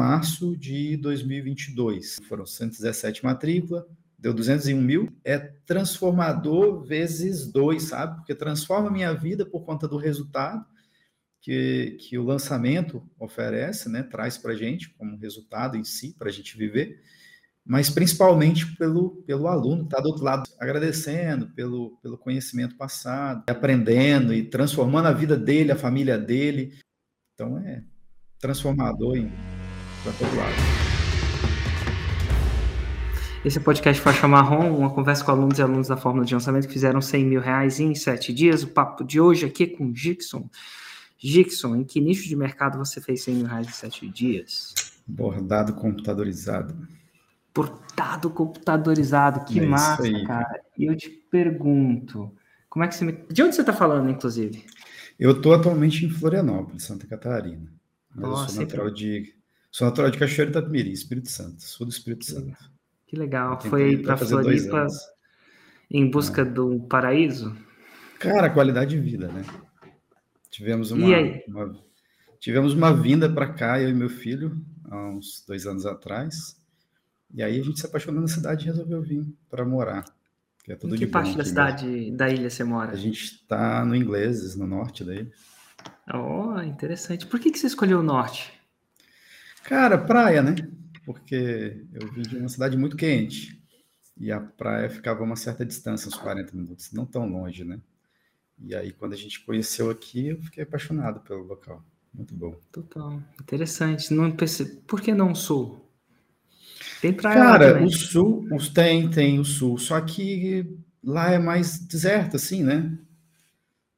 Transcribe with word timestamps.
março 0.00 0.56
de 0.56 0.96
2022. 0.96 2.20
Foram 2.26 2.46
117 2.46 3.22
matrículas, 3.22 3.84
deu 4.18 4.32
201 4.32 4.80
mil. 4.80 5.12
É 5.22 5.36
transformador 5.38 6.82
vezes 6.82 7.46
dois, 7.46 7.82
sabe? 7.82 8.16
Porque 8.16 8.34
transforma 8.34 8.90
minha 8.90 9.12
vida 9.12 9.44
por 9.44 9.62
conta 9.62 9.86
do 9.86 9.98
resultado 9.98 10.64
que, 11.42 11.98
que 12.00 12.16
o 12.16 12.24
lançamento 12.24 13.06
oferece, 13.18 13.90
né? 13.90 14.02
Traz 14.02 14.38
para 14.38 14.56
gente 14.56 14.88
como 14.88 15.18
resultado 15.18 15.76
em 15.76 15.84
si, 15.84 16.14
para 16.18 16.30
a 16.30 16.32
gente 16.32 16.56
viver 16.56 16.98
mas 17.62 17.90
principalmente 17.90 18.74
pelo, 18.76 19.22
pelo 19.26 19.46
aluno 19.46 19.82
que 19.82 19.94
está 19.94 20.00
do 20.00 20.08
outro 20.08 20.24
lado, 20.24 20.50
agradecendo 20.58 21.50
pelo, 21.50 21.98
pelo 22.02 22.18
conhecimento 22.18 22.74
passado, 22.74 23.44
aprendendo 23.48 24.32
e 24.32 24.42
transformando 24.42 25.08
a 25.08 25.12
vida 25.12 25.36
dele, 25.36 25.70
a 25.70 25.76
família 25.76 26.18
dele. 26.18 26.78
Então 27.34 27.58
é 27.58 27.84
transformador 28.40 29.18
para 30.02 30.12
todo 30.12 30.36
lado. 30.36 30.54
Esse 33.44 33.58
é 33.58 33.60
podcast 33.60 34.02
Faixa 34.02 34.28
Marrom, 34.28 34.76
uma 34.76 34.90
conversa 34.90 35.24
com 35.24 35.30
alunos 35.30 35.58
e 35.58 35.62
alunos 35.62 35.88
da 35.88 35.96
Fórmula 35.96 36.26
de 36.26 36.34
Lançamento 36.34 36.66
que 36.66 36.72
fizeram 36.72 37.00
100 37.00 37.24
mil 37.24 37.40
reais 37.40 37.80
em 37.80 37.94
sete 37.94 38.32
dias. 38.32 38.62
O 38.62 38.68
papo 38.68 39.02
de 39.02 39.20
hoje 39.20 39.46
aqui 39.46 39.64
é 39.64 39.66
com 39.66 39.94
Gixon. 39.94 40.48
Gixon, 41.18 41.76
em 41.76 41.84
que 41.84 42.00
nicho 42.00 42.28
de 42.28 42.36
mercado 42.36 42.78
você 42.78 43.00
fez 43.00 43.22
100 43.22 43.34
mil 43.34 43.46
reais 43.46 43.66
em 43.66 43.72
sete 43.72 44.08
dias? 44.08 44.74
Bordado 45.06 45.74
computadorizado 45.74 46.74
portado 47.52 48.30
computadorizado. 48.30 49.44
Que 49.44 49.60
é 49.60 49.66
massa, 49.66 50.02
cara. 50.26 50.60
E 50.76 50.86
eu 50.86 50.96
te 50.96 51.10
pergunto, 51.10 52.32
como 52.68 52.84
é 52.84 52.88
que 52.88 52.94
você 52.94 53.04
me... 53.04 53.12
De 53.30 53.42
onde 53.42 53.54
você 53.54 53.62
está 53.62 53.72
falando, 53.72 54.10
inclusive? 54.10 54.64
Eu 55.18 55.32
estou 55.32 55.54
atualmente 55.54 56.04
em 56.04 56.08
Florianópolis, 56.08 56.84
Santa 56.84 57.06
Catarina. 57.06 57.70
Mas 58.14 58.24
eu 58.24 58.36
sou 58.36 58.62
natural 58.62 58.88
sempre... 58.88 58.92
de. 58.94 59.39
Sou 59.70 59.86
natural 59.86 60.10
de 60.10 60.18
Cachoeiro 60.18 60.52
da 60.52 60.60
Mirim, 60.62 60.90
Espírito 60.90 61.30
Santo. 61.30 61.62
Sou 61.62 61.86
do 61.86 61.92
Espírito 61.92 62.24
Santo. 62.24 62.56
Que 63.06 63.16
legal. 63.16 63.60
Foi 63.60 63.98
para 63.98 64.16
Floripa 64.16 64.86
em 65.90 66.10
busca 66.10 66.42
ah. 66.42 66.44
do 66.44 66.80
paraíso? 66.80 67.56
Cara, 68.18 68.50
qualidade 68.50 68.90
de 68.90 69.00
vida, 69.00 69.28
né? 69.28 69.44
Tivemos 70.50 70.90
uma, 70.90 71.06
uma 71.48 71.78
tivemos 72.40 72.74
uma 72.74 72.92
vinda 72.92 73.32
para 73.32 73.52
cá, 73.52 73.80
eu 73.80 73.88
e 73.88 73.94
meu 73.94 74.08
filho, 74.08 74.60
há 74.90 75.08
uns 75.08 75.44
dois 75.46 75.66
anos 75.66 75.86
atrás. 75.86 76.56
E 77.32 77.42
aí 77.42 77.60
a 77.60 77.62
gente 77.62 77.78
se 77.78 77.86
apaixonou 77.86 78.20
na 78.20 78.28
cidade 78.28 78.64
e 78.64 78.66
resolveu 78.66 79.00
vir 79.00 79.24
para 79.48 79.64
morar. 79.64 80.04
Que 80.64 80.72
é 80.72 80.76
tudo 80.76 80.94
em 80.96 80.98
que 80.98 81.06
parte 81.06 81.36
da 81.36 81.44
cidade, 81.44 81.86
mesmo. 81.86 82.16
da 82.16 82.28
ilha 82.28 82.50
você 82.50 82.64
mora? 82.64 82.92
A 82.92 82.96
gente 82.96 83.24
está 83.24 83.84
no 83.84 83.94
Ingleses, 83.94 84.56
no 84.56 84.66
norte 84.66 85.04
da 85.04 85.14
ilha. 85.14 85.30
Oh, 86.12 86.60
interessante. 86.60 87.26
Por 87.26 87.38
que, 87.38 87.50
que 87.50 87.58
você 87.58 87.68
escolheu 87.68 88.00
o 88.00 88.02
norte? 88.02 88.59
Cara, 89.64 89.98
praia, 89.98 90.42
né? 90.42 90.54
Porque 91.04 91.84
eu 91.92 92.12
vim 92.12 92.22
de 92.22 92.36
uma 92.36 92.48
cidade 92.48 92.76
muito 92.76 92.96
quente. 92.96 93.60
E 94.16 94.30
a 94.30 94.40
praia 94.40 94.90
ficava 94.90 95.20
a 95.20 95.24
uma 95.24 95.36
certa 95.36 95.64
distância, 95.64 96.08
uns 96.08 96.16
40 96.16 96.54
minutos, 96.54 96.92
não 96.92 97.06
tão 97.06 97.26
longe, 97.26 97.64
né? 97.64 97.80
E 98.58 98.74
aí, 98.74 98.92
quando 98.92 99.14
a 99.14 99.16
gente 99.16 99.40
conheceu 99.40 99.88
aqui, 99.90 100.28
eu 100.28 100.42
fiquei 100.42 100.62
apaixonado 100.62 101.20
pelo 101.20 101.42
local. 101.44 101.82
Muito 102.12 102.34
bom. 102.34 102.54
Total. 102.70 103.22
Interessante. 103.40 104.12
Não 104.12 104.30
pense... 104.30 104.66
Por 104.82 105.00
que 105.00 105.14
não 105.14 105.34
sul? 105.34 105.88
Tem 107.00 107.14
praia 107.14 107.36
Cara, 107.36 107.82
o 107.82 107.90
sul, 107.90 108.46
os 108.52 108.68
tem, 108.68 109.08
tem 109.08 109.38
o 109.38 109.44
sul, 109.44 109.78
só 109.78 109.98
que 110.02 110.78
lá 111.02 111.32
é 111.32 111.38
mais 111.38 111.78
deserto, 111.78 112.36
assim, 112.36 112.62
né? 112.62 112.98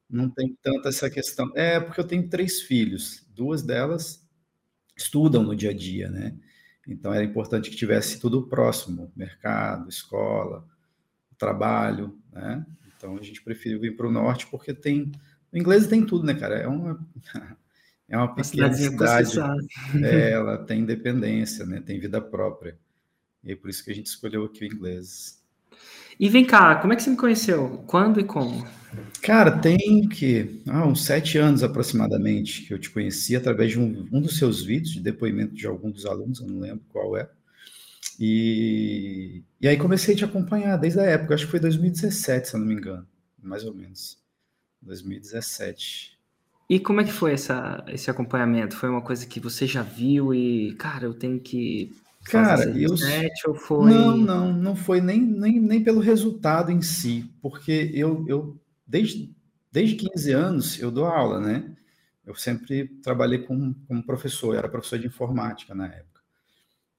Não 0.09 0.29
tem 0.29 0.57
tanta 0.61 0.87
essa 0.87 1.09
questão. 1.09 1.51
É, 1.53 1.81
porque 1.81 1.99
eu 1.99 2.07
tenho 2.07 2.29
três 2.29 2.61
filhos, 2.61 3.25
duas 3.35 3.61
delas 3.61 4.22
estudam 4.95 5.43
no 5.43 5.55
dia 5.55 5.71
a 5.71 5.73
dia, 5.73 6.09
né? 6.09 6.35
Então 6.87 7.13
era 7.13 7.23
importante 7.23 7.69
que 7.69 7.75
tivesse 7.75 8.19
tudo 8.19 8.47
próximo, 8.47 9.11
mercado, 9.15 9.89
escola, 9.89 10.67
trabalho, 11.37 12.17
né? 12.31 12.65
Então 12.95 13.17
a 13.17 13.21
gente 13.21 13.41
preferiu 13.41 13.79
vir 13.79 13.95
para 13.95 14.07
o 14.07 14.11
norte 14.11 14.47
porque 14.47 14.73
tem, 14.73 15.11
o 15.51 15.57
inglês 15.57 15.87
tem 15.87 16.05
tudo, 16.05 16.25
né, 16.25 16.33
cara? 16.33 16.55
É 16.55 16.67
uma 16.67 16.99
é 18.07 18.17
uma 18.17 18.33
pequena 18.33 18.73
cidade, 18.73 19.39
é, 20.03 20.31
ela 20.31 20.57
tem 20.57 20.81
independência, 20.81 21.65
né? 21.65 21.81
Tem 21.81 21.99
vida 21.99 22.21
própria. 22.21 22.77
E 23.43 23.51
é 23.51 23.55
por 23.55 23.69
isso 23.69 23.83
que 23.83 23.91
a 23.91 23.95
gente 23.95 24.07
escolheu 24.07 24.45
aqui 24.45 24.63
o 24.63 24.73
inglês. 24.73 25.42
E 26.19 26.29
vem 26.29 26.45
cá, 26.45 26.75
como 26.75 26.93
é 26.93 26.95
que 26.95 27.03
você 27.03 27.09
me 27.09 27.17
conheceu? 27.17 27.83
Quando 27.87 28.19
e 28.19 28.23
como? 28.23 28.65
Cara, 29.21 29.57
tem 29.57 30.07
que 30.07 30.61
ah, 30.67 30.85
uns 30.85 31.05
sete 31.05 31.37
anos 31.37 31.63
aproximadamente 31.63 32.63
que 32.63 32.73
eu 32.73 32.79
te 32.79 32.89
conheci 32.89 33.35
através 33.35 33.71
de 33.71 33.79
um, 33.79 34.07
um 34.11 34.21
dos 34.21 34.37
seus 34.37 34.63
vídeos 34.63 34.93
de 34.93 34.99
depoimento 34.99 35.53
de 35.53 35.65
algum 35.65 35.89
dos 35.89 36.05
alunos, 36.05 36.39
eu 36.39 36.47
não 36.47 36.59
lembro 36.59 36.83
qual 36.89 37.17
é. 37.17 37.29
E, 38.19 39.43
e 39.59 39.67
aí 39.67 39.77
comecei 39.77 40.13
a 40.13 40.17
te 40.17 40.25
acompanhar 40.25 40.77
desde 40.77 40.99
a 40.99 41.03
época, 41.03 41.33
acho 41.33 41.45
que 41.45 41.51
foi 41.51 41.59
2017, 41.59 42.49
se 42.49 42.55
eu 42.55 42.59
não 42.59 42.67
me 42.67 42.75
engano, 42.75 43.07
mais 43.41 43.63
ou 43.63 43.73
menos. 43.73 44.21
2017. 44.81 46.17
E 46.69 46.79
como 46.79 47.01
é 47.01 47.03
que 47.03 47.11
foi 47.11 47.33
essa, 47.33 47.83
esse 47.87 48.09
acompanhamento? 48.09 48.75
Foi 48.75 48.89
uma 48.89 49.01
coisa 49.01 49.25
que 49.25 49.39
você 49.39 49.65
já 49.67 49.81
viu 49.81 50.33
e, 50.33 50.73
cara, 50.75 51.05
eu 51.05 51.13
tenho 51.13 51.39
que 51.39 51.93
Cara, 52.23 52.65
eu. 52.77 52.91
Ou 53.47 53.55
foi... 53.55 53.91
Não, 53.91 54.17
não, 54.17 54.53
não 54.53 54.75
foi 54.75 55.01
nem, 55.01 55.21
nem, 55.21 55.59
nem 55.59 55.83
pelo 55.83 55.99
resultado 55.99 56.71
em 56.71 56.81
si, 56.81 57.29
porque 57.41 57.91
eu, 57.93 58.25
eu 58.27 58.59
desde, 58.87 59.35
desde 59.71 59.95
15 59.95 60.31
anos 60.31 60.79
eu 60.79 60.89
dou 60.89 61.05
aula, 61.05 61.39
né? 61.39 61.75
Eu 62.25 62.35
sempre 62.35 62.87
trabalhei 63.03 63.39
como, 63.39 63.75
como 63.87 64.05
professor, 64.05 64.53
eu 64.53 64.59
era 64.59 64.69
professor 64.69 64.97
de 64.97 65.07
informática 65.07 65.75
na 65.75 65.87
época. 65.87 66.21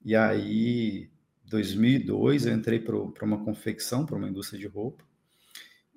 E 0.05 0.15
aí, 0.15 1.11
2002, 1.47 2.45
eu 2.45 2.53
entrei 2.53 2.79
para 2.79 3.25
uma 3.25 3.43
confecção, 3.43 4.05
para 4.05 4.17
uma 4.17 4.29
indústria 4.29 4.59
de 4.59 4.67
roupa, 4.67 5.03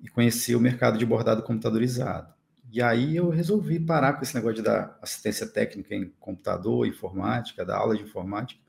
e 0.00 0.08
conheci 0.08 0.54
o 0.54 0.60
mercado 0.60 0.96
de 0.96 1.04
bordado 1.04 1.42
computadorizado. 1.42 2.32
E 2.70 2.80
aí 2.80 3.16
eu 3.16 3.28
resolvi 3.28 3.80
parar 3.80 4.14
com 4.14 4.22
esse 4.22 4.34
negócio 4.34 4.56
de 4.56 4.62
dar 4.62 4.98
assistência 5.02 5.46
técnica 5.46 5.94
em 5.94 6.10
computador, 6.20 6.86
informática, 6.86 7.64
dar 7.64 7.78
aula 7.78 7.96
de 7.96 8.02
informática, 8.02 8.60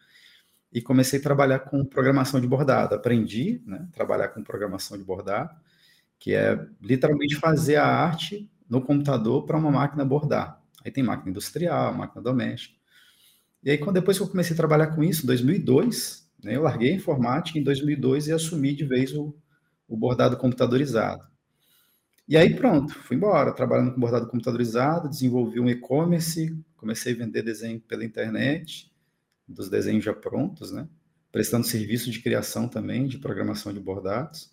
e 0.71 0.81
comecei 0.81 1.19
a 1.19 1.23
trabalhar 1.23 1.59
com 1.59 1.83
programação 1.83 2.39
de 2.39 2.47
bordado. 2.47 2.95
Aprendi, 2.95 3.61
né, 3.65 3.87
trabalhar 3.91 4.29
com 4.29 4.43
programação 4.43 4.97
de 4.97 5.03
bordado, 5.03 5.55
que 6.19 6.33
é 6.33 6.59
literalmente 6.81 7.35
fazer 7.35 7.77
a 7.77 7.85
arte 7.85 8.49
no 8.69 8.81
computador 8.81 9.45
para 9.45 9.57
uma 9.57 9.71
máquina 9.71 10.05
bordar. 10.05 10.61
Aí 10.85 10.91
tem 10.91 11.03
máquina 11.03 11.31
industrial, 11.31 11.93
máquina 11.93 12.21
doméstica. 12.21 12.77
E 13.63 13.71
aí, 13.71 13.77
quando 13.77 13.95
depois 13.95 14.17
que 14.17 14.23
eu 14.23 14.29
comecei 14.29 14.53
a 14.53 14.57
trabalhar 14.57 14.87
com 14.87 15.03
isso, 15.03 15.23
em 15.23 15.27
2002, 15.27 16.29
né, 16.43 16.55
eu 16.55 16.61
larguei 16.61 16.91
a 16.91 16.95
informática 16.95 17.57
em 17.59 17.63
2002 17.63 18.27
e 18.27 18.31
assumi 18.31 18.73
de 18.73 18.85
vez 18.85 19.13
o, 19.13 19.35
o 19.87 19.97
bordado 19.97 20.37
computadorizado. 20.37 21.27
E 22.27 22.37
aí, 22.37 22.55
pronto, 22.55 22.93
fui 22.93 23.17
embora, 23.17 23.51
trabalhando 23.51 23.93
com 23.93 23.99
bordado 23.99 24.27
computadorizado, 24.27 25.09
desenvolvi 25.09 25.59
um 25.59 25.67
e-commerce, 25.67 26.55
comecei 26.77 27.13
a 27.13 27.17
vender 27.17 27.41
desenho 27.41 27.81
pela 27.81 28.05
internet, 28.05 28.88
dos 29.49 29.69
desenhos 29.69 30.03
já 30.03 30.13
prontos, 30.13 30.71
né? 30.71 30.87
Prestando 31.31 31.65
serviço 31.65 32.11
de 32.11 32.19
criação 32.21 32.67
também, 32.67 33.07
de 33.07 33.17
programação 33.17 33.73
de 33.73 33.79
bordados. 33.79 34.51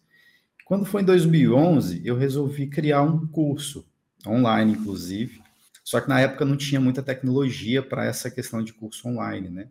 Quando 0.65 0.85
foi 0.85 1.03
em 1.03 1.05
2011, 1.05 2.03
eu 2.05 2.17
resolvi 2.17 2.67
criar 2.67 3.03
um 3.03 3.27
curso, 3.27 3.87
online 4.27 4.73
inclusive, 4.73 5.41
só 5.85 6.01
que 6.01 6.09
na 6.09 6.21
época 6.21 6.45
não 6.45 6.57
tinha 6.57 6.81
muita 6.81 7.03
tecnologia 7.03 7.83
para 7.83 8.05
essa 8.05 8.31
questão 8.31 8.63
de 8.63 8.73
curso 8.73 9.07
online, 9.07 9.49
né? 9.49 9.71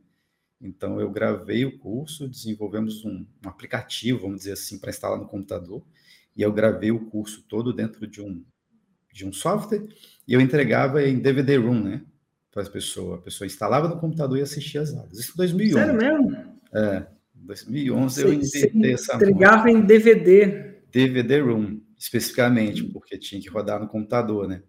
Então 0.62 1.00
eu 1.00 1.12
gravei 1.12 1.66
o 1.66 1.78
curso, 1.78 2.30
desenvolvemos 2.30 3.04
um, 3.04 3.26
um 3.44 3.50
aplicativo, 3.50 4.22
vamos 4.22 4.40
dizer 4.40 4.54
assim, 4.54 4.80
para 4.80 4.90
instalar 4.90 5.20
no 5.20 5.28
computador, 5.28 5.86
e 6.36 6.42
eu 6.42 6.54
gravei 6.54 6.92
o 6.92 7.06
curso 7.08 7.44
todo 7.50 7.74
dentro 7.74 8.08
de 8.08 8.22
um, 8.22 8.44
de 9.12 9.26
um 9.26 9.34
software, 9.34 9.86
e 10.28 10.34
eu 10.34 10.40
entregava 10.40 11.04
em 11.04 11.20
DVD-ROM, 11.20 11.84
né? 11.84 12.06
Para 12.56 12.64
as 12.64 12.70
pessoas. 12.70 13.20
A 13.20 13.22
pessoa 13.22 13.46
instalava 13.46 13.90
no 13.90 14.00
computador 14.00 14.38
e 14.38 14.42
assistia 14.42 14.82
as 14.82 14.94
aulas. 14.94 15.20
Isso 15.20 15.34
em 15.34 15.38
2011. 15.38 15.74
Sério 15.74 15.94
mesmo? 15.94 16.38
É, 16.74 17.06
2011 17.36 18.22
eu 18.22 18.34
inventei 18.34 18.94
essa 18.94 19.16
Entregava 19.16 19.70
em 19.70 19.82
DVD. 19.82 20.80
DVD-ROM, 20.90 21.82
especificamente, 22.00 22.86
porque 22.86 23.18
tinha 23.18 23.42
que 23.42 23.50
rodar 23.50 23.82
no 23.82 23.90
computador, 23.90 24.48
né? 24.48 24.64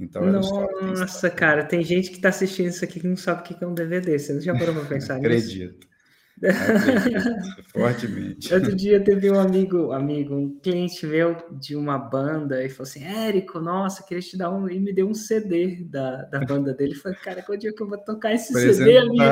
Então, 0.00 0.24
Nossa, 0.24 1.28
cara, 1.28 1.64
tem 1.64 1.82
gente 1.84 2.08
que 2.08 2.16
está 2.16 2.30
assistindo 2.30 2.68
isso 2.68 2.82
aqui 2.82 2.98
que 3.00 3.06
não 3.06 3.16
sabe 3.16 3.40
o 3.40 3.44
que 3.44 3.62
é 3.62 3.66
um 3.66 3.74
DVD. 3.74 4.18
Você 4.18 4.32
não 4.32 4.40
já 4.40 4.56
parou 4.56 4.74
para 4.74 4.84
pensar 4.86 5.18
nisso? 5.18 5.26
Acredito. 5.26 5.86
Fortemente. 7.72 8.52
Outro 8.52 8.74
dia 8.74 9.02
teve 9.02 9.30
um 9.30 9.38
amigo, 9.38 9.92
amigo, 9.92 10.34
um 10.34 10.58
cliente 10.60 11.06
meu 11.06 11.36
de 11.58 11.74
uma 11.74 11.98
banda 11.98 12.64
e 12.64 12.68
falou 12.68 12.88
assim: 12.88 13.04
Érico, 13.04 13.60
nossa, 13.60 14.02
queria 14.02 14.22
te 14.22 14.36
dar 14.36 14.50
um. 14.50 14.68
E 14.68 14.78
me 14.78 14.92
deu 14.92 15.08
um 15.08 15.14
CD 15.14 15.84
da, 15.84 16.22
da 16.24 16.40
banda 16.40 16.72
dele. 16.72 16.94
Eu 16.94 17.00
falei, 17.00 17.18
cara, 17.18 17.42
qual 17.42 17.58
dia 17.58 17.72
que 17.72 17.82
eu 17.82 17.88
vou 17.88 17.98
tocar 17.98 18.32
esse 18.32 18.52
CD, 18.52 18.98
amigo? 18.98 19.24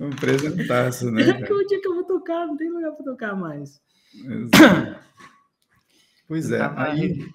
um 0.00 0.10
presentaço, 0.10 1.10
né? 1.10 1.32
Qual 1.46 1.66
dia 1.66 1.80
que 1.80 1.88
eu 1.88 1.94
vou 1.94 2.04
tocar? 2.04 2.46
Não 2.46 2.56
tem 2.56 2.70
lugar 2.70 2.92
para 2.92 3.04
tocar 3.04 3.36
mais. 3.36 3.80
Pois 6.26 6.50
é, 6.50 6.60
aí 6.76 7.26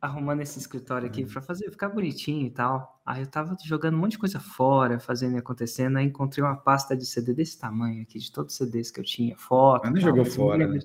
arrumando 0.00 0.40
esse 0.40 0.58
escritório 0.58 1.06
aqui 1.06 1.26
para 1.26 1.42
fazer 1.42 1.70
ficar 1.70 1.90
bonitinho 1.90 2.46
e 2.46 2.50
tal. 2.50 3.00
Aí 3.04 3.22
eu 3.22 3.26
tava 3.26 3.56
jogando 3.64 3.94
um 3.94 3.98
monte 3.98 4.12
de 4.12 4.18
coisa 4.18 4.40
fora, 4.40 4.98
fazendo 4.98 5.34
e 5.34 5.38
acontecendo. 5.38 5.98
Aí 5.98 6.06
encontrei 6.06 6.42
uma 6.42 6.56
pasta 6.56 6.96
de 6.96 7.04
CD 7.04 7.34
desse 7.34 7.58
tamanho 7.58 8.02
aqui, 8.02 8.18
de 8.18 8.32
todos 8.32 8.54
os 8.54 8.58
CDs 8.58 8.90
que 8.90 9.00
eu 9.00 9.04
tinha, 9.04 9.36
foto. 9.36 9.84
Mas 9.84 9.94
não 9.94 10.00
jogou 10.00 10.24
fora, 10.24 10.66
né? 10.66 10.78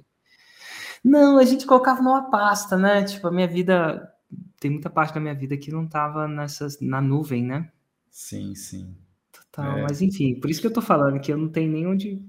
Não, 1.04 1.38
a 1.38 1.46
gente 1.46 1.66
colocava 1.66 2.02
numa 2.02 2.30
pasta, 2.30 2.76
né? 2.76 3.04
Tipo, 3.04 3.28
a 3.28 3.32
minha 3.32 3.48
vida. 3.48 4.12
Tem 4.60 4.72
muita 4.72 4.90
parte 4.90 5.14
da 5.14 5.20
minha 5.20 5.36
vida 5.36 5.56
que 5.56 5.72
não 5.72 5.88
tava 5.88 6.28
nessas, 6.28 6.80
na 6.82 7.00
nuvem, 7.00 7.44
né? 7.44 7.72
Sim, 8.10 8.56
sim. 8.56 8.98
Total, 9.32 9.78
é. 9.78 9.82
mas 9.84 10.02
enfim, 10.02 10.40
por 10.40 10.50
isso 10.50 10.60
que 10.60 10.68
eu 10.68 10.74
tô 10.74 10.82
falando 10.82 11.20
que 11.20 11.32
eu 11.32 11.38
não 11.38 11.50
tenho 11.50 11.72
nem 11.72 11.86
onde 11.86 12.22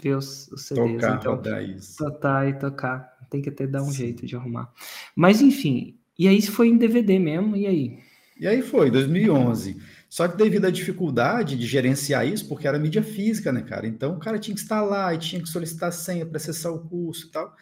ver 0.00 0.16
os, 0.16 0.48
os 0.48 0.62
CDs. 0.62 1.02
Tocar, 1.02 1.16
então, 1.16 1.34
rodar 1.34 1.62
isso. 1.62 1.96
Tocar 1.96 2.48
e 2.48 2.58
tocar. 2.58 3.17
Tem 3.30 3.42
que 3.42 3.48
até 3.48 3.66
dar 3.66 3.82
um 3.82 3.90
Sim. 3.90 3.98
jeito 3.98 4.26
de 4.26 4.36
arrumar. 4.36 4.72
Mas 5.14 5.40
enfim, 5.40 5.96
e 6.18 6.26
aí 6.26 6.40
foi 6.42 6.68
em 6.68 6.76
DVD 6.76 7.18
mesmo, 7.18 7.56
e 7.56 7.66
aí? 7.66 7.98
E 8.38 8.46
aí 8.46 8.62
foi, 8.62 8.90
2011. 8.90 9.76
Só 10.08 10.26
que 10.26 10.36
devido 10.36 10.64
à 10.64 10.70
dificuldade 10.70 11.56
de 11.56 11.66
gerenciar 11.66 12.26
isso, 12.26 12.48
porque 12.48 12.66
era 12.66 12.78
mídia 12.78 13.02
física, 13.02 13.52
né, 13.52 13.62
cara? 13.62 13.86
Então 13.86 14.14
o 14.14 14.18
cara 14.18 14.38
tinha 14.38 14.54
que 14.54 14.60
instalar 14.60 15.14
e 15.14 15.18
tinha 15.18 15.42
que 15.42 15.48
solicitar 15.48 15.92
senha 15.92 16.24
para 16.24 16.38
acessar 16.38 16.72
o 16.72 16.80
curso 16.88 17.26
e 17.26 17.30
tal. 17.30 17.54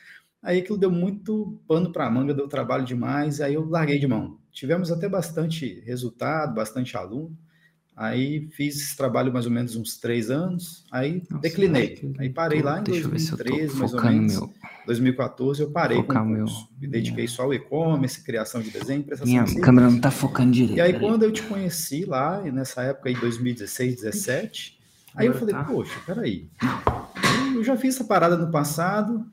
Aí 0.42 0.58
aquilo 0.60 0.78
deu 0.78 0.90
muito 0.90 1.60
pano 1.66 1.90
para 1.92 2.08
manga, 2.08 2.32
deu 2.32 2.46
trabalho 2.46 2.84
demais, 2.84 3.40
aí 3.40 3.54
eu 3.54 3.68
larguei 3.68 3.98
de 3.98 4.06
mão. 4.06 4.38
Tivemos 4.52 4.92
até 4.92 5.08
bastante 5.08 5.80
resultado, 5.80 6.54
bastante 6.54 6.96
aluno, 6.96 7.36
Aí 7.96 8.46
fiz 8.52 8.76
esse 8.76 8.94
trabalho 8.94 9.32
mais 9.32 9.46
ou 9.46 9.50
menos 9.50 9.74
uns 9.74 9.96
três 9.96 10.30
anos, 10.30 10.84
aí 10.92 11.22
Nossa, 11.30 11.40
declinei. 11.40 11.98
Aí 12.18 12.28
parei 12.28 12.60
lá 12.60 12.78
em 12.78 12.82
2013, 12.82 13.74
mais 13.74 13.94
ou 13.94 14.02
menos. 14.02 14.34
Meu... 14.34 14.54
2014 14.84 15.62
eu 15.62 15.70
parei 15.70 15.96
Focar 15.96 16.22
com 16.22 16.34
o 16.34 16.36
curso. 16.36 16.68
Meu... 16.72 16.80
Me 16.82 16.88
dediquei 16.88 17.26
só 17.26 17.44
ao 17.44 17.54
e-commerce, 17.54 18.22
criação 18.22 18.60
de 18.60 18.68
desenho, 18.68 19.02
prestação 19.02 19.32
Minha 19.32 19.44
de 19.44 19.58
câmera 19.62 19.88
não 19.88 19.98
tá 19.98 20.10
focando 20.10 20.52
direito. 20.52 20.76
E 20.76 20.80
aí 20.82 21.00
quando 21.00 21.22
eu 21.22 21.32
te 21.32 21.42
conheci 21.44 22.04
lá, 22.04 22.42
nessa 22.42 22.82
época 22.82 23.08
aí 23.08 23.14
2016, 23.14 24.02
17, 24.02 24.78
aí 25.14 25.26
eu 25.26 25.32
falei, 25.32 25.54
tá. 25.54 25.64
poxa, 25.64 25.98
peraí. 26.04 26.50
Eu 27.54 27.64
já 27.64 27.78
fiz 27.78 27.94
essa 27.94 28.04
parada 28.04 28.36
no 28.36 28.50
passado, 28.50 29.24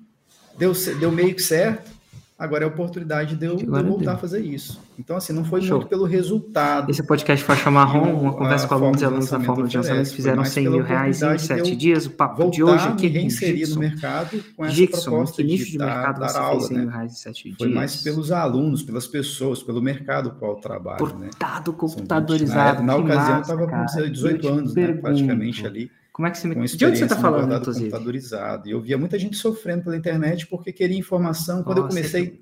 deu, 0.58 0.72
deu 1.02 1.12
meio 1.12 1.36
que 1.36 1.42
certo, 1.42 1.92
agora 2.38 2.64
é 2.64 2.66
a 2.66 2.68
oportunidade 2.68 3.36
de 3.36 3.46
eu, 3.46 3.56
de 3.56 3.66
eu 3.66 3.84
voltar 3.86 4.14
a 4.14 4.18
fazer 4.18 4.42
isso. 4.42 4.82
Então, 4.98 5.16
assim, 5.16 5.34
não 5.34 5.44
foi 5.44 5.62
Show. 5.62 5.78
muito 5.78 5.90
pelo 5.90 6.06
resultado. 6.06 6.90
Esse 6.90 7.04
podcast 7.04 7.44
foi 7.44 7.56
chamar 7.56 7.86
ROM, 7.86 8.20
uma 8.20 8.34
conversa 8.34 8.68
com 8.68 8.76
alunos 8.76 9.02
e 9.02 9.06
alunos 9.06 9.30
da 9.30 9.40
forma 9.40 9.68
de 9.68 9.78
lançamento 9.78 10.14
fizeram 10.14 10.44
100 10.44 10.70
mil 10.70 10.84
reais 10.84 11.22
em 11.22 11.38
7 11.38 11.76
dias. 11.76 12.06
O 12.06 12.12
papo 12.12 12.50
de 12.50 12.64
hoje 12.64 12.88
aqui 12.88 13.08
reinserir 13.08 13.70
no 13.70 13.80
mercado 13.80 14.44
com 14.56 14.66
essa 14.66 14.74
Gixon, 14.74 15.02
proposta 15.02 15.36
que 15.38 15.44
nicho 15.44 15.72
de, 15.72 15.78
dar, 15.78 15.86
mercado 15.86 16.20
dar 16.20 16.30
você 16.30 16.38
aula, 16.38 16.52
fez 16.52 16.68
100 16.68 16.78
mil 16.78 16.86
né? 16.86 16.92
reais 16.94 17.12
em 17.12 17.16
7 17.16 17.44
dias? 17.44 17.58
Foi 17.58 17.70
mais 17.70 17.96
pelos 18.04 18.32
alunos, 18.32 18.84
pelas 18.84 19.08
pessoas, 19.08 19.64
pelo 19.64 19.82
mercado 19.82 20.32
qual 20.40 20.52
eu 20.54 20.58
trabalho, 20.58 20.98
Portado, 21.00 21.72
né? 21.72 21.78
computadorizado. 21.78 22.84
Na, 22.84 22.94
na 22.94 22.96
ocasião, 22.98 23.36
eu 23.36 23.42
estava 23.42 23.68
com 23.68 23.86
18 24.10 24.48
anos, 24.48 24.76
né, 24.76 24.94
praticamente 24.94 25.66
ali. 25.66 25.92
Como 26.14 26.28
é 26.28 26.32
que 26.32 26.38
você 26.38 26.48
me... 26.48 26.54
De 26.54 26.86
onde 26.86 26.98
você 26.98 27.04
está 27.04 27.18
falando, 27.18 27.54
inclusive? 27.54 27.90
computadorizado. 27.90 28.70
E 28.70 28.72
eu 28.72 28.80
via 28.80 28.98
muita 28.98 29.20
gente 29.20 29.36
sofrendo 29.36 29.84
pela 29.84 29.98
internet 29.98 30.48
porque 30.48 30.72
queria 30.72 30.98
informação. 30.98 31.64
Quando 31.64 31.80
eu 31.80 31.88
comecei 31.88 32.40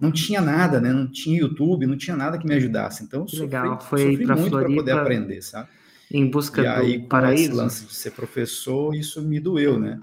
não 0.00 0.10
tinha 0.10 0.40
nada, 0.40 0.80
né? 0.80 0.92
Não 0.92 1.06
tinha 1.06 1.38
YouTube, 1.38 1.86
não 1.86 1.96
tinha 1.96 2.16
nada 2.16 2.38
que 2.38 2.46
me 2.46 2.54
ajudasse. 2.54 3.04
Então, 3.04 3.20
eu 3.20 3.28
sofri, 3.28 3.44
Legal. 3.44 3.80
Foi 3.80 3.98
sofri 3.98 4.26
muito 4.26 4.58
para 4.58 4.74
poder 4.74 4.92
aprender, 4.92 5.42
sabe? 5.42 5.68
Em 6.10 6.28
busca 6.28 6.62
e 6.62 6.66
aí, 6.66 6.98
do 6.98 7.06
paraíso. 7.06 7.44
Esse 7.44 7.52
lance 7.52 7.84
de 7.84 7.94
ser 7.94 8.10
professor, 8.12 8.94
isso 8.94 9.22
me 9.22 9.38
doeu, 9.38 9.78
né? 9.78 10.00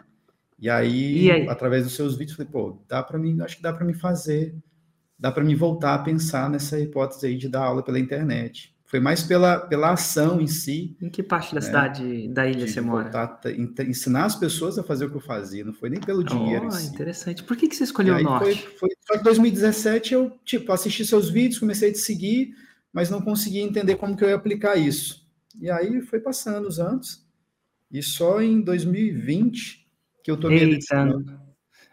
E 0.60 0.70
aí, 0.70 1.26
e 1.26 1.32
aí? 1.32 1.50
através 1.50 1.84
dos 1.84 1.96
seus 1.96 2.16
vídeos, 2.16 2.38
falei, 2.38 2.52
pô, 2.52 2.80
dá 2.88 3.02
para 3.04 3.18
mim, 3.18 3.42
acho 3.42 3.58
que 3.58 3.62
dá 3.62 3.74
para 3.74 3.86
me 3.86 3.94
fazer, 3.94 4.56
dá 5.18 5.32
para 5.32 5.44
me 5.44 5.54
voltar 5.56 5.96
a 5.96 6.00
pensar 6.00 6.50
nessa 6.50 6.80
hipótese 6.80 7.26
aí 7.26 7.36
de 7.36 7.50
dar 7.50 7.64
aula 7.64 7.84
pela 7.84 8.00
internet. 8.00 8.74
Foi 8.88 9.02
mais 9.02 9.22
pela, 9.22 9.60
pela 9.60 9.92
ação 9.92 10.40
em 10.40 10.48
si. 10.48 10.96
Em 11.02 11.10
que 11.10 11.22
parte 11.22 11.54
da 11.54 11.60
né? 11.60 11.66
cidade, 11.66 12.28
da 12.30 12.48
ilha 12.48 12.66
você 12.66 12.80
mora? 12.80 13.12
Ensinar 13.86 14.24
as 14.24 14.36
pessoas 14.36 14.80
a 14.80 14.84
fazer 14.84 15.06
o 15.06 15.10
que 15.10 15.18
eu 15.18 15.22
fazia, 15.22 15.66
não 15.66 15.74
foi 15.74 15.90
nem 15.90 16.00
pelo 16.00 16.24
dinheiro. 16.24 16.68
Oh, 16.68 16.72
si. 16.72 16.88
interessante. 16.88 17.44
Por 17.44 17.58
que, 17.58 17.68
que 17.68 17.76
você 17.76 17.84
escolheu 17.84 18.16
o 18.16 18.24
norte? 18.24 18.62
Foi, 18.62 18.78
foi, 18.78 18.90
só 19.06 19.14
que 19.16 19.20
em 19.20 19.24
2017 19.24 20.14
eu, 20.14 20.32
tipo, 20.46 20.72
assisti 20.72 21.06
seus 21.06 21.30
vídeos, 21.30 21.60
comecei 21.60 21.90
a 21.90 21.92
te 21.92 22.00
seguir, 22.00 22.56
mas 22.94 23.10
não 23.10 23.22
conseguia 23.22 23.62
entender 23.62 23.98
como 23.98 24.16
que 24.16 24.24
eu 24.24 24.30
ia 24.30 24.36
aplicar 24.36 24.78
isso. 24.78 25.28
E 25.60 25.70
aí 25.70 26.02
foi 26.02 26.22
passando 26.22 26.66
os 26.66 26.80
anos, 26.80 27.28
e 27.92 28.02
só 28.02 28.42
em 28.42 28.62
2020 28.62 29.86
que 30.24 30.32
eu 30.32 30.38
tomei 30.38 30.60
Eita, 30.60 30.72
a 30.72 30.76
decisão. 30.76 31.02
Ano, 31.02 31.42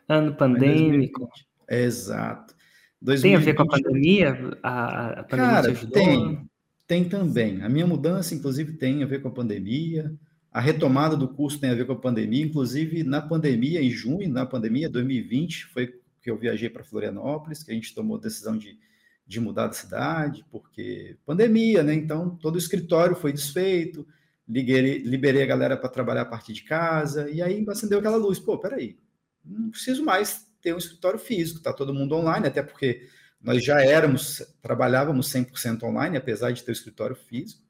ano 0.08 0.34
pandêmico. 0.36 1.28
Exato. 1.68 2.54
2020, 3.02 3.22
tem 3.22 3.34
a 3.34 3.44
ver 3.44 3.54
com 3.54 3.62
a 3.62 3.66
pandemia? 3.66 4.58
A, 4.62 5.06
a 5.20 5.24
pandemia 5.24 5.50
Cara, 5.50 5.74
tem. 5.92 6.48
Tem 6.86 7.08
também. 7.08 7.62
A 7.62 7.68
minha 7.68 7.86
mudança, 7.86 8.34
inclusive, 8.34 8.74
tem 8.74 9.02
a 9.02 9.06
ver 9.06 9.22
com 9.22 9.28
a 9.28 9.32
pandemia. 9.32 10.14
A 10.52 10.60
retomada 10.60 11.16
do 11.16 11.28
curso 11.28 11.58
tem 11.58 11.70
a 11.70 11.74
ver 11.74 11.86
com 11.86 11.92
a 11.92 11.98
pandemia. 11.98 12.44
Inclusive, 12.44 13.02
na 13.02 13.20
pandemia, 13.22 13.82
em 13.82 13.90
junho, 13.90 14.28
na 14.28 14.44
pandemia 14.44 14.88
2020, 14.88 15.66
foi 15.66 15.98
que 16.24 16.30
eu 16.30 16.38
viajei 16.38 16.70
para 16.70 16.82
Florianópolis, 16.82 17.62
que 17.62 17.70
a 17.70 17.74
gente 17.74 17.94
tomou 17.94 18.16
a 18.16 18.20
decisão 18.20 18.56
de, 18.56 18.78
de 19.26 19.40
mudar 19.40 19.68
de 19.68 19.76
cidade, 19.76 20.44
porque 20.50 21.16
pandemia, 21.26 21.82
né? 21.82 21.92
Então, 21.92 22.30
todo 22.36 22.54
o 22.54 22.58
escritório 22.58 23.14
foi 23.14 23.30
desfeito, 23.30 24.06
liberei, 24.48 24.98
liberei 24.98 25.42
a 25.42 25.46
galera 25.46 25.76
para 25.76 25.90
trabalhar 25.90 26.22
a 26.22 26.26
partir 26.26 26.54
de 26.54 26.62
casa, 26.62 27.28
e 27.28 27.42
aí 27.42 27.62
acendeu 27.68 27.98
aquela 27.98 28.16
luz. 28.16 28.38
Pô, 28.38 28.58
peraí, 28.58 28.96
não 29.44 29.70
preciso 29.70 30.02
mais 30.02 30.46
ter 30.62 30.74
um 30.74 30.78
escritório 30.78 31.18
físico, 31.18 31.60
tá 31.60 31.74
todo 31.74 31.92
mundo 31.92 32.14
online, 32.14 32.46
até 32.46 32.62
porque 32.62 33.06
nós 33.44 33.62
já 33.62 33.82
éramos, 33.82 34.42
trabalhávamos 34.62 35.30
100% 35.30 35.82
online, 35.82 36.16
apesar 36.16 36.50
de 36.50 36.64
ter 36.64 36.70
o 36.70 36.72
escritório 36.72 37.14
físico. 37.14 37.62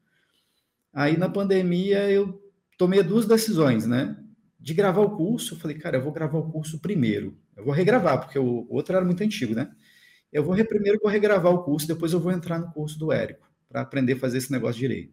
Aí, 0.93 1.17
na 1.17 1.29
pandemia, 1.29 2.09
eu 2.09 2.41
tomei 2.79 3.03
duas 3.03 3.27
decisões, 3.27 3.85
né? 3.85 4.17
De 4.61 4.73
gravar 4.73 5.01
o 5.01 5.17
curso, 5.17 5.55
eu 5.55 5.59
falei, 5.59 5.77
cara, 5.77 5.97
eu 5.97 6.03
vou 6.03 6.13
gravar 6.13 6.39
o 6.39 6.49
curso 6.49 6.79
primeiro. 6.79 7.37
Eu 7.57 7.65
vou 7.65 7.75
regravar, 7.75 8.21
porque 8.21 8.39
o 8.39 8.67
outro 8.71 8.95
era 8.95 9.05
muito 9.05 9.25
antigo, 9.25 9.53
né? 9.53 9.69
Eu 10.33 10.45
vou 10.45 10.55
primeiro 10.65 11.01
vou 11.03 11.11
regravar 11.11 11.53
o 11.53 11.65
curso, 11.65 11.89
depois 11.89 12.13
eu 12.13 12.21
vou 12.21 12.31
entrar 12.31 12.61
no 12.61 12.71
curso 12.71 12.97
do 12.97 13.11
Érico, 13.11 13.51
para 13.69 13.81
aprender 13.81 14.13
a 14.13 14.19
fazer 14.19 14.39
esse 14.39 14.53
negócio 14.53 14.79
direito. 14.79 15.13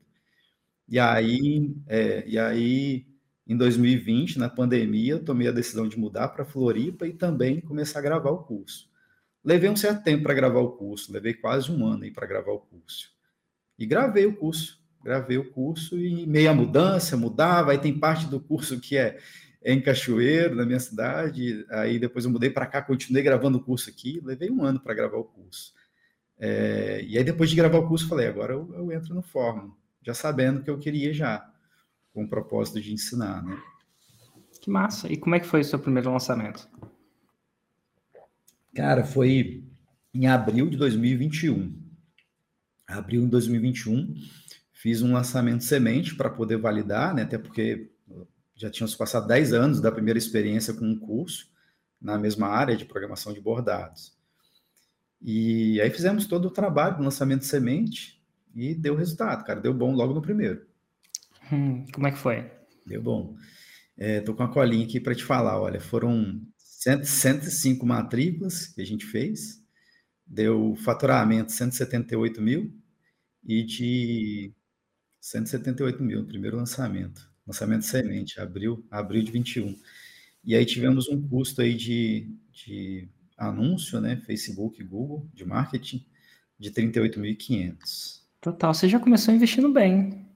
E 0.87 0.99
aí, 0.99 1.75
é, 1.87 2.23
e 2.27 2.37
aí, 2.37 3.07
em 3.47 3.57
2020, 3.57 4.37
na 4.37 4.49
pandemia, 4.49 5.13
eu 5.13 5.23
tomei 5.23 5.47
a 5.47 5.51
decisão 5.51 5.87
de 5.87 5.97
mudar 5.97 6.27
para 6.29 6.45
Floripa 6.45 7.07
e 7.07 7.13
também 7.13 7.61
começar 7.61 7.97
a 7.97 8.03
gravar 8.03 8.29
o 8.29 8.43
curso. 8.43 8.90
Levei 9.43 9.69
um 9.69 9.75
certo 9.75 10.03
tempo 10.03 10.23
para 10.23 10.33
gravar 10.33 10.59
o 10.59 10.71
curso, 10.73 11.11
levei 11.11 11.33
quase 11.33 11.71
um 11.71 11.85
ano 11.85 12.03
aí 12.03 12.11
para 12.11 12.27
gravar 12.27 12.51
o 12.51 12.59
curso. 12.59 13.09
E 13.77 13.85
gravei 13.85 14.25
o 14.25 14.35
curso, 14.35 14.79
gravei 15.03 15.37
o 15.37 15.51
curso 15.51 15.97
e 15.97 16.27
meia 16.27 16.53
mudança, 16.53 17.17
mudava, 17.17 17.71
aí 17.71 17.79
tem 17.79 17.97
parte 17.97 18.27
do 18.27 18.39
curso 18.39 18.79
que 18.79 18.95
é, 18.95 19.17
é 19.63 19.73
em 19.73 19.81
Cachoeiro, 19.81 20.55
na 20.55 20.65
minha 20.65 20.79
cidade, 20.79 21.65
aí 21.71 21.97
depois 21.97 22.23
eu 22.25 22.31
mudei 22.31 22.51
para 22.51 22.67
cá, 22.67 22.81
continuei 22.81 23.23
gravando 23.23 23.57
o 23.57 23.63
curso 23.63 23.89
aqui, 23.89 24.21
levei 24.23 24.51
um 24.51 24.63
ano 24.63 24.79
para 24.79 24.93
gravar 24.93 25.17
o 25.17 25.23
curso. 25.23 25.73
É, 26.37 27.03
e 27.07 27.17
aí 27.17 27.23
depois 27.23 27.49
de 27.49 27.55
gravar 27.55 27.79
o 27.79 27.87
curso, 27.87 28.07
falei, 28.07 28.27
agora 28.27 28.53
eu, 28.53 28.71
eu 28.73 28.91
entro 28.91 29.15
no 29.15 29.23
fórum, 29.23 29.71
já 30.03 30.13
sabendo 30.13 30.61
que 30.61 30.69
eu 30.69 30.77
queria 30.77 31.11
já, 31.13 31.51
com 32.13 32.23
o 32.23 32.29
propósito 32.29 32.79
de 32.79 32.93
ensinar, 32.93 33.43
né? 33.43 33.57
Que 34.61 34.69
massa! 34.69 35.11
E 35.11 35.17
como 35.17 35.33
é 35.33 35.39
que 35.39 35.47
foi 35.47 35.61
o 35.61 35.65
seu 35.65 35.79
primeiro 35.79 36.11
lançamento? 36.11 36.69
Cara, 38.75 39.03
foi 39.03 39.65
em 40.13 40.27
abril 40.27 40.69
de 40.69 40.77
2021. 40.77 41.79
Abril 42.87 43.23
de 43.23 43.27
2021, 43.27 44.13
fiz 44.73 45.01
um 45.01 45.13
lançamento 45.13 45.63
semente 45.63 46.15
para 46.15 46.29
poder 46.29 46.57
validar, 46.57 47.13
né? 47.13 47.23
Até 47.23 47.37
porque 47.37 47.89
já 48.55 48.69
tínhamos 48.69 48.95
passado 48.95 49.27
10 49.27 49.53
anos 49.53 49.81
da 49.81 49.91
primeira 49.91 50.17
experiência 50.17 50.73
com 50.73 50.85
um 50.85 50.99
curso 50.99 51.49
na 52.01 52.17
mesma 52.17 52.47
área 52.47 52.75
de 52.75 52.85
programação 52.85 53.33
de 53.33 53.41
bordados. 53.41 54.17
E 55.21 55.79
aí 55.81 55.89
fizemos 55.89 56.25
todo 56.25 56.45
o 56.45 56.51
trabalho 56.51 56.97
do 56.97 57.03
lançamento 57.03 57.41
de 57.41 57.47
semente 57.47 58.21
e 58.55 58.73
deu 58.73 58.95
resultado, 58.95 59.43
cara. 59.45 59.59
Deu 59.59 59.73
bom 59.73 59.93
logo 59.93 60.13
no 60.13 60.21
primeiro. 60.21 60.65
Hum, 61.51 61.85
como 61.93 62.07
é 62.07 62.11
que 62.11 62.17
foi? 62.17 62.49
Deu 62.85 63.01
bom. 63.01 63.35
É, 63.97 64.19
tô 64.21 64.33
com 64.33 64.43
a 64.43 64.51
colinha 64.51 64.85
aqui 64.85 64.99
para 64.99 65.13
te 65.13 65.23
falar. 65.23 65.61
Olha, 65.61 65.79
foram 65.79 66.41
105 66.81 67.85
matrículas 67.85 68.65
que 68.65 68.81
a 68.81 68.85
gente 68.85 69.05
fez, 69.05 69.61
deu 70.25 70.75
faturamento 70.77 71.51
178 71.51 72.41
mil 72.41 72.73
e 73.43 73.63
de 73.63 74.53
178 75.19 76.01
mil, 76.01 76.25
primeiro 76.25 76.57
lançamento, 76.57 77.29
lançamento 77.45 77.85
semente, 77.85 78.39
abril, 78.39 78.83
abril 78.89 79.21
de 79.23 79.31
21. 79.31 79.77
E 80.43 80.55
aí 80.55 80.65
tivemos 80.65 81.07
um 81.07 81.21
custo 81.27 81.61
aí 81.61 81.75
de, 81.75 82.35
de 82.51 83.07
anúncio, 83.37 84.01
né, 84.01 84.15
Facebook, 84.25 84.83
Google, 84.83 85.29
de 85.35 85.45
marketing, 85.45 86.03
de 86.57 86.71
38.500. 86.71 88.21
Total, 88.39 88.73
você 88.73 88.89
já 88.89 88.99
começou 88.99 89.31
investindo 89.31 89.71
bem. 89.71 90.30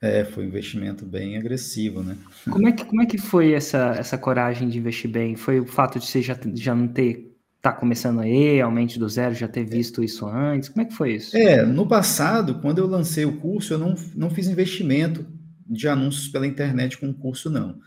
É, 0.00 0.24
foi 0.24 0.44
um 0.44 0.48
investimento 0.48 1.04
bem 1.04 1.36
agressivo, 1.36 2.02
né? 2.02 2.16
Como 2.48 2.68
é 2.68 2.72
que, 2.72 2.84
como 2.84 3.02
é 3.02 3.06
que 3.06 3.18
foi 3.18 3.52
essa, 3.52 3.96
essa 3.98 4.16
coragem 4.16 4.68
de 4.68 4.78
investir 4.78 5.10
bem? 5.10 5.34
Foi 5.34 5.58
o 5.58 5.66
fato 5.66 5.98
de 5.98 6.06
você 6.06 6.22
já, 6.22 6.38
já 6.54 6.74
não 6.74 6.86
ter 6.86 7.28
está 7.58 7.72
começando 7.72 8.20
aí, 8.20 8.54
realmente 8.54 8.98
do 8.98 9.08
zero, 9.08 9.34
já 9.34 9.48
ter 9.48 9.64
visto 9.64 10.02
isso 10.02 10.26
antes? 10.26 10.68
Como 10.68 10.82
é 10.82 10.84
que 10.84 10.94
foi 10.94 11.14
isso? 11.14 11.36
É, 11.36 11.64
no 11.64 11.86
passado, 11.86 12.60
quando 12.60 12.78
eu 12.78 12.86
lancei 12.86 13.24
o 13.24 13.36
curso, 13.38 13.74
eu 13.74 13.78
não, 13.78 13.94
não 14.14 14.30
fiz 14.30 14.46
investimento 14.46 15.26
de 15.68 15.88
anúncios 15.88 16.28
pela 16.28 16.46
internet 16.46 16.96
com 16.96 17.10
o 17.10 17.14
curso, 17.14 17.50
não. 17.50 17.78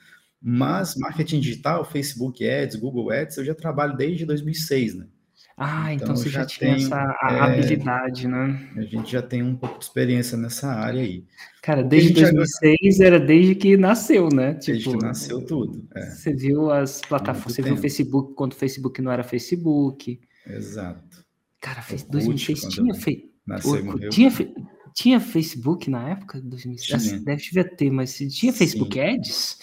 Mas 0.41 0.95
marketing 0.95 1.39
digital, 1.39 1.85
Facebook 1.85 2.47
Ads, 2.47 2.75
Google 2.75 3.11
Ads, 3.11 3.37
eu 3.37 3.45
já 3.45 3.55
trabalho 3.55 3.95
desde 3.95 4.25
2006, 4.25 4.95
né? 4.95 5.05
Ah, 5.63 5.93
então, 5.93 6.05
então 6.05 6.15
você 6.15 6.27
já, 6.27 6.39
já 6.39 6.45
tinha 6.47 6.75
essa 6.75 7.15
é, 7.21 7.39
habilidade, 7.39 8.27
né? 8.27 8.67
A 8.75 8.81
gente 8.81 9.11
já 9.11 9.21
tem 9.21 9.43
um 9.43 9.55
pouco 9.55 9.77
de 9.77 9.85
experiência 9.85 10.35
nessa 10.35 10.67
área 10.69 11.01
aí. 11.01 11.23
Cara, 11.61 11.83
desde 11.83 12.13
2006 12.13 12.97
já... 12.97 13.05
era 13.05 13.19
desde 13.19 13.53
que 13.53 13.77
nasceu, 13.77 14.29
né? 14.29 14.55
Tipo, 14.55 14.71
desde 14.71 14.89
que 14.89 15.05
nasceu 15.05 15.45
tudo. 15.45 15.87
É. 15.95 16.09
Você 16.09 16.33
viu 16.33 16.71
as 16.71 17.01
plataformas, 17.01 17.53
você 17.53 17.61
tempo. 17.61 17.75
viu 17.75 17.77
o 17.77 17.81
Facebook 17.81 18.33
quando 18.33 18.53
o 18.53 18.55
Facebook 18.55 19.01
não 19.03 19.11
era 19.11 19.23
Facebook. 19.23 20.19
Exato. 20.47 21.23
Cara, 21.59 21.83
fez, 21.83 22.01
2006 22.05 22.61
tinha 22.61 22.95
feito. 22.95 23.29
Tinha, 24.09 24.31
fe... 24.31 24.51
tinha 24.95 25.19
Facebook 25.19 25.91
na 25.91 26.09
época? 26.09 26.41
2006? 26.41 27.03
Tinha. 27.03 27.19
Deve 27.19 27.63
ter, 27.75 27.91
mas 27.91 28.17
tinha 28.17 28.51
Facebook 28.51 28.95
Sim. 28.95 28.99
Ads? 28.99 29.59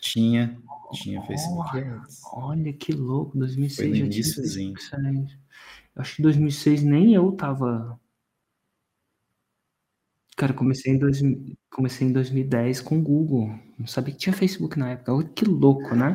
Tinha. 0.00 0.56
Tinha 0.92 1.22
Facebook 1.22 1.68
olha, 1.74 2.02
Olha 2.32 2.72
que 2.72 2.92
louco, 2.92 3.36
2006 3.38 3.76
Foi 3.76 4.02
no 4.02 4.10
tinha 4.10 5.26
Acho 5.96 6.16
que 6.16 6.22
2006 6.22 6.82
nem 6.82 7.14
eu 7.14 7.32
tava. 7.32 7.98
Cara, 10.36 10.52
comecei 10.52 10.92
em, 10.92 10.98
dois, 10.98 11.20
comecei 11.68 12.06
em 12.06 12.12
2010 12.12 12.80
com 12.80 12.98
o 12.98 13.02
Google. 13.02 13.52
Não 13.76 13.88
sabia 13.88 14.14
que 14.14 14.20
tinha 14.20 14.32
Facebook 14.32 14.78
na 14.78 14.90
época. 14.90 15.12
Olha 15.12 15.28
que 15.28 15.44
louco, 15.44 15.96
né? 15.96 16.14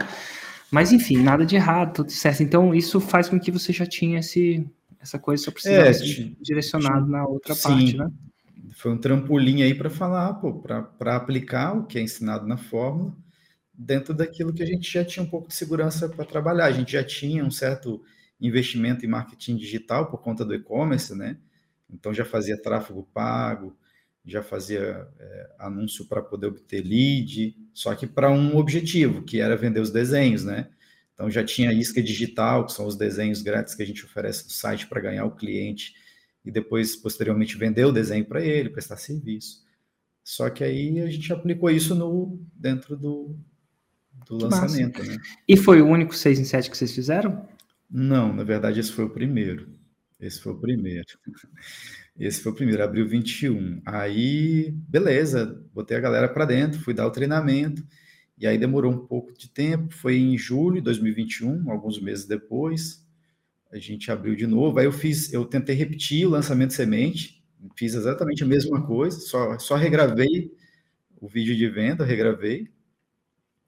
Mas 0.72 0.94
enfim, 0.94 1.18
nada 1.18 1.46
de 1.46 1.58
errado, 1.58 1.96
tudo 1.96 2.12
certo. 2.12 2.42
Então 2.42 2.74
isso 2.74 3.02
faz 3.02 3.28
com 3.28 3.40
que 3.40 3.52
você 3.52 3.74
já 3.74 3.86
tinha 3.86 4.20
esse, 4.20 4.66
essa 5.00 5.20
coisa, 5.20 5.44
só 5.44 5.52
precisava 5.52 5.90
é, 5.90 5.94
ser 5.94 6.34
direcionado 6.42 7.06
na 7.06 7.28
outra 7.28 7.54
sim, 7.54 7.64
parte, 7.64 7.98
né? 7.98 8.10
Foi 8.72 8.92
um 8.92 8.98
trampolim 8.98 9.62
aí 9.62 9.76
para 9.76 9.90
falar, 9.90 10.34
para 10.98 11.16
aplicar 11.16 11.78
o 11.78 11.86
que 11.86 12.00
é 12.00 12.02
ensinado 12.02 12.48
na 12.48 12.58
fórmula 12.58 13.14
dentro 13.74 14.14
daquilo 14.14 14.54
que 14.54 14.62
a 14.62 14.66
gente 14.66 14.92
já 14.92 15.04
tinha 15.04 15.24
um 15.24 15.30
pouco 15.30 15.48
de 15.48 15.56
segurança 15.56 16.08
para 16.08 16.26
trabalhar. 16.26 16.66
A 16.66 16.72
gente 16.72 16.92
já 16.92 17.04
tinha 17.04 17.44
um 17.44 17.52
certo 17.52 18.04
investimento 18.40 19.06
em 19.06 19.10
marketing 19.10 19.56
digital 19.56 20.10
por 20.10 20.22
conta 20.22 20.46
do 20.46 20.54
e-commerce, 20.54 21.16
né? 21.16 21.38
Então 21.90 22.14
já 22.14 22.26
fazia 22.26 22.62
tráfego 22.62 23.08
pago, 23.14 23.76
já 24.26 24.44
fazia 24.44 25.08
é, 25.20 25.56
anúncio 25.60 26.06
para 26.06 26.22
poder 26.22 26.48
obter 26.48 26.82
lead, 26.82 27.56
só 27.74 27.94
que 27.96 28.08
para 28.08 28.32
um 28.32 28.58
objetivo, 28.58 29.24
que 29.24 29.40
era 29.40 29.56
vender 29.56 29.80
os 29.80 29.92
desenhos, 29.92 30.44
né? 30.44 30.70
Então 31.14 31.30
já 31.30 31.44
tinha 31.44 31.72
isca 31.72 32.02
digital, 32.02 32.66
que 32.66 32.74
são 32.74 32.86
os 32.86 32.96
desenhos 32.96 33.42
grátis 33.42 33.76
que 33.76 33.84
a 33.84 33.86
gente 33.86 34.04
oferece 34.04 34.46
no 34.46 34.52
site 34.52 34.88
para 34.88 35.02
ganhar 35.02 35.26
o 35.26 35.36
cliente 35.36 35.94
e 36.44 36.52
depois, 36.52 36.96
posteriormente, 36.96 37.58
vender 37.58 37.86
o 37.86 37.92
desenho 37.92 38.26
para 38.26 38.42
ele, 38.42 38.70
prestar 38.70 38.98
serviço. 38.98 39.64
Só 40.24 40.50
que 40.50 40.64
aí 40.64 41.00
a 41.02 41.10
gente 41.10 41.32
aplicou 41.32 41.70
isso 41.70 41.94
no, 41.96 42.40
dentro 42.54 42.98
do, 42.98 43.38
do 44.28 44.38
que 44.38 44.44
lançamento, 44.44 45.04
né? 45.04 45.18
E 45.48 45.58
foi 45.58 45.82
o 45.82 45.88
único 45.88 46.16
6 46.16 46.40
em 46.40 46.44
7 46.44 46.70
que 46.70 46.78
vocês 46.78 46.94
fizeram? 46.94 47.48
Não, 47.90 48.34
na 48.34 48.44
verdade 48.44 48.80
esse 48.80 48.92
foi 48.92 49.06
o 49.06 49.10
primeiro. 49.10 49.70
Esse 50.20 50.40
foi 50.40 50.54
o 50.54 50.58
primeiro. 50.58 51.08
Esse 52.18 52.42
foi 52.42 52.52
o 52.52 52.56
primeiro, 52.56 52.84
abril 52.84 53.08
21. 53.08 53.82
Aí, 53.86 54.72
beleza, 54.88 55.64
botei 55.74 55.98
a 55.98 56.00
galera 56.00 56.30
para 56.30 56.46
dentro, 56.46 56.80
fui 56.80 56.94
dar 56.94 57.08
o 57.08 57.12
treinamento, 57.12 57.84
e 58.38 58.48
aí 58.48 58.58
demorou 58.58 58.92
um 58.92 59.06
pouco 59.06 59.34
de 59.34 59.50
tempo, 59.50 59.94
foi 59.94 60.18
em 60.18 60.38
julho 60.38 60.76
de 60.76 60.82
2021, 60.82 61.70
alguns 61.72 62.00
meses 62.00 62.26
depois, 62.26 63.04
a 63.72 63.78
gente 63.78 64.12
abriu 64.12 64.36
de 64.36 64.46
novo, 64.46 64.78
aí 64.80 64.86
eu 64.86 64.92
fiz, 64.92 65.34
eu 65.34 65.44
tentei 65.46 65.76
repetir 65.76 66.28
o 66.28 66.30
lançamento 66.30 66.74
semente, 66.74 67.44
fiz 67.76 67.96
exatamente 67.96 68.44
a 68.44 68.48
mesma 68.48 68.86
coisa, 68.86 69.20
só, 69.20 69.58
só 69.58 69.76
regravei 69.76 70.52
o 71.20 71.28
vídeo 71.28 71.56
de 71.56 71.68
venda, 71.68 72.06
regravei, 72.06 72.70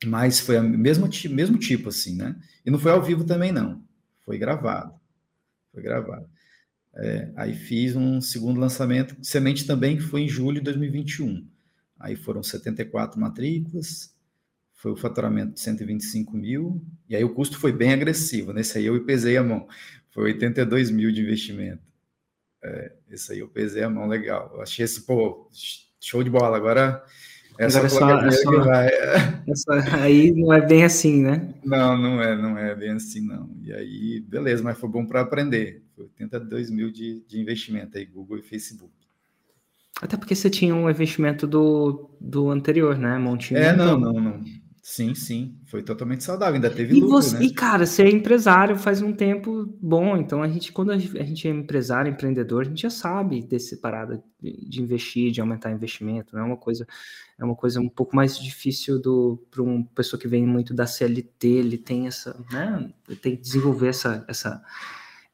mas 0.05 0.39
foi 0.39 0.57
o 0.57 0.63
mesmo, 0.63 1.09
mesmo 1.31 1.57
tipo, 1.57 1.89
assim, 1.89 2.15
né? 2.15 2.35
E 2.65 2.71
não 2.71 2.79
foi 2.79 2.91
ao 2.91 3.01
vivo 3.01 3.23
também, 3.23 3.51
não. 3.51 3.83
Foi 4.23 4.37
gravado. 4.37 4.93
Foi 5.71 5.81
gravado. 5.81 6.27
É, 6.95 7.31
aí 7.35 7.53
fiz 7.53 7.95
um 7.95 8.21
segundo 8.21 8.59
lançamento, 8.59 9.15
semente 9.21 9.67
também, 9.67 9.97
que 9.97 10.03
foi 10.03 10.21
em 10.21 10.29
julho 10.29 10.59
de 10.59 10.65
2021. 10.65 11.45
Aí 11.99 12.15
foram 12.15 12.41
74 12.41 13.19
matrículas, 13.19 14.15
foi 14.73 14.91
o 14.91 14.95
faturamento 14.95 15.53
de 15.53 15.59
125 15.59 16.37
mil, 16.37 16.81
e 17.09 17.15
aí 17.15 17.23
o 17.23 17.33
custo 17.33 17.57
foi 17.59 17.71
bem 17.71 17.91
agressivo. 17.91 18.53
Nesse 18.53 18.77
aí 18.77 18.85
eu 18.85 19.03
pesei 19.03 19.35
a 19.37 19.43
mão. 19.43 19.67
Foi 20.11 20.23
82 20.25 20.91
mil 20.91 21.11
de 21.11 21.21
investimento. 21.21 21.83
É, 22.63 22.93
esse 23.09 23.33
aí 23.33 23.39
eu 23.39 23.47
pesei 23.47 23.83
a 23.83 23.89
mão 23.89 24.07
legal. 24.07 24.51
Eu 24.53 24.61
achei 24.61 24.85
esse, 24.85 25.01
pô, 25.01 25.49
show 25.99 26.23
de 26.23 26.29
bola. 26.29 26.55
Agora 26.55 27.03
essa 27.57 27.79
Agora 27.79 28.27
é 28.27 28.31
só, 28.31 28.51
é 28.51 28.57
só, 28.57 28.63
vai. 28.63 28.87
É 28.87 29.55
só, 29.55 29.71
aí 30.01 30.31
não 30.31 30.53
é 30.53 30.61
bem 30.61 30.83
assim, 30.83 31.21
né? 31.21 31.53
Não, 31.63 31.97
não 31.97 32.21
é, 32.21 32.35
não 32.35 32.57
é 32.57 32.75
bem 32.75 32.91
assim, 32.91 33.25
não. 33.25 33.49
E 33.61 33.71
aí, 33.73 34.19
beleza, 34.27 34.63
mas 34.63 34.77
foi 34.77 34.89
bom 34.89 35.05
para 35.05 35.21
aprender. 35.21 35.83
Foi 35.95 36.05
82 36.05 36.69
mil 36.69 36.91
de, 36.91 37.23
de 37.27 37.39
investimento 37.39 37.97
aí, 37.97 38.05
Google 38.05 38.39
e 38.39 38.41
Facebook. 38.41 38.91
Até 40.01 40.17
porque 40.17 40.35
você 40.35 40.49
tinha 40.49 40.75
um 40.75 40.89
investimento 40.89 41.47
do, 41.47 42.09
do 42.19 42.49
anterior, 42.49 42.97
né? 42.97 43.17
Montinho. 43.17 43.59
É, 43.59 43.73
não, 43.75 43.97
não, 43.97 44.13
não. 44.13 44.43
Sim, 44.87 45.15
sim, 45.15 45.57
foi 45.65 45.81
totalmente 45.81 46.23
saudável, 46.23 46.53
ainda 46.53 46.69
teve 46.69 46.95
e 46.95 46.99
lucro, 46.99 47.19
você, 47.19 47.39
né? 47.39 47.45
E, 47.45 47.51
cara, 47.51 47.87
você 47.87 48.03
é 48.03 48.07
empresário 48.07 48.77
faz 48.77 49.01
um 49.01 49.11
tempo 49.11 49.65
bom, 49.81 50.15
então 50.15 50.43
a 50.43 50.47
gente, 50.47 50.71
quando 50.71 50.91
a 50.91 50.97
gente 50.99 51.47
é 51.47 51.49
empresário, 51.49 52.11
empreendedor, 52.11 52.61
a 52.61 52.65
gente 52.65 52.83
já 52.83 52.91
sabe 52.91 53.41
desse 53.41 53.77
parada 53.77 54.23
de 54.39 54.83
investir, 54.83 55.31
de 55.31 55.41
aumentar 55.41 55.71
investimento, 55.71 56.35
não 56.35 56.43
é 56.43 56.45
uma 56.45 56.55
coisa, 56.55 56.85
é 57.35 57.43
uma 57.43 57.55
coisa 57.55 57.81
um 57.81 57.89
pouco 57.89 58.15
mais 58.15 58.37
difícil 58.37 59.01
do 59.01 59.43
para 59.49 59.63
uma 59.63 59.83
pessoa 59.95 60.19
que 60.19 60.27
vem 60.27 60.45
muito 60.45 60.71
da 60.71 60.85
CLT, 60.85 61.47
ele 61.47 61.79
tem 61.79 62.05
essa, 62.05 62.39
né, 62.51 62.93
tem 63.23 63.35
que 63.35 63.41
desenvolver 63.41 63.87
essa, 63.87 64.23
essa, 64.27 64.61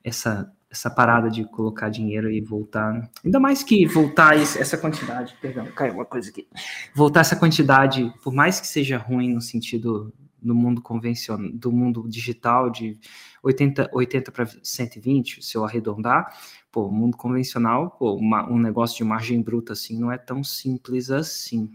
essa 0.02 0.50
essa 0.72 0.90
parada 0.90 1.30
de 1.30 1.44
colocar 1.44 1.90
dinheiro 1.90 2.32
e 2.32 2.40
voltar. 2.40 3.10
Ainda 3.24 3.40
mais 3.40 3.62
que 3.62 3.86
voltar 3.86 4.38
essa 4.38 4.78
quantidade, 4.78 5.36
perdão, 5.42 5.66
caiu 5.66 5.96
uma 5.96 6.06
coisa 6.06 6.30
aqui. 6.30 6.48
Voltar 6.96 7.20
essa 7.20 7.36
quantidade, 7.36 8.12
por 8.24 8.34
mais 8.34 8.62
que 8.62 8.68
seja 8.68 8.98
ruim 8.98 9.34
no 9.34 9.42
sentido 9.42 10.14
do 10.42 10.56
mundo 10.56 10.82
convencional, 10.82 11.52
do 11.52 11.72
mundo 11.72 12.08
digital, 12.08 12.70
de 12.70 12.98
80, 13.44 13.92
80 13.94 14.32
para 14.32 14.48
120, 14.64 15.44
se 15.44 15.58
eu 15.58 15.66
arredondar, 15.66 16.36
pô, 16.72 16.90
mundo 16.90 17.18
convencional, 17.18 17.92
pô, 17.92 18.16
uma, 18.16 18.50
um 18.50 18.58
negócio 18.58 18.98
de 18.98 19.04
margem 19.04 19.42
bruta 19.42 19.74
assim 19.74 20.00
não 20.00 20.12
é 20.12 20.18
tão 20.18 20.44
simples 20.44 21.12
assim. 21.12 21.70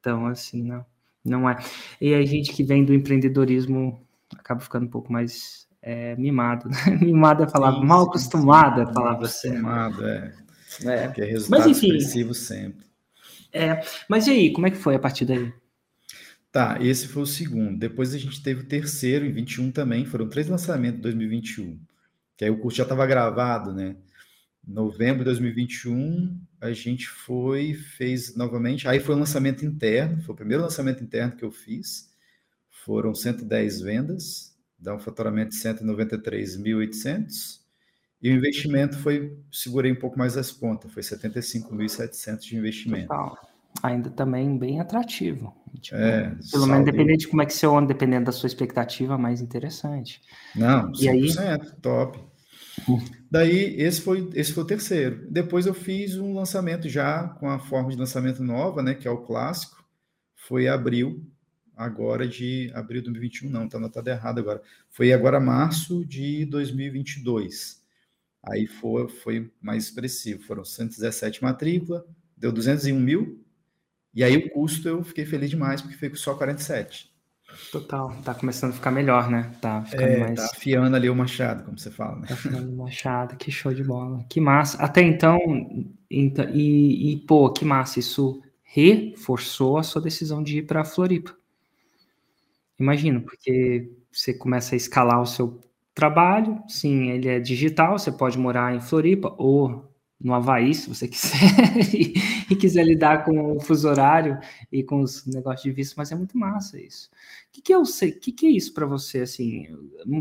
Então, 0.00 0.26
assim, 0.26 0.62
não, 0.62 0.86
não 1.22 1.50
é. 1.50 1.58
E 2.00 2.14
a 2.14 2.24
gente 2.24 2.52
que 2.52 2.64
vem 2.64 2.84
do 2.84 2.94
empreendedorismo 2.94 4.04
acaba 4.36 4.60
ficando 4.60 4.86
um 4.86 4.90
pouco 4.90 5.12
mais 5.12 5.68
é, 5.82 6.14
mimado. 6.16 6.68
Né? 6.68 6.76
mimado 7.02 7.42
é 7.42 7.48
falar 7.48 7.74
sim, 7.74 7.84
mal 7.84 8.04
acostumado 8.04 8.80
é 8.80 8.92
falar 8.94 9.14
você. 9.14 9.48
Acostumado, 9.48 10.06
é. 10.06 10.34
é. 10.84 11.08
Que 11.08 11.22
é 11.22 11.24
resultado 11.24 11.60
mas, 11.60 11.66
enfim, 11.66 11.96
expressivo 11.96 12.32
sempre. 12.32 12.86
É, 13.52 13.82
mas 14.08 14.26
e 14.26 14.30
aí, 14.30 14.52
como 14.52 14.66
é 14.66 14.70
que 14.70 14.78
foi 14.78 14.94
a 14.94 14.98
partir 14.98 15.26
daí? 15.26 15.52
Tá, 16.50 16.78
esse 16.80 17.08
foi 17.08 17.22
o 17.22 17.26
segundo. 17.26 17.78
Depois 17.78 18.14
a 18.14 18.18
gente 18.18 18.42
teve 18.42 18.60
o 18.60 18.66
terceiro, 18.66 19.26
em 19.26 19.32
21 19.32 19.72
também. 19.72 20.04
Foram 20.04 20.28
três 20.28 20.48
lançamentos 20.48 20.98
em 20.98 21.02
2021. 21.02 21.78
Que 22.36 22.44
aí 22.44 22.50
o 22.50 22.58
curso 22.58 22.78
já 22.78 22.82
estava 22.84 23.06
gravado, 23.06 23.72
né? 23.72 23.96
Novembro 24.66 25.18
de 25.18 25.24
2021, 25.24 26.40
a 26.60 26.72
gente 26.72 27.08
foi, 27.08 27.74
fez 27.74 28.36
novamente. 28.36 28.86
Aí 28.86 29.00
foi 29.00 29.14
um 29.14 29.18
lançamento 29.18 29.64
interno, 29.64 30.22
foi 30.22 30.34
o 30.34 30.36
primeiro 30.36 30.62
lançamento 30.62 31.02
interno 31.02 31.34
que 31.34 31.44
eu 31.44 31.50
fiz. 31.50 32.10
Foram 32.70 33.14
110 33.14 33.80
vendas 33.80 34.51
dá 34.82 34.94
um 34.94 34.98
faturamento 34.98 35.50
de 35.50 35.56
193.800 35.56 37.62
e 38.22 38.30
o 38.30 38.36
investimento 38.36 38.98
foi, 38.98 39.36
segurei 39.50 39.90
um 39.90 39.96
pouco 39.96 40.18
mais 40.18 40.36
as 40.36 40.52
pontas, 40.52 40.92
foi 40.92 41.02
75.700 41.02 42.40
de 42.40 42.56
investimento. 42.56 43.08
Total. 43.08 43.36
Ainda 43.82 44.10
também 44.10 44.58
bem 44.58 44.80
atrativo. 44.80 45.54
Tipo, 45.80 45.96
é, 45.96 46.36
pelo 46.50 46.66
menos 46.66 46.84
dependendo 46.84 47.18
de 47.18 47.28
como 47.28 47.42
é 47.42 47.46
que 47.46 47.54
você 47.54 47.66
anda, 47.66 47.86
dependendo 47.86 48.26
da 48.26 48.32
sua 48.32 48.46
expectativa, 48.46 49.16
mais 49.16 49.40
interessante. 49.40 50.20
Não, 50.54 50.92
100%, 50.92 51.00
e 51.00 51.08
aí... 51.08 51.58
top. 51.80 52.20
Daí, 53.30 53.80
esse 53.80 54.00
foi, 54.00 54.30
esse 54.34 54.52
foi 54.52 54.62
o 54.62 54.66
terceiro. 54.66 55.26
Depois 55.30 55.66
eu 55.66 55.74
fiz 55.74 56.16
um 56.16 56.34
lançamento 56.34 56.88
já 56.88 57.28
com 57.28 57.48
a 57.48 57.58
forma 57.58 57.90
de 57.90 57.96
lançamento 57.96 58.42
nova, 58.42 58.82
né, 58.82 58.94
que 58.94 59.08
é 59.08 59.10
o 59.10 59.22
clássico. 59.22 59.82
Foi 60.36 60.68
abril 60.68 61.24
agora 61.82 62.26
de 62.26 62.70
abril 62.74 63.00
de 63.00 63.06
2021, 63.06 63.50
não, 63.50 63.66
está 63.66 63.78
anotado 63.78 64.08
errado 64.08 64.38
agora. 64.38 64.62
Foi 64.88 65.12
agora 65.12 65.40
março 65.40 66.04
de 66.04 66.44
2022. 66.46 67.82
Aí 68.42 68.66
foi, 68.66 69.08
foi 69.08 69.52
mais 69.60 69.84
expressivo, 69.84 70.42
foram 70.42 70.64
117 70.64 71.42
matrícula, 71.42 72.04
deu 72.36 72.50
201 72.50 72.98
mil, 72.98 73.44
e 74.14 74.24
aí 74.24 74.36
o 74.36 74.50
custo 74.50 74.88
eu 74.88 75.02
fiquei 75.04 75.24
feliz 75.24 75.50
demais, 75.50 75.80
porque 75.80 75.96
foi 75.96 76.14
só 76.16 76.34
47. 76.34 77.12
Total, 77.70 78.16
tá 78.22 78.34
começando 78.34 78.70
a 78.70 78.74
ficar 78.74 78.90
melhor, 78.90 79.30
né? 79.30 79.52
Tá 79.60 79.84
ficando 79.84 80.08
é, 80.08 80.18
mais... 80.18 80.34
tá 80.36 80.46
afiando 80.46 80.96
ali 80.96 81.08
o 81.08 81.14
machado, 81.14 81.64
como 81.64 81.78
você 81.78 81.90
fala, 81.90 82.18
né? 82.18 82.26
Tá 82.26 82.34
afiando 82.34 82.72
o 82.72 82.76
machado, 82.76 83.36
que 83.36 83.50
show 83.50 83.72
de 83.72 83.84
bola. 83.84 84.24
Que 84.28 84.40
massa. 84.40 84.82
Até 84.82 85.02
então, 85.02 85.38
então 86.10 86.48
e, 86.50 87.12
e 87.12 87.16
pô, 87.18 87.50
que 87.52 87.64
massa, 87.64 88.00
isso 88.00 88.42
reforçou 88.62 89.76
a 89.76 89.82
sua 89.82 90.00
decisão 90.00 90.42
de 90.42 90.58
ir 90.58 90.62
para 90.62 90.84
Floripa. 90.84 91.36
Imagino, 92.82 93.22
porque 93.22 93.92
você 94.10 94.34
começa 94.34 94.74
a 94.74 94.76
escalar 94.76 95.22
o 95.22 95.26
seu 95.26 95.60
trabalho, 95.94 96.60
sim, 96.66 97.10
ele 97.10 97.28
é 97.28 97.38
digital, 97.38 97.96
você 97.96 98.10
pode 98.10 98.36
morar 98.36 98.74
em 98.74 98.80
Floripa 98.80 99.32
ou 99.38 99.88
no 100.20 100.34
Havaí, 100.34 100.74
se 100.74 100.88
você 100.88 101.06
quiser, 101.08 101.94
e, 102.50 102.56
quiser 102.56 102.84
lidar 102.84 103.24
com 103.24 103.56
o 103.56 103.60
fuso 103.60 103.88
horário 103.88 104.36
e 104.70 104.82
com 104.82 105.00
os 105.00 105.24
negócios 105.26 105.62
de 105.62 105.70
visto, 105.70 105.94
mas 105.96 106.10
é 106.10 106.16
muito 106.16 106.36
massa 106.36 106.80
isso. 106.80 107.08
O 107.48 107.52
que, 107.52 107.62
que? 107.62 107.76
O 107.76 107.84
que, 108.20 108.32
que 108.32 108.46
é 108.46 108.50
isso 108.50 108.74
para 108.74 108.84
você? 108.84 109.20
Assim, 109.20 109.68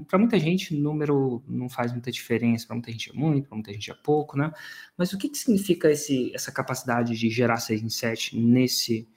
para 0.08 0.20
muita 0.20 0.38
gente, 0.38 0.75
número 0.75 1.44
não 1.48 1.68
faz 1.68 1.91
muita 1.91 2.12
diferença, 2.12 2.68
para 2.68 2.75
muita 2.75 2.91
gente 2.91 3.10
é 3.10 3.13
muito, 3.13 3.48
para 3.48 3.56
muita 3.56 3.74
gente 3.74 3.89
é 3.89 3.96
pouco, 4.03 4.38
né? 4.38 4.51
Mas 4.96 5.13
o 5.13 5.18
que, 5.18 5.30
que 5.30 5.38
significa 5.38 5.89
esse, 5.89 6.32
essa 6.36 6.51
capacidade 6.51 7.18
de 7.18 7.30
gerar 7.30 7.58
6 7.58 7.82
em 7.82 7.89
7 7.89 8.39
nesse. 8.39 9.08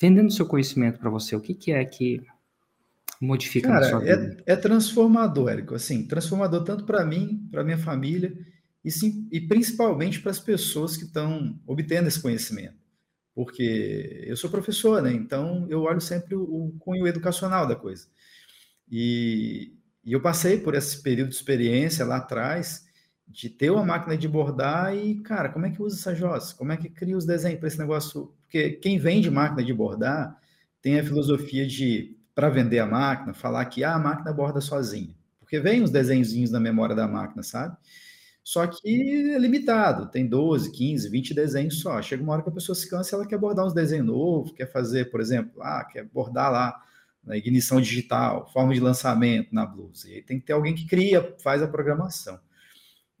vendendo 0.00 0.30
seu 0.30 0.46
conhecimento 0.46 1.00
para 1.00 1.10
você? 1.10 1.34
O 1.34 1.40
que, 1.40 1.54
que 1.54 1.72
é 1.72 1.84
que 1.84 2.24
modifica 3.22 3.68
Cara, 3.68 3.80
na 3.80 3.90
sua 3.90 4.00
vida? 4.00 4.42
É, 4.44 4.52
é 4.52 4.56
transformador, 4.56 5.48
Érico. 5.48 5.74
Assim, 5.74 6.06
transformador 6.06 6.64
tanto 6.64 6.84
para 6.84 7.04
mim, 7.04 7.48
para 7.50 7.62
minha 7.62 7.78
família 7.78 8.36
e, 8.84 8.90
sim, 8.90 9.28
e 9.30 9.40
principalmente 9.40 10.20
para 10.20 10.32
as 10.32 10.40
pessoas 10.40 10.96
que 10.96 11.04
estão 11.04 11.58
obtendo 11.66 12.08
esse 12.08 12.20
conhecimento. 12.20 12.74
Porque 13.34 14.24
eu 14.26 14.36
sou 14.36 14.50
professor, 14.50 15.00
né? 15.00 15.12
Então 15.12 15.66
eu 15.70 15.82
olho 15.82 16.00
sempre 16.00 16.34
o, 16.34 16.42
o 16.42 16.72
cunho 16.80 17.06
educacional 17.06 17.66
da 17.66 17.76
coisa. 17.76 18.06
E, 18.90 19.72
e 20.04 20.12
eu 20.12 20.20
passei 20.20 20.58
por 20.58 20.74
esse 20.74 21.00
período 21.00 21.30
de 21.30 21.36
experiência 21.36 22.04
lá 22.04 22.16
atrás, 22.16 22.84
de 23.26 23.48
ter 23.48 23.70
uma 23.70 23.84
máquina 23.84 24.18
de 24.18 24.28
bordar 24.28 24.94
e, 24.94 25.20
cara, 25.22 25.48
como 25.48 25.64
é 25.64 25.70
que 25.70 25.80
usa 25.80 25.96
essa 25.96 26.14
jossa? 26.14 26.54
Como 26.56 26.72
é 26.72 26.76
que 26.76 26.90
cria 26.90 27.16
os 27.16 27.24
desenhos 27.24 27.60
para 27.60 27.68
esse 27.68 27.78
negócio? 27.78 28.34
Porque 28.42 28.70
quem 28.72 28.98
vende 28.98 29.30
máquina 29.30 29.64
de 29.64 29.72
bordar 29.72 30.36
tem 30.82 30.98
a 30.98 31.04
filosofia 31.04 31.66
de, 31.66 32.18
para 32.34 32.48
vender 32.48 32.78
a 32.78 32.86
máquina, 32.86 33.34
falar 33.34 33.64
que 33.66 33.84
ah, 33.84 33.94
a 33.94 33.98
máquina 33.98 34.32
borda 34.32 34.60
sozinha. 34.60 35.14
Porque 35.38 35.60
vem 35.60 35.82
os 35.82 35.90
desenhozinhos 35.90 36.50
na 36.50 36.58
memória 36.58 36.94
da 36.94 37.06
máquina, 37.06 37.42
sabe? 37.42 37.76
Só 38.42 38.66
que 38.66 39.32
é 39.34 39.38
limitado, 39.38 40.10
tem 40.10 40.26
12, 40.26 40.72
15, 40.72 41.08
20 41.08 41.34
desenhos 41.34 41.80
só. 41.80 42.02
Chega 42.02 42.22
uma 42.22 42.32
hora 42.32 42.42
que 42.42 42.48
a 42.48 42.52
pessoa 42.52 42.74
se 42.74 42.88
cansa, 42.88 43.14
ela 43.14 43.26
quer 43.26 43.38
bordar 43.38 43.66
uns 43.66 43.74
desenhos 43.74 44.06
novos, 44.06 44.52
quer 44.52 44.66
fazer, 44.66 45.10
por 45.10 45.20
exemplo, 45.20 45.62
ah, 45.62 45.84
quer 45.84 46.04
bordar 46.06 46.50
lá 46.50 46.82
na 47.22 47.36
ignição 47.36 47.80
digital, 47.80 48.50
forma 48.52 48.74
de 48.74 48.80
lançamento 48.80 49.54
na 49.54 49.64
blusa. 49.64 50.08
E 50.08 50.14
aí 50.14 50.22
tem 50.22 50.40
que 50.40 50.46
ter 50.46 50.54
alguém 50.54 50.74
que 50.74 50.86
cria, 50.86 51.36
faz 51.40 51.62
a 51.62 51.68
programação. 51.68 52.40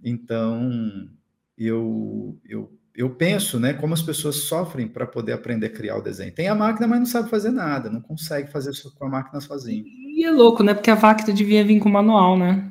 Então, 0.02 1.08
eu, 1.56 2.36
eu, 2.44 2.76
eu 2.94 3.10
penso, 3.10 3.58
né, 3.58 3.72
como 3.72 3.94
as 3.94 4.02
pessoas 4.02 4.36
sofrem 4.36 4.86
para 4.86 5.06
poder 5.06 5.32
aprender 5.32 5.66
a 5.66 5.70
criar 5.70 5.96
o 5.96 6.02
desenho. 6.02 6.32
Tem 6.32 6.48
a 6.48 6.54
máquina, 6.54 6.86
mas 6.86 6.98
não 6.98 7.06
sabe 7.06 7.30
fazer 7.30 7.50
nada, 7.50 7.88
não 7.88 8.00
consegue 8.00 8.50
fazer 8.50 8.70
isso 8.70 8.94
com 8.94 9.06
a 9.06 9.08
máquina 9.08 9.40
sozinho. 9.40 9.84
E 9.86 10.24
é 10.24 10.30
louco, 10.30 10.62
né? 10.62 10.74
Porque 10.74 10.90
a 10.90 10.96
máquina 10.96 11.32
devia 11.32 11.64
vir 11.64 11.80
com 11.80 11.88
manual, 11.88 12.38
né? 12.38 12.70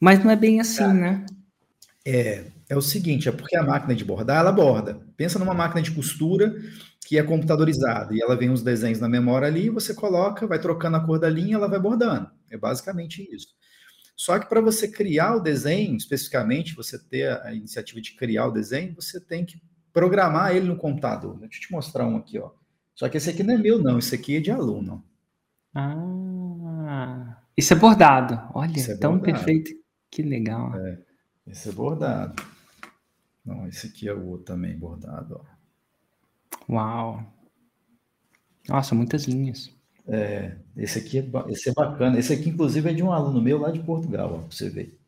Mas 0.00 0.22
não 0.22 0.30
é 0.30 0.36
bem 0.36 0.60
assim, 0.60 0.86
né? 0.92 1.24
É, 2.04 2.46
é 2.68 2.76
o 2.76 2.82
seguinte, 2.82 3.28
é 3.28 3.32
porque 3.32 3.56
a 3.56 3.62
máquina 3.62 3.94
de 3.94 4.04
bordar, 4.04 4.40
ela 4.40 4.52
borda. 4.52 5.00
Pensa 5.16 5.38
numa 5.38 5.54
máquina 5.54 5.82
de 5.82 5.90
costura 5.90 6.54
que 7.06 7.18
é 7.18 7.22
computadorizada 7.22 8.14
e 8.14 8.20
ela 8.20 8.36
vem 8.36 8.50
os 8.50 8.62
desenhos 8.62 8.98
na 8.98 9.08
memória 9.08 9.46
ali, 9.46 9.68
você 9.68 9.94
coloca, 9.94 10.46
vai 10.46 10.58
trocando 10.58 10.96
a 10.96 11.00
cor 11.00 11.18
da 11.18 11.28
linha, 11.28 11.56
ela 11.56 11.68
vai 11.68 11.78
bordando. 11.78 12.30
É 12.50 12.56
basicamente 12.56 13.26
isso. 13.30 13.48
Só 14.16 14.38
que 14.38 14.48
para 14.48 14.60
você 14.60 14.88
criar 14.88 15.36
o 15.36 15.40
desenho, 15.40 15.96
especificamente, 15.96 16.74
você 16.74 16.98
ter 16.98 17.30
a 17.42 17.52
iniciativa 17.52 18.00
de 18.00 18.14
criar 18.14 18.46
o 18.46 18.52
desenho, 18.52 18.94
você 18.94 19.20
tem 19.20 19.44
que 19.44 19.60
programar 19.92 20.54
ele 20.54 20.66
no 20.66 20.76
computador. 20.76 21.38
Deixa 21.38 21.58
eu 21.58 21.60
te 21.62 21.72
mostrar 21.72 22.06
um 22.06 22.16
aqui, 22.16 22.38
ó. 22.38 22.50
Só 22.94 23.08
que 23.08 23.16
esse 23.16 23.30
aqui 23.30 23.42
não 23.42 23.54
é 23.54 23.58
meu, 23.58 23.82
não. 23.82 23.98
Esse 23.98 24.14
aqui 24.14 24.36
é 24.36 24.40
de 24.40 24.50
aluno. 24.50 25.04
Ah, 25.74 27.42
isso 27.56 27.72
é 27.72 27.76
bordado. 27.76 28.40
Olha, 28.54 28.78
é 28.78 28.96
tão 28.96 29.18
bordado. 29.18 29.22
perfeito. 29.22 29.72
Que 30.10 30.22
legal. 30.22 30.74
É, 30.76 30.98
esse 31.48 31.68
é 31.68 31.72
bordado. 31.72 32.40
Não, 33.44 33.66
esse 33.66 33.88
aqui 33.88 34.08
é 34.08 34.14
o 34.14 34.26
outro 34.28 34.46
também 34.46 34.78
bordado. 34.78 35.44
Ó. 36.68 36.72
Uau. 36.72 37.34
Nossa, 38.68 38.94
muitas 38.94 39.24
linhas. 39.24 39.73
É, 40.06 40.56
esse 40.76 40.98
aqui 40.98 41.18
é, 41.18 41.50
esse 41.50 41.68
é 41.68 41.72
bacana. 41.72 42.18
Esse 42.18 42.32
aqui, 42.32 42.50
inclusive, 42.50 42.90
é 42.90 42.92
de 42.92 43.02
um 43.02 43.12
aluno 43.12 43.40
meu 43.40 43.58
lá 43.58 43.70
de 43.70 43.80
Portugal, 43.80 44.34
ó, 44.34 44.38
pra 44.38 44.50
você 44.50 44.68
ver. 44.68 44.98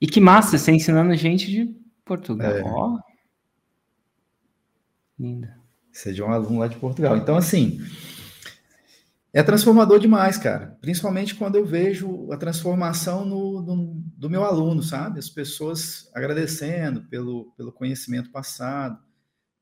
E 0.00 0.06
que 0.06 0.20
massa, 0.20 0.56
você 0.56 0.72
ensinando 0.72 1.14
gente 1.16 1.46
de 1.46 1.74
Portugal. 2.04 2.50
É. 2.50 2.62
Ó. 2.64 2.98
Linda. 5.18 5.58
Esse 5.92 6.10
é 6.10 6.12
de 6.12 6.22
um 6.22 6.30
aluno 6.30 6.60
lá 6.60 6.68
de 6.68 6.76
Portugal. 6.76 7.16
Então, 7.16 7.36
assim, 7.36 7.80
é 9.32 9.42
transformador 9.42 9.98
demais, 9.98 10.38
cara. 10.38 10.78
Principalmente 10.80 11.34
quando 11.34 11.56
eu 11.56 11.66
vejo 11.66 12.30
a 12.32 12.36
transformação 12.36 13.24
no, 13.24 13.60
no, 13.60 14.02
do 14.16 14.30
meu 14.30 14.44
aluno, 14.44 14.82
sabe? 14.82 15.18
As 15.18 15.28
pessoas 15.28 16.08
agradecendo 16.14 17.02
pelo, 17.02 17.52
pelo 17.56 17.72
conhecimento 17.72 18.30
passado. 18.30 18.98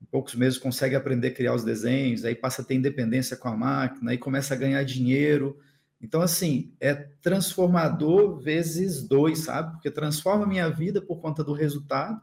Em 0.00 0.04
poucos 0.06 0.34
meses 0.34 0.58
consegue 0.58 0.94
aprender 0.94 1.28
a 1.28 1.34
criar 1.34 1.54
os 1.54 1.64
desenhos, 1.64 2.24
aí 2.24 2.34
passa 2.34 2.62
a 2.62 2.64
ter 2.64 2.74
independência 2.74 3.36
com 3.36 3.48
a 3.48 3.56
máquina, 3.56 4.10
aí 4.10 4.18
começa 4.18 4.54
a 4.54 4.56
ganhar 4.56 4.82
dinheiro. 4.84 5.58
Então, 6.00 6.20
assim, 6.20 6.74
é 6.80 6.94
transformador 6.94 8.38
vezes 8.40 9.02
dois, 9.02 9.40
sabe? 9.40 9.72
Porque 9.72 9.90
transforma 9.90 10.44
a 10.44 10.48
minha 10.48 10.68
vida 10.68 11.00
por 11.00 11.20
conta 11.20 11.42
do 11.42 11.52
resultado 11.52 12.20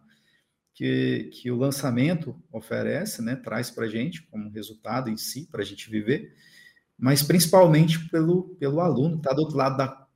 que, 0.74 1.30
que 1.34 1.52
o 1.52 1.58
lançamento 1.58 2.42
oferece, 2.52 3.22
né? 3.22 3.36
Traz 3.36 3.72
para 3.72 3.86
a 3.86 3.90
gente 3.90 4.24
como 4.24 4.50
resultado 4.50 5.10
em 5.10 5.18
si, 5.18 5.48
para 5.52 5.62
a 5.62 5.66
gente 5.66 5.90
viver 5.90 6.34
mas 6.98 7.22
principalmente 7.22 8.00
pelo, 8.10 8.56
pelo 8.60 8.80
aluno, 8.80 9.18
está 9.18 9.34
do 9.34 9.42
outro 9.42 9.58
lado 9.58 9.78
da, 9.78 10.08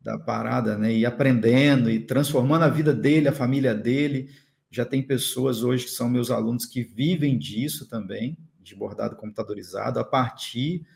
da 0.00 0.18
parada, 0.18 0.76
né? 0.76 0.92
E 0.92 1.06
aprendendo 1.06 1.90
e 1.90 2.00
transformando 2.00 2.64
a 2.64 2.68
vida 2.68 2.92
dele, 2.92 3.28
a 3.28 3.32
família 3.32 3.74
dele. 3.74 4.28
Já 4.70 4.84
tem 4.84 5.02
pessoas 5.02 5.62
hoje 5.62 5.86
que 5.86 5.90
são 5.90 6.08
meus 6.08 6.30
alunos 6.30 6.64
que 6.64 6.82
vivem 6.82 7.36
disso 7.36 7.88
também, 7.88 8.38
de 8.60 8.74
bordado 8.74 9.16
computadorizado, 9.16 9.98
a 9.98 10.04
partir 10.04 10.86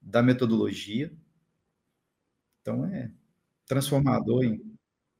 da 0.00 0.22
metodologia. 0.22 1.10
Então 2.60 2.84
é 2.86 3.10
transformador 3.66 4.42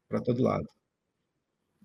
para 0.09 0.21
todo 0.21 0.43
lado. 0.43 0.69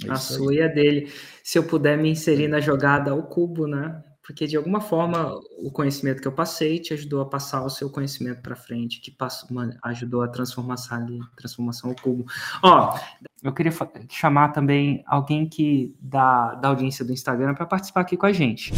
É 0.06 0.12
a 0.12 0.16
sua 0.16 0.54
e 0.54 0.62
a 0.62 0.68
dele. 0.68 1.12
Se 1.44 1.58
eu 1.58 1.64
puder 1.66 1.98
me 1.98 2.10
inserir 2.10 2.48
na 2.48 2.60
jogada 2.60 3.12
ao 3.12 3.28
cubo, 3.28 3.68
né? 3.68 4.04
Porque 4.30 4.46
de 4.46 4.56
alguma 4.56 4.80
forma 4.80 5.40
o 5.58 5.72
conhecimento 5.72 6.22
que 6.22 6.28
eu 6.28 6.32
passei 6.32 6.78
te 6.78 6.94
ajudou 6.94 7.20
a 7.20 7.26
passar 7.26 7.66
o 7.66 7.70
seu 7.70 7.90
conhecimento 7.90 8.44
para 8.44 8.56
frente, 8.56 9.02
que 9.02 9.10
passou, 9.10 9.50
ajudou 9.82 10.22
a 10.22 10.28
transformação 10.28 10.98
ali, 10.98 11.20
transformação 11.36 11.90
ao 11.90 11.96
cubo. 11.96 12.26
Ó, 12.62 12.96
eu 13.42 13.52
queria 13.52 13.72
chamar 14.08 14.50
também 14.50 15.04
alguém 15.08 15.50
que 15.50 15.98
da, 16.00 16.54
da 16.54 16.68
audiência 16.68 17.04
do 17.04 17.12
Instagram 17.12 17.56
para 17.56 17.66
participar 17.66 18.02
aqui 18.02 18.16
com 18.16 18.28
a 18.28 18.32
gente. 18.32 18.72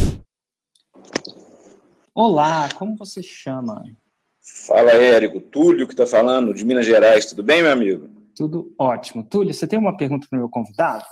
Olá, 2.15 2.69
como 2.73 2.95
você 2.95 3.21
chama? 3.21 3.83
Fala, 4.65 4.91
Érico. 4.91 5.41
Túlio 5.41 5.85
que 5.85 5.93
está 5.93 6.07
falando, 6.07 6.53
de 6.53 6.63
Minas 6.63 6.85
Gerais. 6.85 7.25
Tudo 7.25 7.43
bem, 7.43 7.61
meu 7.61 7.73
amigo? 7.73 8.09
Tudo 8.33 8.73
ótimo. 8.79 9.21
Túlio, 9.21 9.53
você 9.53 9.67
tem 9.67 9.77
uma 9.77 9.97
pergunta 9.97 10.25
para 10.29 10.37
o 10.37 10.39
meu 10.39 10.49
convidado? 10.49 11.03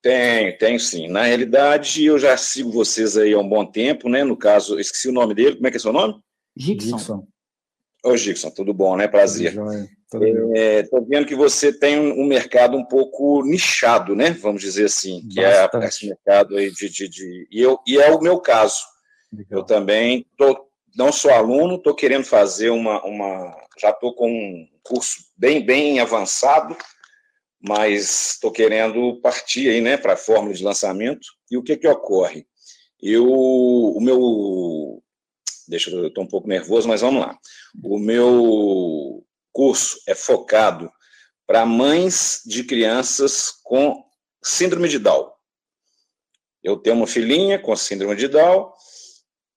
Tenho, 0.00 0.56
tenho 0.58 0.78
sim. 0.78 1.08
Na 1.08 1.22
realidade, 1.24 2.04
eu 2.04 2.18
já 2.18 2.36
sigo 2.36 2.70
vocês 2.70 3.16
aí 3.16 3.32
há 3.32 3.38
um 3.38 3.48
bom 3.48 3.66
tempo, 3.66 4.08
né? 4.08 4.22
No 4.22 4.36
caso, 4.36 4.78
esqueci 4.78 5.08
o 5.08 5.12
nome 5.12 5.34
dele. 5.34 5.56
Como 5.56 5.66
é 5.66 5.70
que 5.70 5.76
é 5.76 5.80
seu 5.80 5.92
nome? 5.92 6.14
Gixon. 6.56 7.26
Ô, 8.04 8.16
Gixon, 8.16 8.50
tudo 8.50 8.72
bom, 8.72 8.96
né? 8.96 9.08
Prazer. 9.08 9.54
Estou 10.04 10.22
é, 10.54 11.04
vendo 11.06 11.26
que 11.26 11.34
você 11.34 11.72
tem 11.72 11.98
um 11.98 12.24
mercado 12.24 12.76
um 12.76 12.84
pouco 12.84 13.42
nichado, 13.44 14.14
né? 14.14 14.30
Vamos 14.30 14.62
dizer 14.62 14.86
assim, 14.86 15.26
que 15.28 15.42
Bastante. 15.42 15.84
é 15.84 15.88
esse 15.88 16.06
mercado 16.06 16.56
aí 16.56 16.70
de, 16.70 16.88
de, 16.88 17.08
de... 17.08 17.48
E, 17.50 17.60
eu, 17.60 17.78
e 17.86 17.98
é 17.98 18.10
o 18.10 18.20
meu 18.20 18.38
caso. 18.40 18.80
Legal. 19.32 19.60
Eu 19.60 19.64
também 19.64 20.26
tô, 20.36 20.68
não 20.96 21.12
sou 21.12 21.30
aluno, 21.30 21.74
estou 21.74 21.94
querendo 21.94 22.24
fazer 22.24 22.70
uma, 22.70 23.04
uma 23.04 23.54
já 23.78 23.90
estou 23.90 24.14
com 24.14 24.30
um 24.30 24.66
curso 24.82 25.24
bem, 25.36 25.64
bem 25.64 26.00
avançado, 26.00 26.76
mas 27.60 28.34
estou 28.34 28.50
querendo 28.50 29.20
partir 29.20 29.68
aí, 29.68 29.80
né, 29.80 29.96
para 29.96 30.12
a 30.14 30.16
fórmula 30.16 30.54
de 30.54 30.62
lançamento. 30.62 31.26
E 31.50 31.56
o 31.56 31.62
que 31.62 31.76
que 31.76 31.88
ocorre? 31.88 32.46
Eu, 33.00 33.26
o 33.26 34.00
meu, 34.00 35.02
deixa 35.66 35.90
eu, 35.90 36.08
estou 36.08 36.24
um 36.24 36.28
pouco 36.28 36.48
nervoso, 36.48 36.88
mas 36.88 37.00
vamos 37.00 37.20
lá. 37.20 37.38
O 37.82 37.98
meu 37.98 39.24
curso 39.52 40.00
é 40.06 40.14
focado 40.14 40.90
para 41.46 41.64
mães 41.64 42.42
de 42.44 42.62
crianças 42.64 43.50
com 43.64 44.04
síndrome 44.42 44.88
de 44.88 44.98
Down. 44.98 45.30
Eu 46.62 46.76
tenho 46.76 46.96
uma 46.96 47.06
filhinha 47.06 47.58
com 47.58 47.74
síndrome 47.74 48.16
de 48.16 48.28
Down 48.28 48.70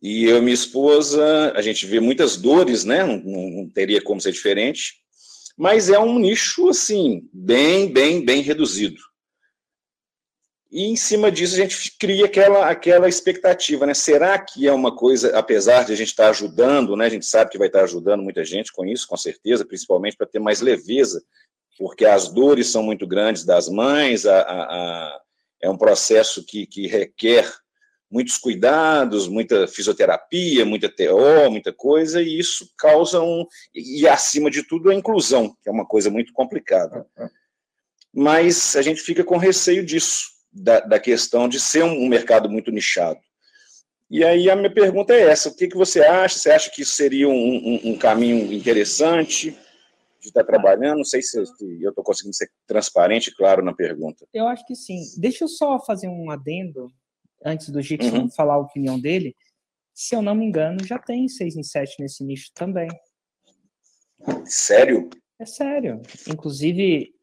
E 0.01 0.23
eu 0.25 0.37
e 0.37 0.41
minha 0.41 0.53
esposa, 0.53 1.51
a 1.55 1.61
gente 1.61 1.85
vê 1.85 1.99
muitas 1.99 2.37
dores, 2.37 2.85
né? 2.85 3.03
Não, 3.03 3.17
não, 3.17 3.69
teria 3.69 4.01
como 4.01 4.21
ser 4.21 4.31
diferente, 4.31 5.00
mas 5.61 5.91
é 5.91 5.99
um 5.99 6.17
nicho, 6.17 6.69
assim, 6.69 7.29
bem, 7.31 7.93
bem, 7.93 8.25
bem 8.25 8.41
reduzido. 8.41 8.99
E 10.71 10.85
em 10.85 10.95
cima 10.95 11.31
disso 11.31 11.53
a 11.53 11.59
gente 11.59 11.95
cria 11.99 12.25
aquela, 12.25 12.67
aquela 12.67 13.07
expectativa, 13.07 13.85
né? 13.85 13.93
Será 13.93 14.39
que 14.39 14.67
é 14.67 14.73
uma 14.73 14.95
coisa, 14.95 15.37
apesar 15.37 15.85
de 15.85 15.93
a 15.93 15.95
gente 15.95 16.07
estar 16.07 16.29
ajudando, 16.31 16.97
né? 16.97 17.05
A 17.05 17.09
gente 17.09 17.27
sabe 17.27 17.51
que 17.51 17.59
vai 17.59 17.67
estar 17.67 17.83
ajudando 17.83 18.23
muita 18.23 18.43
gente 18.43 18.71
com 18.71 18.83
isso, 18.83 19.07
com 19.07 19.15
certeza, 19.15 19.63
principalmente 19.63 20.17
para 20.17 20.25
ter 20.25 20.39
mais 20.39 20.61
leveza, 20.61 21.23
porque 21.77 22.05
as 22.05 22.27
dores 22.27 22.71
são 22.71 22.81
muito 22.81 23.05
grandes 23.05 23.45
das 23.45 23.69
mães, 23.69 24.25
a, 24.25 24.41
a, 24.41 24.63
a, 24.63 25.21
é 25.61 25.69
um 25.69 25.77
processo 25.77 26.43
que, 26.43 26.65
que 26.65 26.87
requer 26.87 27.47
muitos 28.11 28.37
cuidados, 28.37 29.27
muita 29.27 29.67
fisioterapia, 29.67 30.65
muita 30.65 30.89
TO, 30.89 31.49
muita 31.49 31.71
coisa, 31.71 32.21
e 32.21 32.37
isso 32.37 32.69
causa 32.77 33.21
um. 33.21 33.45
E, 33.73 34.05
acima 34.07 34.51
de 34.51 34.63
tudo, 34.63 34.91
a 34.91 34.95
inclusão, 34.95 35.55
que 35.63 35.69
é 35.69 35.71
uma 35.71 35.85
coisa 35.85 36.09
muito 36.09 36.33
complicada. 36.33 37.07
Mas 38.13 38.75
a 38.75 38.81
gente 38.81 39.01
fica 39.01 39.23
com 39.23 39.37
receio 39.37 39.85
disso, 39.85 40.25
da, 40.51 40.81
da 40.81 40.99
questão 40.99 41.47
de 41.47 41.59
ser 41.59 41.83
um, 41.83 42.03
um, 42.03 42.07
mercado 42.09 42.49
muito 42.49 42.69
nichado. 42.69 43.19
E 44.09 44.25
aí 44.25 44.49
a 44.49 44.55
minha 44.57 44.73
pergunta 44.73 45.13
é 45.13 45.21
essa: 45.21 45.47
o 45.47 45.55
que, 45.55 45.69
que 45.69 45.77
você 45.77 46.01
acha? 46.01 46.37
Você 46.37 46.51
acha 46.51 46.69
que 46.69 46.81
isso 46.81 46.93
seria 46.93 47.29
um, 47.29 47.31
um, 47.31 47.91
um 47.91 47.97
caminho 47.97 48.51
interessante? 48.51 49.57
de 50.21 50.27
estar 50.27 50.43
trabalhando? 50.43 50.99
Não 50.99 51.03
sei 51.03 51.19
se, 51.23 51.43
se 51.43 51.81
eu 51.81 51.89
estou 51.89 52.03
conseguindo 52.03 52.35
ser 52.35 52.51
transparente 52.67 53.29
e 53.29 53.35
claro 53.35 53.65
na 53.65 53.73
pergunta. 53.73 54.27
Eu 54.31 54.47
acho 54.47 54.63
que 54.67 54.75
sim. 54.75 54.99
Deixa 55.17 55.43
eu 55.43 55.47
só 55.47 55.79
fazer 55.83 56.07
um 56.07 56.29
adendo 56.29 56.93
antes 57.45 57.69
do 57.69 57.81
Gixon 57.81 58.21
uhum. 58.21 58.29
falar 58.29 58.55
a 58.55 58.59
opinião 58.59 58.99
dele, 58.99 59.35
se 59.93 60.15
eu 60.15 60.21
não 60.21 60.35
me 60.35 60.45
engano, 60.45 60.83
já 60.85 60.97
tem 60.97 61.27
6 61.27 61.55
em 61.57 61.63
7 61.63 61.95
nesse 61.99 62.23
nicho 62.23 62.51
também. 62.53 62.87
Sério? 64.45 65.09
É 65.39 65.45
sério. 65.45 66.01
Inclusive, 66.27 67.13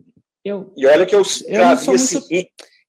eu. 0.45 0.73
E 0.77 0.87
olha 0.87 1.07
que 1.07 1.15
eu, 1.15 1.23
eu, 1.47 1.65
não, 1.65 1.77
sou 1.77 1.95
muito, 1.95 2.29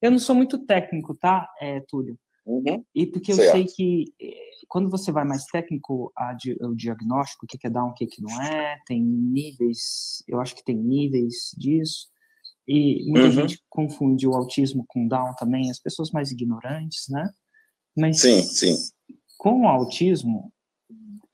eu 0.02 0.10
não 0.10 0.18
sou 0.18 0.34
muito 0.34 0.58
técnico, 0.66 1.14
tá, 1.14 1.48
é, 1.60 1.80
Túlio? 1.88 2.18
Uhum. 2.44 2.84
E 2.94 3.06
porque 3.06 3.32
eu 3.32 3.36
certo. 3.36 3.52
sei 3.52 3.64
que 3.64 4.04
eh, 4.20 4.50
quando 4.66 4.90
você 4.90 5.12
vai 5.12 5.24
mais 5.24 5.44
técnico, 5.46 6.12
a, 6.16 6.36
o 6.62 6.74
diagnóstico, 6.74 7.44
o 7.44 7.46
que 7.46 7.64
é 7.66 7.70
dar, 7.70 7.84
o 7.84 7.94
que, 7.94 8.06
que 8.06 8.22
não 8.22 8.40
é, 8.42 8.78
tem 8.86 9.00
níveis, 9.00 10.22
eu 10.26 10.40
acho 10.40 10.54
que 10.54 10.64
tem 10.64 10.76
níveis 10.76 11.54
disso. 11.56 12.08
E 12.72 13.04
muita 13.04 13.26
uhum. 13.26 13.32
gente 13.32 13.60
confunde 13.68 14.28
o 14.28 14.32
autismo 14.32 14.84
com 14.86 15.08
Down 15.08 15.34
também, 15.34 15.72
as 15.72 15.80
pessoas 15.80 16.12
mais 16.12 16.30
ignorantes, 16.30 17.08
né? 17.08 17.28
Mas 17.98 18.20
sim, 18.20 18.40
sim. 18.42 18.76
com 19.36 19.62
o 19.62 19.66
autismo, 19.66 20.52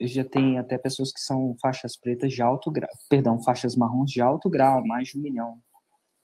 já 0.01 0.25
tem 0.25 0.59
até 0.59 0.79
pessoas 0.79 1.12
que 1.12 1.20
são 1.20 1.55
faixas 1.61 1.94
pretas 1.94 2.33
de 2.33 2.40
alto 2.40 2.70
grau, 2.70 2.88
perdão, 3.11 3.42
faixas 3.42 3.77
marrons 3.77 4.11
de 4.11 4.22
alto 4.22 4.49
grau, 4.49 4.83
mais 4.87 5.09
de 5.09 5.18
um 5.18 5.20
milhão. 5.20 5.61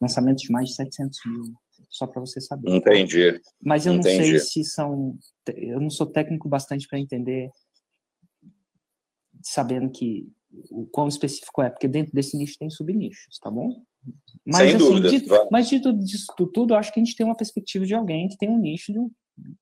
Lançamentos 0.00 0.44
de 0.44 0.50
mais 0.50 0.70
de 0.70 0.76
700 0.76 1.18
mil, 1.26 1.42
só 1.90 2.06
para 2.06 2.20
você 2.22 2.40
saber. 2.40 2.74
Entendi. 2.74 3.38
Mas 3.62 3.84
eu 3.84 3.92
Entendi. 3.92 4.16
não 4.16 4.24
sei 4.24 4.38
se 4.38 4.64
são. 4.64 5.18
Eu 5.54 5.78
não 5.78 5.90
sou 5.90 6.06
técnico 6.06 6.48
bastante 6.48 6.88
para 6.88 6.98
entender, 6.98 7.50
sabendo 9.42 9.90
que 9.92 10.26
o 10.70 10.86
quão 10.86 11.06
específico 11.06 11.60
é, 11.60 11.68
porque 11.68 11.86
dentro 11.86 12.14
desse 12.14 12.34
nicho 12.34 12.56
tem 12.58 12.70
subnichos, 12.70 13.38
tá 13.38 13.50
bom? 13.50 13.84
Mas, 14.44 14.56
Sem 14.56 14.76
assim, 14.76 14.78
dúvida. 14.78 15.08
De, 15.08 15.26
mas 15.50 15.68
de 15.68 15.80
tudo, 15.80 16.04
disso 16.04 16.26
tudo, 16.52 16.74
eu 16.74 16.78
acho 16.78 16.92
que 16.92 17.00
a 17.00 17.04
gente 17.04 17.16
tem 17.16 17.24
uma 17.24 17.36
perspectiva 17.36 17.86
de 17.86 17.94
alguém 17.94 18.28
que 18.28 18.36
tem 18.36 18.50
um 18.50 18.58
nicho 18.58 18.92
um, 18.92 19.10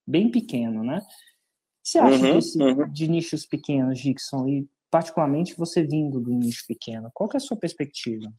bem 0.06 0.30
pequeno, 0.30 0.82
né? 0.82 1.00
Você 1.82 1.98
acha 1.98 2.24
uhum, 2.24 2.34
desse, 2.34 2.62
uhum. 2.62 2.90
de 2.90 3.08
nichos 3.08 3.46
pequenos, 3.46 3.98
Dixon, 3.98 4.48
e 4.48 4.68
particularmente 4.90 5.54
você 5.56 5.82
vindo 5.82 6.20
do 6.20 6.30
nicho 6.32 6.64
pequeno, 6.66 7.10
qual 7.14 7.28
é 7.32 7.36
a 7.36 7.40
sua 7.40 7.56
perspectiva? 7.56 8.32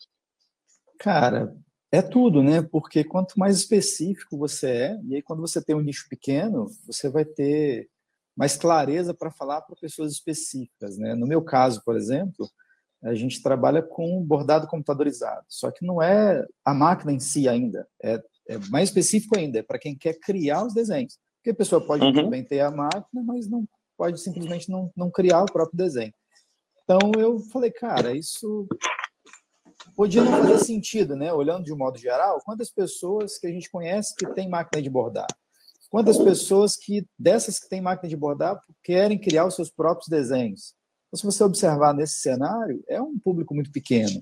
Cara, 1.00 1.56
é 1.92 2.02
tudo, 2.02 2.42
né? 2.42 2.62
Porque 2.62 3.04
quanto 3.04 3.40
mais 3.40 3.58
específico 3.58 4.38
você 4.38 4.68
é, 4.68 5.00
e 5.04 5.16
aí 5.16 5.22
quando 5.22 5.42
você 5.42 5.64
tem 5.64 5.76
um 5.76 5.82
nicho 5.82 6.08
pequeno, 6.10 6.68
você 6.86 7.10
vai 7.10 7.26
ter 7.26 7.90
mais 8.36 8.56
clareza 8.56 9.14
para 9.14 9.32
falar 9.32 9.62
para 9.62 9.76
pessoas 9.76 10.14
específicas, 10.14 10.98
né? 10.98 11.14
No 11.16 11.28
meu 11.28 11.44
caso, 11.44 11.84
por 11.84 11.96
exemplo, 11.96 12.50
a 13.04 13.14
gente 13.14 13.42
trabalha 13.42 13.82
com 13.82 14.24
bordado 14.24 14.68
computadorizado, 14.68 15.44
só 15.48 15.72
que 15.72 15.86
não 15.86 16.02
é 16.02 16.46
a 16.64 16.74
máquina 16.74 17.12
em 17.12 17.20
si 17.20 17.50
ainda, 17.50 17.88
é, 18.02 18.22
é 18.48 18.58
mais 18.70 18.90
específico 18.90 19.38
ainda, 19.38 19.60
é 19.60 19.64
para 19.64 19.80
quem 19.80 19.96
quer 19.96 20.20
criar 20.20 20.66
os 20.66 20.74
desenhos. 20.74 21.18
Porque 21.38 21.50
a 21.50 21.56
pessoa 21.56 21.86
pode 21.86 22.06
uhum. 22.06 22.14
também 22.14 22.44
ter 22.44 22.60
a 22.60 22.70
máquina, 22.70 23.24
mas 23.24 23.50
não 23.50 23.68
pode 23.98 24.20
simplesmente 24.22 24.70
não, 24.70 24.92
não 24.96 25.10
criar 25.10 25.42
o 25.42 25.52
próprio 25.52 25.78
desenho. 25.78 26.14
Então 26.84 27.12
eu 27.18 27.40
falei, 27.40 27.72
cara, 27.72 28.16
isso 28.16 28.68
podia 29.96 30.24
não 30.24 30.32
fazer 30.32 30.60
sentido, 30.60 31.16
né? 31.16 31.34
Olhando 31.34 31.64
de 31.64 31.74
um 31.74 31.78
modo 31.78 31.98
geral, 31.98 32.40
quantas 32.46 32.70
pessoas 32.70 33.40
que 33.40 33.48
a 33.48 33.52
gente 33.52 33.70
conhece 33.72 34.16
que 34.16 34.28
tem 34.34 34.50
máquina 34.50 34.82
de 34.82 34.90
bordar? 34.90 35.28
Quantas 35.90 36.18
pessoas 36.18 36.78
que 36.78 37.06
dessas 37.20 37.60
que 37.60 37.68
têm 37.68 37.82
máquina 37.82 38.08
de 38.08 38.16
bordar 38.16 38.62
querem 38.84 39.20
criar 39.20 39.46
os 39.46 39.56
seus 39.56 39.70
próprios 39.70 40.08
desenhos? 40.08 40.74
Então, 41.12 41.20
se 41.20 41.26
você 41.26 41.44
observar 41.44 41.94
nesse 41.94 42.22
cenário, 42.22 42.82
é 42.88 43.02
um 43.02 43.20
público 43.20 43.54
muito 43.54 43.70
pequeno. 43.70 44.22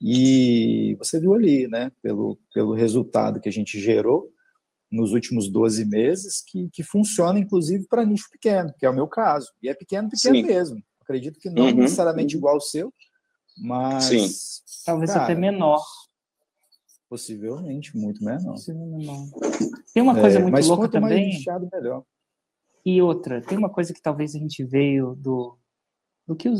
E 0.00 0.94
você 0.96 1.18
viu 1.18 1.34
ali, 1.34 1.66
né, 1.66 1.90
pelo, 2.00 2.38
pelo 2.54 2.74
resultado 2.74 3.40
que 3.40 3.48
a 3.48 3.52
gente 3.52 3.80
gerou 3.80 4.32
nos 4.90 5.12
últimos 5.12 5.50
12 5.50 5.84
meses, 5.84 6.40
que, 6.46 6.70
que 6.72 6.84
funciona 6.84 7.38
inclusive 7.40 7.86
para 7.88 8.06
nicho 8.06 8.28
pequeno, 8.30 8.72
que 8.78 8.86
é 8.86 8.90
o 8.90 8.94
meu 8.94 9.08
caso. 9.08 9.50
E 9.60 9.68
é 9.68 9.74
pequeno, 9.74 10.08
pequeno 10.08 10.36
Sim. 10.36 10.42
mesmo. 10.44 10.82
Acredito 11.02 11.40
que 11.40 11.50
não 11.50 11.64
uhum. 11.64 11.74
necessariamente 11.74 12.36
igual 12.36 12.54
ao 12.54 12.60
seu, 12.60 12.92
mas. 13.58 14.04
Sim. 14.04 14.28
Talvez 14.86 15.10
cara, 15.10 15.24
até 15.24 15.34
menor. 15.34 15.82
Possivelmente, 17.08 17.96
muito 17.96 18.22
menor. 18.22 18.54
menor. 18.68 19.26
Tem 19.92 20.02
uma 20.02 20.14
coisa 20.14 20.38
é, 20.38 20.42
muito 20.42 20.68
louca 20.68 20.88
também. 20.88 21.42
Mais 21.44 21.72
melhor. 21.72 22.04
E 22.84 23.02
outra, 23.02 23.42
tem 23.42 23.58
uma 23.58 23.68
coisa 23.68 23.92
que 23.92 24.00
talvez 24.00 24.34
a 24.34 24.38
gente 24.38 24.64
veio 24.64 25.14
do, 25.16 25.58
do 26.28 26.36
que 26.36 26.48
o 26.48 26.54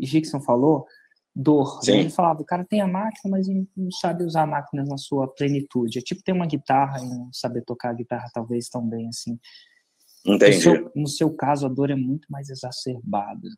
Gixon 0.00 0.40
falou, 0.40 0.86
dor. 1.34 1.80
Né? 1.86 2.00
Ele 2.00 2.10
falava, 2.10 2.40
o 2.40 2.44
cara 2.44 2.64
tem 2.64 2.80
a 2.80 2.86
máquina, 2.86 3.36
mas 3.36 3.48
não 3.76 3.90
sabe 3.90 4.24
usar 4.24 4.42
a 4.42 4.46
máquina 4.46 4.84
na 4.84 4.96
sua 4.96 5.26
plenitude. 5.26 5.98
É 5.98 6.00
tipo 6.02 6.22
ter 6.22 6.32
uma 6.32 6.46
guitarra 6.46 7.00
e 7.00 7.08
não 7.08 7.28
saber 7.32 7.62
tocar 7.62 7.90
a 7.90 7.94
guitarra 7.94 8.30
talvez 8.32 8.68
tão 8.68 8.88
bem 8.88 9.08
assim. 9.08 9.38
Entendi. 10.24 10.56
No 10.56 10.62
seu, 10.62 10.92
no 10.94 11.08
seu 11.08 11.34
caso, 11.34 11.66
a 11.66 11.68
dor 11.68 11.90
é 11.90 11.96
muito 11.96 12.30
mais 12.30 12.48
exacerbada. 12.48 13.48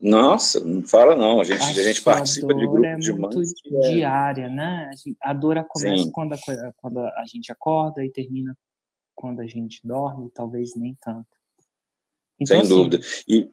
Nossa, 0.00 0.60
não 0.60 0.82
fala 0.82 1.16
não. 1.16 1.40
A 1.40 1.44
gente, 1.44 1.62
a, 1.62 1.66
a 1.66 1.72
gente 1.72 2.02
participa 2.02 2.54
de 2.54 2.66
grupos 2.66 2.84
é 2.84 2.96
de 2.96 3.12
mães. 3.12 3.52
É... 3.66 3.92
diária, 3.92 4.48
né? 4.48 4.90
A 5.20 5.32
dor 5.32 5.64
começa 5.68 6.10
quando 6.12 6.34
a, 6.34 6.38
quando 6.76 6.98
a 7.00 7.24
gente 7.26 7.50
acorda 7.50 8.04
e 8.04 8.10
termina 8.10 8.56
quando 9.14 9.40
a 9.40 9.46
gente 9.46 9.80
dorme, 9.84 10.30
talvez 10.34 10.74
nem 10.76 10.96
tanto. 11.00 11.28
Então, 12.40 12.56
Sem 12.56 12.60
assim, 12.60 12.68
dúvida. 12.68 13.00
E, 13.28 13.50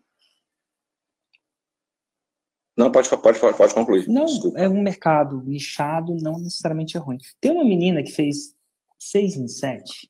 não, 2.78 2.92
pode, 2.92 3.10
pode, 3.10 3.40
pode 3.40 3.74
concluir. 3.74 4.08
Não, 4.08 4.26
Desculpa. 4.26 4.60
é 4.60 4.68
um 4.68 4.82
mercado 4.82 5.42
nichado, 5.44 6.16
não 6.16 6.40
necessariamente 6.40 6.96
é 6.96 7.00
ruim. 7.00 7.18
Tem 7.40 7.52
uma 7.52 7.66
menina 7.66 8.02
que 8.02 8.12
fez 8.12 8.56
seis 8.98 9.36
em 9.36 9.48
sete 9.48 10.10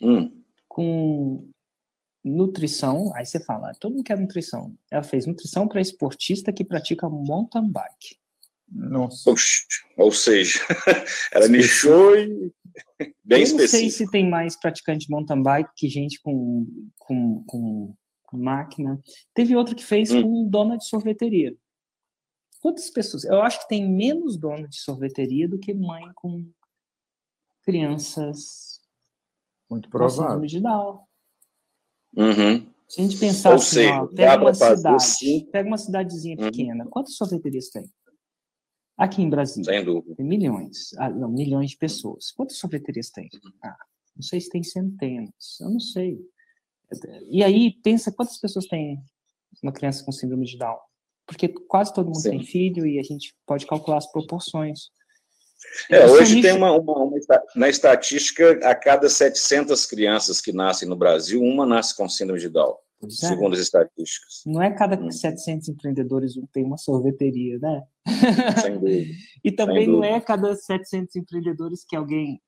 hum. 0.00 0.30
com 0.68 1.48
nutrição. 2.24 3.12
Aí 3.14 3.26
você 3.26 3.40
fala, 3.40 3.72
todo 3.80 3.94
mundo 3.94 4.04
quer 4.04 4.18
nutrição. 4.18 4.76
Ela 4.90 5.02
fez 5.02 5.26
nutrição 5.26 5.66
para 5.66 5.80
esportista 5.80 6.52
que 6.52 6.64
pratica 6.64 7.08
mountain 7.08 7.70
bike. 7.70 8.16
Nossa. 8.68 9.32
ou 9.96 10.10
seja, 10.10 10.58
ela 11.32 11.46
nichou 11.46 12.16
e 12.16 12.52
bem 13.24 13.42
específico. 13.42 13.54
Eu 13.54 13.58
não 13.58 13.68
sei 13.68 13.90
se 13.90 14.10
tem 14.10 14.28
mais 14.28 14.56
praticante 14.56 15.06
de 15.06 15.10
mountain 15.10 15.40
bike 15.40 15.70
que 15.76 15.88
gente 15.88 16.20
com, 16.20 16.66
com, 16.98 17.44
com 17.44 17.94
máquina. 18.34 18.98
Teve 19.34 19.54
outra 19.54 19.74
que 19.74 19.84
fez 19.84 20.10
hum. 20.10 20.22
com 20.22 20.48
dona 20.48 20.78
de 20.78 20.86
sorveteria. 20.86 21.54
Quantas 22.60 22.88
pessoas? 22.90 23.24
Eu 23.24 23.42
acho 23.42 23.60
que 23.60 23.68
tem 23.68 23.88
menos 23.88 24.36
dona 24.36 24.66
de 24.66 24.80
sorveteria 24.80 25.48
do 25.48 25.58
que 25.58 25.74
mãe 25.74 26.02
com 26.14 26.50
crianças. 27.62 28.80
Muito 29.68 29.90
provável. 29.90 30.46
de 30.46 30.60
Down. 30.60 31.04
Uhum. 32.16 32.66
Se 32.88 33.00
a 33.00 33.04
gente 33.04 33.18
pensar 33.18 33.50
Ou 33.50 33.56
assim, 33.56 33.74
seja, 33.76 34.02
ó, 34.02 34.06
pega 34.06 34.42
uma 34.42 34.54
cidade, 34.54 34.96
assim. 34.96 35.50
pega 35.50 35.68
uma 35.68 35.78
cidadezinha 35.78 36.36
uhum. 36.38 36.50
pequena, 36.50 36.86
quantas 36.86 37.16
sorveterias 37.16 37.68
tem? 37.68 37.84
Aqui 38.96 39.22
em 39.22 39.28
Brasília. 39.28 39.64
Sem 39.64 39.84
dúvida. 39.84 40.14
Tem 40.14 40.24
milhões, 40.24 40.94
ah, 40.96 41.10
não, 41.10 41.28
milhões 41.28 41.70
de 41.70 41.76
pessoas. 41.76 42.30
Quantas 42.30 42.56
sorveterias 42.56 43.10
tem? 43.10 43.28
Uhum. 43.34 43.52
Ah, 43.62 43.76
não 44.14 44.22
sei 44.22 44.40
se 44.40 44.48
tem 44.48 44.62
centenas, 44.62 45.58
eu 45.60 45.68
não 45.68 45.80
sei. 45.80 46.18
E 47.28 47.42
aí, 47.42 47.72
pensa 47.82 48.12
quantas 48.12 48.38
pessoas 48.38 48.66
tem 48.66 48.98
uma 49.62 49.72
criança 49.72 50.04
com 50.04 50.12
síndrome 50.12 50.46
de 50.46 50.58
Down? 50.58 50.78
Porque 51.26 51.48
quase 51.48 51.92
todo 51.92 52.06
mundo 52.06 52.20
Sim. 52.20 52.30
tem 52.30 52.44
filho 52.44 52.86
e 52.86 52.98
a 52.98 53.02
gente 53.02 53.34
pode 53.46 53.66
calcular 53.66 53.98
as 53.98 54.10
proporções. 54.10 54.90
É, 55.90 56.06
hoje 56.06 56.40
tem 56.40 56.52
uma, 56.52 56.72
uma, 56.72 57.04
uma, 57.04 57.18
na 57.56 57.68
estatística, 57.68 58.52
a 58.62 58.74
cada 58.74 59.08
700 59.08 59.86
crianças 59.86 60.40
que 60.40 60.52
nascem 60.52 60.88
no 60.88 60.94
Brasil, 60.94 61.42
uma 61.42 61.66
nasce 61.66 61.96
com 61.96 62.08
síndrome 62.08 62.40
de 62.40 62.48
Down. 62.48 62.76
é. 63.02 63.10
segundo 63.10 63.54
as 63.54 63.60
estatísticas. 63.60 64.42
Não 64.46 64.62
é 64.62 64.72
cada 64.72 64.96
hum. 64.96 65.10
700 65.10 65.68
empreendedores 65.68 66.34
tem 66.52 66.64
uma 66.64 66.76
sorveteria, 66.76 67.58
né? 67.58 67.82
Sem 68.62 68.78
dúvida. 68.78 69.12
e 69.42 69.50
também 69.50 69.84
Sem 69.84 69.86
não 69.88 69.94
dúvida. 69.96 70.16
é 70.16 70.20
cada 70.20 70.54
700 70.54 71.16
empreendedores 71.16 71.84
que 71.84 71.96
alguém 71.96 72.40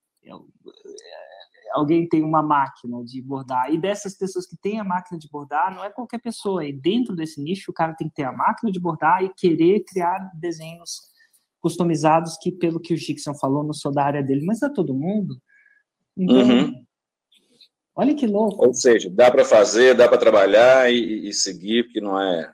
alguém 1.72 2.09
tem 2.09 2.22
uma 2.22 2.42
máquina 2.42 3.02
de 3.04 3.20
bordar. 3.22 3.72
E 3.72 3.78
dessas 3.78 4.16
pessoas 4.16 4.46
que 4.46 4.57
têm 4.57 4.81
a 4.81 4.85
máquina 4.85 5.18
de 5.18 5.28
bordar, 5.28 5.74
não 5.74 5.85
é 5.85 5.90
qualquer 5.90 6.20
pessoa. 6.20 6.64
E 6.64 6.72
dentro 6.72 7.14
desse 7.14 7.42
nicho, 7.42 7.70
o 7.70 7.74
cara 7.74 7.94
tem 7.94 8.09
que 8.09 8.14
ter 8.14 8.24
a 8.24 8.33
máquina 8.33 8.70
de 8.70 8.81
bordar 8.81 9.22
e 9.22 9.33
querer 9.35 9.85
criar 9.85 10.31
desenhos 10.35 11.09
customizados 11.61 12.37
que, 12.40 12.52
pelo 12.52 12.81
que 12.81 12.94
o 12.94 12.96
Gixon 12.96 13.35
falou, 13.35 13.64
não 13.64 13.72
sou 13.72 13.92
da 13.92 14.04
área 14.04 14.22
dele, 14.22 14.44
mas 14.44 14.62
é 14.62 14.68
todo 14.68 14.94
mundo. 14.94 15.37
Então, 16.16 16.37
uhum. 16.37 16.85
olha 17.94 18.14
que 18.14 18.26
louco. 18.26 18.66
Ou 18.66 18.74
seja, 18.74 19.11
dá 19.11 19.31
para 19.31 19.44
fazer, 19.44 19.94
dá 19.94 20.09
para 20.09 20.18
trabalhar 20.18 20.92
e, 20.92 21.28
e, 21.28 21.33
seguir, 21.33 21.85
porque 21.85 22.00
não 22.00 22.20
é. 22.20 22.52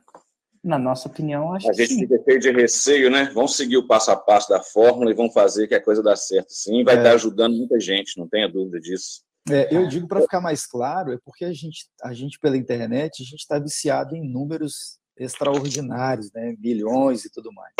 Na 0.65 0.79
nossa 0.79 1.09
opinião, 1.09 1.53
acho 1.53 1.69
a 1.69 1.75
que. 1.75 1.83
A 1.83 1.87
gente 1.87 2.01
fica 2.01 2.23
cheio 2.25 2.41
de 2.41 2.51
receio, 2.51 3.11
né? 3.11 3.31
Vamos 3.35 3.55
seguir 3.55 3.77
o 3.77 3.87
passo 3.87 4.11
a 4.11 4.17
passo 4.17 4.49
da 4.49 4.63
fórmula 4.63 5.11
e 5.11 5.15
vamos 5.15 5.35
fazer 5.35 5.69
que 5.69 5.75
a 5.75 5.83
coisa 5.83 6.03
dá 6.03 6.17
certo. 6.17 6.51
Sim, 6.51 6.83
vai 6.83 6.97
é. 6.97 6.99
estar 6.99 7.13
ajudando 7.13 7.55
muita 7.55 7.79
gente, 7.79 8.19
não 8.19 8.27
tenha 8.27 8.49
dúvida 8.49 8.81
disso. 8.81 9.23
É, 9.51 9.69
eu 9.77 9.87
digo 9.87 10.09
para 10.09 10.23
ficar 10.23 10.41
mais 10.41 10.67
claro, 10.67 11.13
é 11.13 11.19
porque 11.23 11.45
a 11.45 11.53
gente, 11.53 11.87
a 12.03 12.15
gente 12.15 12.39
pela 12.39 12.57
internet, 12.57 13.23
a 13.23 13.25
gente 13.25 13.41
está 13.41 13.59
viciado 13.59 14.17
em 14.17 14.27
números 14.27 14.99
extraordinários, 15.19 16.33
né? 16.33 16.55
Bilhões 16.59 17.27
e 17.27 17.31
tudo 17.31 17.53
mais. 17.53 17.75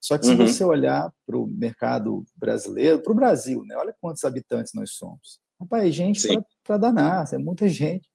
Só 0.00 0.18
que 0.18 0.26
se 0.26 0.32
uhum. 0.32 0.38
você 0.38 0.64
olhar 0.64 1.12
para 1.24 1.36
o 1.38 1.46
mercado 1.46 2.24
brasileiro, 2.34 3.00
para 3.00 3.12
o 3.12 3.14
Brasil, 3.14 3.62
né? 3.64 3.76
olha 3.76 3.94
quantos 4.00 4.24
habitantes 4.24 4.72
nós 4.74 4.92
somos. 4.92 5.38
Rapaz, 5.60 5.94
gente 5.94 6.28
para 6.64 6.76
danar, 6.76 7.32
é 7.32 7.38
muita 7.38 7.68
gente. 7.68 8.08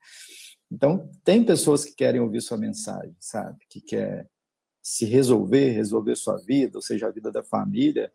Então, 0.71 1.09
tem 1.23 1.43
pessoas 1.43 1.85
que 1.85 1.93
querem 1.93 2.19
ouvir 2.19 2.41
sua 2.41 2.57
mensagem, 2.57 3.15
sabe? 3.19 3.57
Que 3.69 3.79
quer 3.79 4.27
se 4.81 5.05
resolver, 5.05 5.71
resolver 5.71 6.15
sua 6.15 6.37
vida, 6.37 6.77
ou 6.77 6.81
seja, 6.81 7.07
a 7.07 7.11
vida 7.11 7.31
da 7.31 7.43
família, 7.43 8.11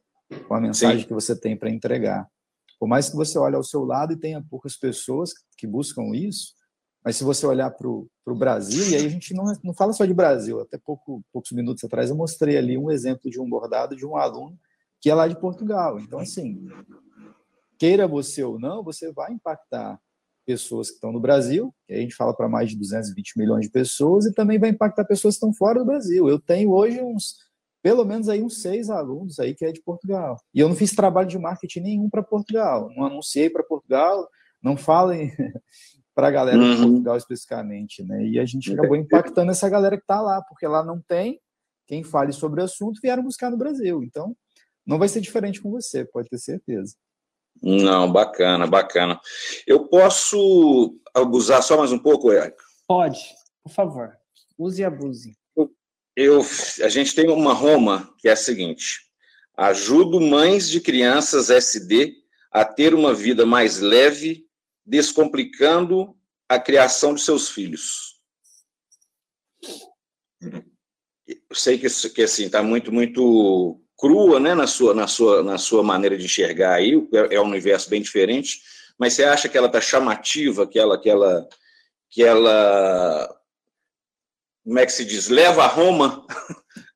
com 0.49 0.55
a 0.55 0.61
mensagem 0.61 1.01
Sim. 1.01 1.07
que 1.07 1.15
você 1.15 1.39
tem 1.39 1.57
para 1.57 1.71
entregar. 1.71 2.29
Por 2.79 2.89
mais 2.89 3.09
que 3.09 3.17
você 3.17 3.39
olhe 3.39 3.57
ao 3.57 3.63
seu 3.63 3.85
lado 3.85 4.13
e 4.13 4.17
tenha 4.17 4.43
poucas 4.43 4.77
pessoas 4.77 5.33
que 5.57 5.67
buscam 5.67 6.15
isso, 6.15 6.55
mas 7.05 7.17
se 7.17 7.25
você 7.25 7.47
olhar 7.47 7.71
para 7.71 7.89
o 7.89 8.09
Brasil, 8.35 8.89
e 8.89 8.97
aí 8.97 9.07
a 9.07 9.09
gente 9.09 9.35
não, 9.35 9.45
não 9.63 9.75
fala 9.75 9.93
só 9.93 10.05
de 10.05 10.15
Brasil, 10.15 10.61
até 10.61 10.79
pouco, 10.79 11.23
poucos 11.33 11.53
minutos 11.53 11.83
atrás 11.85 12.11
eu 12.11 12.17
mostrei 12.17 12.57
ali 12.57 12.79
um 12.79 12.91
exemplo 12.91 13.31
de 13.31 13.41
um 13.41 13.49
bordado 13.49 13.97
de 13.97 14.07
um 14.07 14.17
aluno 14.17 14.59
que 15.01 15.11
é 15.11 15.15
lá 15.15 15.27
de 15.27 15.39
Portugal. 15.39 15.99
Então, 15.99 16.21
assim, 16.21 16.69
queira 17.77 18.07
você 18.07 18.45
ou 18.45 18.59
não, 18.59 18.85
você 18.85 19.13
vai 19.13 19.33
impactar 19.33 20.01
pessoas 20.45 20.89
que 20.89 20.95
estão 20.95 21.13
no 21.13 21.21
Brasil, 21.21 21.75
que 21.87 21.95
a 21.95 21.99
gente 21.99 22.15
fala 22.15 22.35
para 22.35 22.49
mais 22.49 22.71
de 22.71 22.79
220 22.79 23.39
milhões 23.39 23.67
de 23.67 23.71
pessoas, 23.71 24.27
e 24.27 24.33
também 24.33 24.59
vai 24.59 24.71
impactar 24.71 25.05
pessoas 25.05 25.35
que 25.35 25.37
estão 25.37 25.55
fora 25.55 25.79
do 25.79 25.87
Brasil. 25.87 26.29
Eu 26.29 26.39
tenho 26.39 26.73
hoje 26.73 27.01
uns, 27.01 27.37
pelo 27.83 28.05
menos 28.05 28.29
aí 28.29 28.43
uns 28.43 28.61
seis 28.61 28.91
alunos 28.91 29.39
aí 29.39 29.55
que 29.55 29.65
é 29.65 29.73
de 29.73 29.83
Portugal. 29.83 30.37
E 30.55 30.61
eu 30.61 30.69
não 30.69 30.77
fiz 30.77 30.95
trabalho 30.95 31.29
de 31.29 31.39
marketing 31.39 31.81
nenhum 31.81 32.11
para 32.11 32.23
Portugal, 32.23 32.91
não 32.97 33.07
anunciei 33.07 33.49
para 33.49 33.63
Portugal, 33.63 34.29
não 34.63 34.77
falem 34.77 35.33
para 36.15 36.29
a 36.29 36.31
galera 36.31 36.59
uhum. 36.59 36.75
de 36.75 36.83
Portugal 36.83 37.17
especificamente, 37.17 38.03
né? 38.05 38.25
E 38.27 38.39
a 38.39 38.45
gente 38.45 38.73
acabou 38.73 38.97
impactando 38.97 39.51
essa 39.51 39.69
galera 39.69 39.97
que 39.97 40.05
está 40.05 40.21
lá, 40.21 40.43
porque 40.43 40.67
lá 40.67 40.85
não 40.85 41.01
tem 41.01 41.41
quem 41.87 42.03
fale 42.03 42.33
sobre 42.33 42.61
o 42.61 42.65
assunto, 42.65 43.01
vieram 43.03 43.23
buscar 43.23 43.51
no 43.51 43.57
Brasil. 43.57 44.03
Então, 44.03 44.37
não 44.87 44.99
vai 44.99 45.09
ser 45.09 45.21
diferente 45.21 45.61
com 45.61 45.71
você, 45.71 46.05
pode 46.05 46.29
ter 46.29 46.39
certeza. 46.39 46.97
Não, 47.61 48.11
bacana, 48.11 48.67
bacana. 48.67 49.21
Eu 49.67 49.87
posso 49.89 50.99
abusar 51.15 51.63
só 51.63 51.77
mais 51.77 51.93
um 51.93 51.99
pouco, 51.99 52.33
Eric? 52.33 52.57
Pode, 52.87 53.21
por 53.63 53.73
favor. 53.73 54.17
Use 54.59 54.83
e 54.83 54.85
abuse. 54.85 55.37
Eu, 56.15 56.45
a 56.83 56.89
gente 56.89 57.15
tem 57.15 57.29
uma 57.31 57.55
Roma 57.55 58.13
que 58.19 58.29
é 58.29 58.33
a 58.33 58.37
seguinte: 58.37 59.01
ajudo 59.57 60.21
mães 60.21 60.69
de 60.69 60.81
crianças 60.81 61.51
SD 61.51 62.15
a 62.51 62.65
ter 62.65 62.95
uma 62.95 63.15
vida 63.15 63.47
mais 63.47 63.81
leve 63.81 64.47
descomplicando 64.85 66.15
a 66.49 66.59
criação 66.59 67.15
de 67.15 67.23
seus 67.23 67.49
filhos. 67.49 68.21
Eu 70.41 71.55
sei 71.55 71.79
que, 71.79 71.89
que 72.11 72.23
assim 72.23 72.47
está 72.47 72.63
muito 72.63 72.93
muito 72.93 73.81
crua, 74.03 74.41
né, 74.41 74.53
na 74.53 74.67
sua 74.67 74.93
na 74.93 75.07
sua 75.07 75.45
na 75.45 75.57
sua 75.57 75.81
maneira 75.81 76.19
de 76.19 76.25
enxergar 76.25 76.75
aí 76.75 76.93
é, 77.15 77.37
é 77.37 77.41
um 77.41 77.47
universo 77.47 77.89
bem 77.89 78.03
diferente. 78.03 78.61
Mas 78.99 79.13
você 79.13 79.23
acha 79.23 79.49
que 79.49 79.57
ela 79.57 79.69
está 79.69 79.81
chamativa, 79.81 80.67
que 80.67 80.77
ela 80.77 81.01
que 81.01 81.09
ela 81.09 81.49
que 82.11 82.25
ela 82.25 83.39
como 84.65 84.79
é 84.81 84.85
que 84.85 84.93
se 84.93 85.05
diz 85.05 85.29
leva 85.29 85.63
a 85.63 85.69
Roma? 85.69 86.27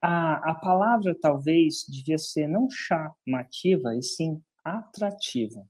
A, 0.02 0.50
a 0.50 0.54
palavra 0.54 1.16
talvez 1.20 1.84
devia 1.88 2.18
ser 2.18 2.48
não 2.48 2.68
chamativa 2.68 3.94
e 3.96 4.02
sim 4.02 4.40
atrativa. 4.64 5.64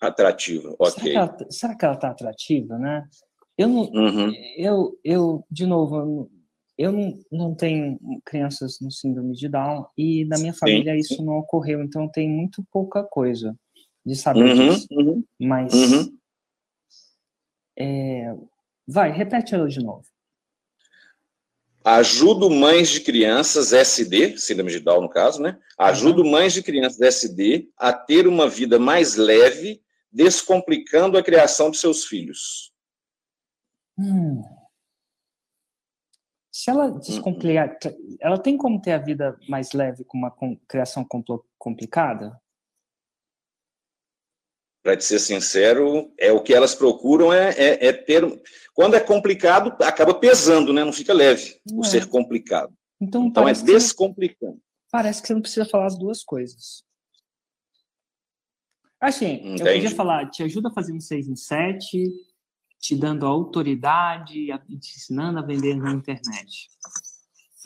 Atrativa, 0.00 0.74
ok. 0.78 1.14
Será 1.50 1.74
que 1.74 1.84
ela 1.84 1.94
está 1.94 2.10
atrativa, 2.10 2.78
né? 2.78 3.06
Eu 3.56 3.68
não, 3.68 3.82
uhum. 3.82 4.32
eu, 4.56 4.98
eu, 5.02 5.46
de 5.50 5.66
novo, 5.66 6.30
eu 6.78 6.92
não, 6.92 7.20
não 7.30 7.54
tenho 7.54 7.98
crianças 8.24 8.78
no 8.80 8.90
síndrome 8.90 9.34
de 9.34 9.48
Down 9.48 9.86
e 9.98 10.24
na 10.26 10.38
minha 10.38 10.54
família 10.54 10.92
sim, 10.94 11.00
isso 11.00 11.24
não 11.24 11.38
ocorreu, 11.38 11.82
então 11.82 12.08
tem 12.08 12.30
muito 12.30 12.64
pouca 12.70 13.02
coisa 13.02 13.58
de 14.06 14.14
saber 14.14 14.44
uhum, 14.44 14.68
disso. 14.68 14.86
Uhum, 14.92 15.24
Mas, 15.40 15.74
uhum. 15.74 16.16
é, 17.76 18.32
vai, 18.86 19.10
repete 19.10 19.56
ela 19.56 19.68
de 19.68 19.80
novo. 19.80 20.04
Ajudo 21.84 22.48
mães 22.48 22.90
de 22.90 23.00
crianças 23.00 23.72
SD, 23.72 24.36
síndrome 24.38 24.70
de 24.70 24.78
Down 24.78 25.02
no 25.02 25.08
caso, 25.08 25.42
né? 25.42 25.58
Ajudo 25.76 26.24
mães 26.24 26.52
de 26.52 26.62
crianças 26.62 27.00
SD 27.00 27.68
a 27.76 27.92
ter 27.92 28.28
uma 28.28 28.48
vida 28.48 28.78
mais 28.78 29.16
leve 29.16 29.82
descomplicando 30.12 31.18
a 31.18 31.22
criação 31.22 31.70
de 31.70 31.78
seus 31.78 32.04
filhos. 32.04 32.72
Hum. 33.98 34.42
Se 36.58 36.70
ela 36.70 36.90
descomplicar, 36.90 37.78
ela 38.18 38.36
tem 38.36 38.56
como 38.56 38.82
ter 38.82 38.90
a 38.90 38.98
vida 38.98 39.38
mais 39.48 39.70
leve 39.70 40.02
com 40.02 40.18
uma 40.18 40.36
criação 40.66 41.06
complicada? 41.56 42.36
Para 44.82 44.96
te 44.96 45.04
ser 45.04 45.20
sincero, 45.20 46.12
é 46.18 46.32
o 46.32 46.42
que 46.42 46.52
elas 46.52 46.74
procuram 46.74 47.32
é, 47.32 47.50
é, 47.50 47.86
é, 47.86 47.92
ter. 47.92 48.24
Quando 48.74 48.96
é 48.96 49.00
complicado, 49.00 49.72
acaba 49.84 50.12
pesando, 50.12 50.72
né? 50.72 50.82
Não 50.82 50.92
fica 50.92 51.12
leve 51.12 51.60
Não 51.64 51.78
o 51.78 51.84
é. 51.84 51.88
ser 51.88 52.08
complicado. 52.08 52.74
Então, 53.00 53.26
então 53.26 53.48
é 53.48 53.52
descomplicando. 53.52 54.60
Parece 54.90 55.22
que 55.22 55.28
você 55.28 55.34
não 55.34 55.42
precisa 55.42 55.64
falar 55.64 55.86
as 55.86 55.96
duas 55.96 56.24
coisas. 56.24 56.82
Assim, 59.00 59.34
Entendi. 59.34 59.62
eu 59.62 59.74
podia 59.74 59.90
falar, 59.94 60.28
te 60.28 60.42
ajuda 60.42 60.70
a 60.70 60.74
fazer 60.74 60.92
um 60.92 61.00
6 61.00 61.28
em 61.28 61.36
7, 61.36 62.04
te 62.80 62.96
dando 62.96 63.26
autoridade, 63.26 64.46
te 64.80 64.96
ensinando 64.96 65.38
a 65.38 65.42
vender 65.42 65.74
na 65.76 65.92
internet. 65.92 66.68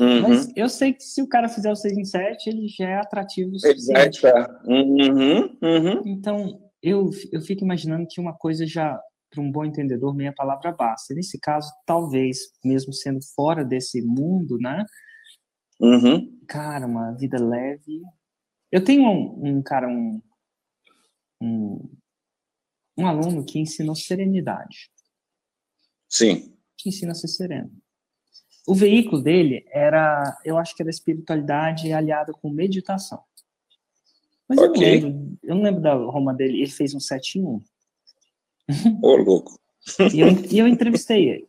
Uhum. 0.00 0.22
Mas 0.22 0.50
eu 0.56 0.68
sei 0.68 0.92
que 0.92 1.02
se 1.02 1.22
o 1.22 1.28
cara 1.28 1.48
fizer 1.48 1.70
o 1.70 1.76
6 1.76 1.98
em 1.98 2.04
7, 2.04 2.48
ele 2.48 2.68
já 2.68 2.88
é 2.88 2.96
atrativo 2.96 3.52
o 3.52 3.58
suficiente. 3.58 4.20
Uhum, 4.66 5.58
uhum. 5.62 6.02
Então, 6.06 6.60
eu, 6.82 7.10
eu 7.30 7.40
fico 7.42 7.64
imaginando 7.64 8.06
que 8.08 8.20
uma 8.20 8.32
coisa 8.32 8.66
já, 8.66 8.98
para 9.30 9.42
um 9.42 9.50
bom 9.50 9.64
entendedor, 9.64 10.14
meia 10.14 10.32
palavra 10.32 10.72
basta. 10.72 11.14
Nesse 11.14 11.38
caso, 11.38 11.70
talvez, 11.86 12.38
mesmo 12.64 12.92
sendo 12.92 13.20
fora 13.34 13.64
desse 13.64 14.02
mundo, 14.02 14.58
né? 14.58 14.84
Uhum. 15.78 16.38
Cara, 16.48 16.86
uma 16.86 17.12
vida 17.12 17.38
leve. 17.38 18.00
Eu 18.70 18.82
tenho 18.82 19.04
um, 19.04 19.58
um 19.58 19.62
cara, 19.62 19.88
um, 19.88 20.20
um, 21.40 21.90
um 22.96 23.06
aluno 23.06 23.44
que 23.44 23.58
ensinou 23.58 23.94
serenidade. 23.94 24.91
Sim. 26.12 26.54
Que 26.76 26.90
ensina 26.90 27.12
a 27.12 27.14
ser 27.14 27.28
sereno. 27.28 27.72
O 28.66 28.74
veículo 28.74 29.22
dele 29.22 29.64
era, 29.72 30.38
eu 30.44 30.58
acho 30.58 30.76
que 30.76 30.82
era 30.82 30.90
espiritualidade 30.90 31.90
aliada 31.90 32.32
com 32.34 32.50
meditação. 32.50 33.22
Mas 34.46 34.58
okay. 34.58 34.98
eu, 34.98 35.00
não 35.00 35.08
lembro, 35.08 35.38
eu 35.42 35.54
não 35.54 35.62
lembro 35.62 35.80
da 35.80 35.94
Roma 35.94 36.34
dele, 36.34 36.60
ele 36.60 36.70
fez 36.70 36.94
um 36.94 37.00
7 37.00 37.38
em 37.38 37.42
1. 37.42 37.46
Ô, 37.48 37.62
oh, 39.02 39.16
louco. 39.16 39.58
e, 40.12 40.20
eu, 40.20 40.28
e 40.50 40.58
eu 40.58 40.68
entrevistei 40.68 41.30
ele. 41.30 41.48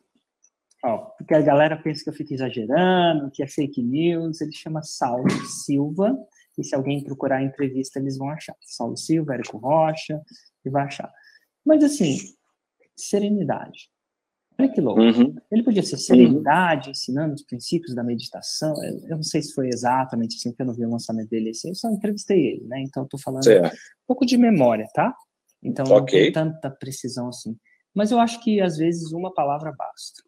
Ó, 0.84 0.97
porque 1.17 1.34
a 1.34 1.41
galera 1.41 1.78
pensa 1.78 2.04
que 2.04 2.10
eu 2.10 2.13
fico 2.13 2.34
exagerando, 2.34 3.30
que 3.32 3.43
é 3.43 3.47
fake 3.47 3.82
news. 3.84 4.39
Ele 4.39 4.54
chama 4.54 4.82
Saulo 4.82 5.30
Silva 5.65 6.17
e 6.58 6.63
se 6.63 6.73
alguém 6.73 7.04
procurar 7.04 7.38
a 7.38 7.43
entrevista, 7.43 7.99
eles 7.99 8.17
vão 8.17 8.30
achar. 8.30 8.56
Saulo 8.62 8.95
Silva, 8.95 9.34
Érico 9.34 9.58
Rocha, 9.58 10.21
e 10.65 10.69
vai 10.69 10.84
achar. 10.84 11.12
Mas, 11.65 11.84
assim, 11.84 12.17
serenidade. 12.95 13.92
Olha 14.63 14.71
que 14.71 14.80
louco. 14.80 15.02
Uhum. 15.02 15.36
Ele 15.52 15.63
podia 15.63 15.84
ser 15.84 15.97
serenidade, 15.97 16.88
uhum. 16.88 16.91
ensinando 16.91 17.34
os 17.34 17.43
princípios 17.43 17.93
da 17.93 18.04
meditação. 18.04 18.73
Eu 19.10 19.17
não 19.17 19.23
sei 19.23 19.41
se 19.41 19.54
foi 19.54 19.67
exatamente 19.67 20.38
assim, 20.38 20.52
porque 20.52 20.62
eu 20.62 20.67
não 20.67 20.73
vi 20.73 20.86
o 20.86 20.89
lançamento 20.89 21.30
dele 21.30 21.49
assim. 21.49 21.69
Eu 21.69 21.76
só 21.76 21.89
entrevistei 21.89 22.39
ele, 22.39 22.65
né? 22.65 22.82
Então, 22.82 23.04
estou 23.04 23.19
falando 23.19 23.43
certo. 23.43 23.73
um 23.73 24.08
pouco 24.08 24.26
de 24.26 24.38
memória, 24.38 24.88
tá? 24.93 25.13
Então, 25.62 25.86
okay. 25.86 25.95
não 25.95 26.06
tem 26.06 26.32
tanta 26.32 26.69
precisão 26.69 27.28
assim. 27.28 27.58
Mas 27.93 28.12
eu 28.12 28.19
acho 28.19 28.41
que, 28.41 28.62
às 28.62 28.78
vezes, 28.78 29.12
uma 29.12 29.34
palavra 29.34 29.73
basta. 29.78 30.23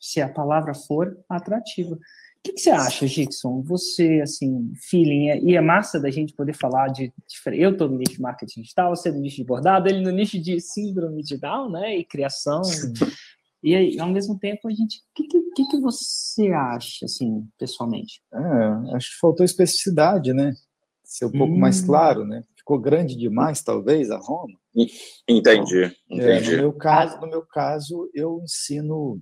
se 0.00 0.20
a 0.20 0.28
palavra 0.28 0.74
for 0.74 1.16
atrativa. 1.28 1.94
O 1.94 1.98
que, 2.44 2.54
que 2.54 2.60
você 2.60 2.70
acha, 2.70 3.06
Gixon? 3.06 3.62
Você, 3.62 4.20
assim, 4.20 4.72
feeling, 4.90 5.28
é, 5.28 5.38
e 5.40 5.54
é 5.54 5.60
massa 5.60 6.00
da 6.00 6.10
gente 6.10 6.34
poder 6.34 6.54
falar 6.54 6.88
de. 6.88 7.12
Eu 7.52 7.70
estou 7.70 7.88
no 7.88 7.96
nicho 7.96 8.14
de 8.14 8.20
marketing 8.20 8.62
digital, 8.62 8.96
você 8.96 9.12
no 9.12 9.20
nicho 9.20 9.36
de 9.36 9.44
bordado, 9.44 9.88
ele 9.88 10.00
no 10.00 10.10
nicho 10.10 10.40
de 10.40 10.58
síndrome 10.58 11.22
de 11.22 11.38
Down, 11.38 11.70
né? 11.70 11.96
E 11.98 12.04
criação. 12.04 12.62
E 13.62 13.74
aí, 13.74 13.98
ao 14.00 14.08
mesmo 14.08 14.38
tempo, 14.38 14.68
a 14.68 14.72
gente. 14.72 14.98
O 14.98 15.02
que, 15.14 15.26
que, 15.54 15.66
que, 15.68 15.80
você 15.80 16.48
acha, 16.48 17.04
assim, 17.04 17.46
pessoalmente? 17.58 18.20
É, 18.34 18.96
acho 18.96 19.10
que 19.10 19.18
faltou 19.20 19.44
especificidade, 19.44 20.32
né? 20.32 20.52
Ser 21.04 21.26
um 21.26 21.28
hum. 21.28 21.38
pouco 21.38 21.54
mais 21.54 21.82
hum. 21.82 21.86
claro, 21.86 22.24
né? 22.24 22.42
Ficou 22.56 22.78
grande 22.78 23.16
demais, 23.16 23.62
talvez, 23.62 24.10
a 24.10 24.18
Roma. 24.18 24.58
Entendi, 25.28 25.94
entendi. 26.10 26.54
É, 26.54 26.56
no, 26.56 26.62
meu 26.62 26.72
caso, 26.72 27.20
no 27.20 27.26
meu 27.26 27.42
caso, 27.42 28.10
eu 28.14 28.40
ensino 28.42 29.20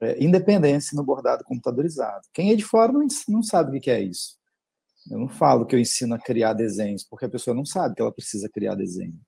é, 0.00 0.22
independência 0.22 0.96
no 0.96 1.04
bordado 1.04 1.44
computadorizado. 1.44 2.22
Quem 2.32 2.52
é 2.52 2.56
de 2.56 2.64
fora 2.64 2.92
não, 2.92 3.06
não 3.28 3.42
sabe 3.42 3.76
o 3.76 3.80
que 3.80 3.90
é 3.90 4.00
isso. 4.00 4.38
Eu 5.10 5.18
não 5.18 5.28
falo 5.28 5.66
que 5.66 5.74
eu 5.74 5.80
ensino 5.80 6.14
a 6.14 6.18
criar 6.18 6.52
desenhos, 6.52 7.04
porque 7.04 7.24
a 7.24 7.30
pessoa 7.30 7.54
não 7.54 7.64
sabe 7.64 7.94
que 7.94 8.02
ela 8.02 8.12
precisa 8.12 8.48
criar 8.48 8.74
desenho. 8.74 9.18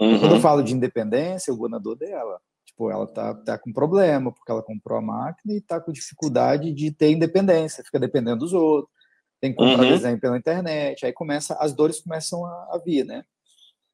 Uhum. 0.00 0.18
Quando 0.18 0.34
eu 0.34 0.40
falo 0.40 0.62
de 0.62 0.74
independência, 0.74 1.52
o 1.52 1.56
governador 1.56 1.96
dela. 1.96 2.40
Tipo, 2.72 2.90
ela 2.90 3.06
tá, 3.06 3.34
tá 3.34 3.58
com 3.58 3.72
problema, 3.72 4.32
porque 4.32 4.50
ela 4.50 4.62
comprou 4.62 4.98
a 4.98 5.02
máquina 5.02 5.54
e 5.54 5.60
tá 5.60 5.78
com 5.78 5.92
dificuldade 5.92 6.72
de 6.72 6.90
ter 6.90 7.10
independência, 7.10 7.84
fica 7.84 8.00
dependendo 8.00 8.38
dos 8.38 8.54
outros, 8.54 8.90
tem 9.40 9.52
que 9.52 9.58
comprar 9.58 9.84
uhum. 9.84 9.90
desenho 9.90 10.18
pela 10.18 10.38
internet, 10.38 11.04
aí 11.04 11.12
começa, 11.12 11.54
as 11.54 11.74
dores 11.74 12.00
começam 12.00 12.44
a, 12.46 12.50
a 12.72 12.80
vir, 12.84 13.04
né? 13.04 13.24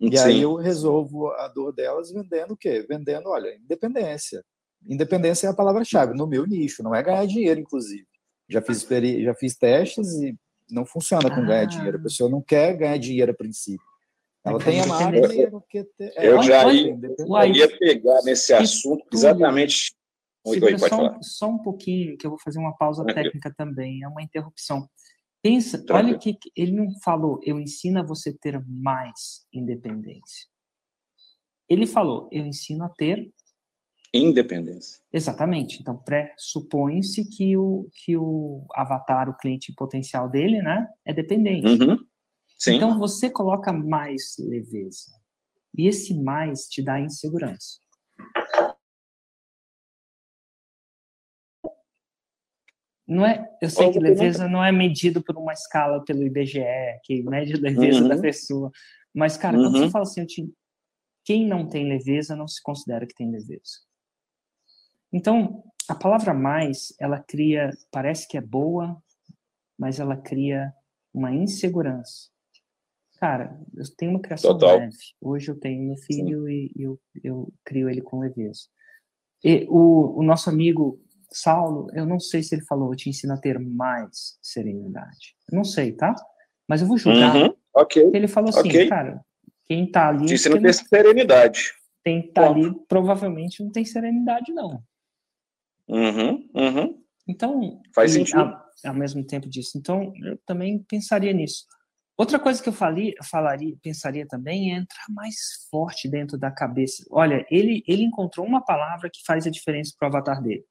E 0.01 0.17
Sim. 0.17 0.25
aí 0.25 0.43
eu 0.43 0.55
resolvo 0.55 1.29
a 1.33 1.49
dor 1.49 1.73
delas 1.73 2.13
vendendo 2.13 2.53
o 2.53 2.57
quê? 2.57 2.87
Vendendo, 2.89 3.29
olha, 3.29 3.53
independência. 3.57 4.45
Independência 4.87 5.49
é 5.49 5.51
a 5.51 5.55
palavra-chave 5.55 6.15
no 6.15 6.27
meu 6.27 6.47
nicho, 6.47 6.83
não 6.83 6.95
é 6.95 7.03
ganhar 7.03 7.27
dinheiro, 7.27 7.59
inclusive. 7.59 8.07
Já 8.49 8.63
fiz, 8.63 8.87
já 8.87 9.35
fiz 9.35 9.57
testes 9.57 10.13
e 10.15 10.37
não 10.71 10.87
funciona 10.87 11.29
com 11.29 11.41
ah. 11.41 11.45
ganhar 11.45 11.65
dinheiro. 11.65 11.99
A 11.99 12.03
pessoa 12.03 12.31
não 12.31 12.41
quer 12.41 12.77
ganhar 12.77 12.97
dinheiro 12.97 13.33
a 13.33 13.35
princípio. 13.35 13.88
Ela 14.49 14.59
tem 14.59 14.81
é, 16.17 16.29
Eu 16.29 16.43
já 16.43 16.73
ia, 16.73 16.97
ia 17.47 17.79
pegar 17.79 18.23
nesse 18.23 18.53
assunto 18.53 19.05
exatamente. 19.13 19.95
Oi, 20.45 20.61
oi, 20.63 20.79
só, 20.79 21.19
só, 21.21 21.49
um 21.49 21.59
pouquinho, 21.59 22.17
que 22.17 22.27
eu 22.27 22.31
vou 22.31 22.39
fazer 22.39 22.59
uma 22.59 22.75
pausa 22.77 23.05
técnica 23.05 23.53
também, 23.57 24.03
é 24.03 24.09
uma 24.09 24.23
interrupção. 24.23 24.89
Pensa, 25.43 25.85
olha 25.91 26.19
que 26.19 26.37
ele 26.57 26.73
não 26.73 26.89
falou, 27.03 27.39
eu 27.45 27.61
ensino 27.61 28.01
a 28.01 28.03
você 28.03 28.33
ter 28.33 28.63
mais 28.67 29.47
independência. 29.53 30.47
Ele 31.69 31.87
falou, 31.87 32.29
eu 32.33 32.47
ensino 32.47 32.85
a 32.85 32.89
ter 32.89 33.31
independência. 34.13 35.01
Exatamente. 35.13 35.81
Então, 35.81 35.97
pressupõe-se 35.97 37.29
que 37.29 37.57
o, 37.57 37.89
que 37.93 38.17
o 38.17 38.65
avatar, 38.75 39.29
o 39.29 39.37
cliente 39.37 39.73
potencial 39.75 40.29
dele, 40.29 40.63
né, 40.63 40.89
é 41.05 41.13
dependente. 41.13 41.67
Uhum. 41.67 41.99
Sim. 42.59 42.77
Então, 42.77 42.99
você 42.99 43.31
coloca 43.31 43.73
mais 43.73 44.37
leveza. 44.39 45.13
E 45.77 45.87
esse 45.87 46.13
mais 46.15 46.67
te 46.67 46.83
dá 46.83 47.01
insegurança. 47.01 47.79
Não 53.07 53.25
é, 53.25 53.49
eu 53.63 53.71
sei 53.71 53.91
que 53.91 53.99
leveza 53.99 54.47
não 54.47 54.63
é 54.63 54.71
medido 54.71 55.23
por 55.23 55.35
uma 55.39 55.55
escala 55.55 56.05
pelo 56.05 56.27
IBGE, 56.27 56.61
que 57.05 57.23
mede 57.23 57.55
a 57.55 57.59
leveza 57.59 58.03
uhum. 58.03 58.09
da 58.09 58.21
pessoa. 58.21 58.71
Mas, 59.15 59.39
cara, 59.39 59.57
quando 59.57 59.75
uhum. 59.75 59.85
você 59.85 59.91
fala 59.91 60.03
assim, 60.03 60.27
te, 60.27 60.53
quem 61.25 61.47
não 61.47 61.67
tem 61.67 61.89
leveza 61.89 62.37
não 62.37 62.47
se 62.47 62.63
considera 62.63 63.07
que 63.07 63.15
tem 63.15 63.31
leveza. 63.31 63.81
Então, 65.11 65.65
a 65.89 65.95
palavra 65.95 66.35
mais, 66.35 66.93
ela 67.01 67.19
cria, 67.19 67.71
parece 67.91 68.29
que 68.29 68.37
é 68.37 68.43
boa, 68.43 69.03
mas 69.79 69.99
ela 69.99 70.17
cria 70.17 70.71
uma 71.15 71.33
insegurança. 71.33 72.29
Cara, 73.21 73.59
eu 73.77 73.85
tenho 73.97 74.13
uma 74.13 74.21
criação 74.21 74.53
Total. 74.53 74.79
leve. 74.79 74.97
Hoje 75.21 75.51
eu 75.51 75.59
tenho 75.59 75.83
meu 75.83 75.97
filho 75.97 76.47
Sim. 76.47 76.71
e 76.77 76.83
eu, 76.83 77.01
eu 77.23 77.53
crio 77.65 77.91
ele 77.91 78.01
com 78.01 78.21
leveza. 78.21 78.61
E 79.45 79.67
o, 79.69 80.19
o 80.19 80.23
nosso 80.23 80.49
amigo 80.49 81.01
Saulo, 81.31 81.89
eu 81.95 82.07
não 82.07 82.21
sei 82.21 82.43
se 82.43 82.55
ele 82.55 82.65
falou, 82.65 82.93
eu 82.93 82.97
te 82.97 83.11
ensino 83.11 83.35
a 83.35 83.37
ter 83.37 83.59
mais 83.59 84.39
serenidade. 84.41 85.37
Eu 85.51 85.57
não 85.57 85.65
sei, 85.65 85.93
tá? 85.93 86.15
Mas 86.69 86.81
eu 86.81 86.87
vou 86.87 86.97
julgar. 86.97 87.35
Uhum. 87.35 87.55
Ok. 87.75 88.11
Ele 88.15 88.29
falou 88.29 88.51
assim, 88.51 88.69
okay. 88.69 88.89
cara, 88.89 89.21
quem 89.67 89.91
tá 89.91 90.09
ali. 90.09 90.27
Te 90.27 90.35
ensino 90.35 90.57
a 90.57 90.61
ter 90.61 90.73
serenidade. 90.73 91.73
Quem 92.05 92.33
tá 92.33 92.49
ali 92.49 92.73
provavelmente 92.89 93.63
não 93.63 93.71
tem 93.71 93.85
serenidade, 93.85 94.53
não. 94.53 94.83
Uhum, 95.89 96.49
uhum. 96.55 97.03
Então, 97.27 97.83
faz 97.95 98.13
sentido. 98.13 98.41
Ao, 98.41 98.65
ao 98.87 98.95
mesmo 98.95 99.25
tempo 99.25 99.49
disso. 99.49 99.77
Então, 99.77 100.13
eu 100.25 100.39
também 100.47 100.85
pensaria 100.89 101.33
nisso. 101.33 101.67
Outra 102.19 102.41
coisa 102.41 102.61
que 102.61 102.69
eu 102.69 102.73
falei, 102.73 103.15
falaria, 103.23 103.77
pensaria 103.81 104.27
também 104.27 104.75
é 104.75 104.79
entrar 104.79 105.05
mais 105.09 105.37
forte 105.71 106.09
dentro 106.09 106.37
da 106.37 106.51
cabeça. 106.51 107.07
Olha, 107.13 107.47
ele, 107.49 107.85
ele 107.87 108.03
encontrou 108.03 108.45
uma 108.45 108.61
palavra 108.61 109.09
que 109.09 109.23
faz 109.25 109.47
a 109.47 109.51
diferença 109.51 109.95
para 109.97 110.07
o 110.07 110.09
avatar 110.09 110.43
dele, 110.43 110.65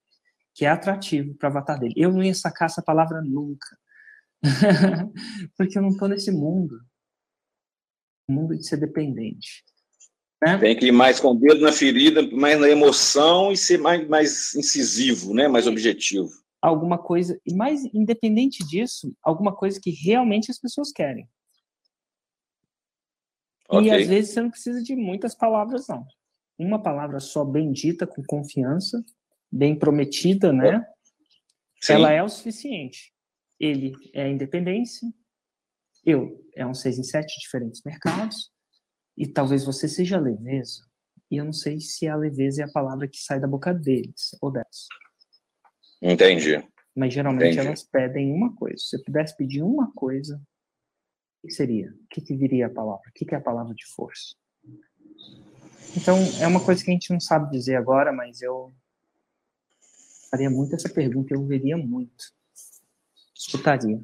que 0.53 0.65
é 0.65 0.67
atrativo 0.67 1.33
para 1.35 1.47
o 1.47 1.51
avatar 1.51 1.79
dele. 1.79 1.93
Eu 1.95 2.11
não 2.11 2.21
ia 2.21 2.35
sacar 2.35 2.65
essa 2.65 2.81
palavra 2.81 3.21
nunca, 3.21 3.65
porque 5.57 5.77
eu 5.77 5.81
não 5.81 5.91
estou 5.91 6.09
nesse 6.09 6.31
mundo, 6.31 6.81
mundo 8.29 8.53
de 8.53 8.67
ser 8.67 8.75
dependente. 8.75 9.63
Né? 10.43 10.57
Tem 10.57 10.77
que 10.77 10.87
ir 10.87 10.91
mais 10.91 11.17
com 11.17 11.29
o 11.29 11.39
dedo 11.39 11.61
na 11.61 11.71
ferida, 11.71 12.21
mais 12.29 12.59
na 12.59 12.67
emoção 12.67 13.53
e 13.53 13.57
ser 13.57 13.77
mais, 13.77 14.05
mais 14.09 14.53
incisivo, 14.53 15.33
né? 15.33 15.47
mais 15.47 15.65
objetivo. 15.65 16.29
Alguma 16.61 16.97
coisa, 16.97 17.39
e 17.45 17.55
mais 17.55 17.85
independente 17.93 18.67
disso, 18.67 19.15
alguma 19.23 19.55
coisa 19.55 19.79
que 19.81 19.91
realmente 19.91 20.51
as 20.51 20.59
pessoas 20.59 20.91
querem. 20.91 21.25
Okay. 23.69 23.87
E 23.87 23.91
às 23.91 24.07
vezes 24.07 24.33
você 24.33 24.41
não 24.41 24.49
precisa 24.49 24.81
de 24.81 24.95
muitas 24.95 25.35
palavras, 25.35 25.87
não. 25.87 26.05
Uma 26.57 26.81
palavra 26.81 27.19
só 27.19 27.43
bem 27.43 27.71
dita, 27.71 28.07
com 28.07 28.23
confiança, 28.23 29.03
bem 29.51 29.77
prometida, 29.77 30.51
né? 30.51 30.85
Sim. 31.81 31.93
Ela 31.93 32.11
é 32.11 32.23
o 32.23 32.29
suficiente. 32.29 33.13
Ele 33.59 33.93
é 34.13 34.23
a 34.23 34.29
independência, 34.29 35.07
eu 36.05 36.43
é 36.55 36.65
um 36.65 36.73
seis 36.73 36.97
em 36.97 37.03
sete 37.03 37.39
diferentes 37.39 37.81
mercados, 37.83 38.51
e 39.17 39.27
talvez 39.27 39.65
você 39.65 39.87
seja 39.87 40.19
leveza. 40.19 40.85
E 41.29 41.37
eu 41.37 41.45
não 41.45 41.53
sei 41.53 41.79
se 41.81 42.07
a 42.07 42.15
leveza 42.15 42.61
é 42.61 42.65
a 42.65 42.71
palavra 42.71 43.07
que 43.07 43.17
sai 43.17 43.39
da 43.39 43.47
boca 43.47 43.73
deles 43.73 44.35
ou 44.41 44.51
delas. 44.51 44.87
Entendi. 46.01 46.63
Mas 46.95 47.13
geralmente 47.13 47.53
Entendi. 47.53 47.67
elas 47.67 47.83
pedem 47.83 48.31
uma 48.31 48.55
coisa. 48.55 48.77
Se 48.77 48.95
eu 48.95 49.03
pudesse 49.03 49.35
pedir 49.35 49.61
uma 49.61 49.91
coisa, 49.91 50.41
que 51.41 51.51
seria? 51.51 51.89
O 51.89 52.07
que, 52.09 52.21
que 52.21 52.35
viria 52.35 52.67
a 52.67 52.69
palavra? 52.69 53.03
O 53.09 53.13
que, 53.13 53.25
que 53.25 53.35
é 53.35 53.37
a 53.37 53.41
palavra 53.41 53.73
de 53.73 53.85
força? 53.95 54.35
Então, 55.95 56.17
é 56.39 56.47
uma 56.47 56.63
coisa 56.63 56.83
que 56.83 56.89
a 56.89 56.93
gente 56.93 57.11
não 57.11 57.19
sabe 57.19 57.49
dizer 57.51 57.75
agora, 57.75 58.11
mas 58.11 58.41
eu 58.41 58.73
faria 60.29 60.49
muito 60.49 60.75
essa 60.75 60.89
pergunta, 60.89 61.33
eu 61.33 61.45
veria 61.45 61.77
muito. 61.77 62.25
Escutaria. 63.35 63.99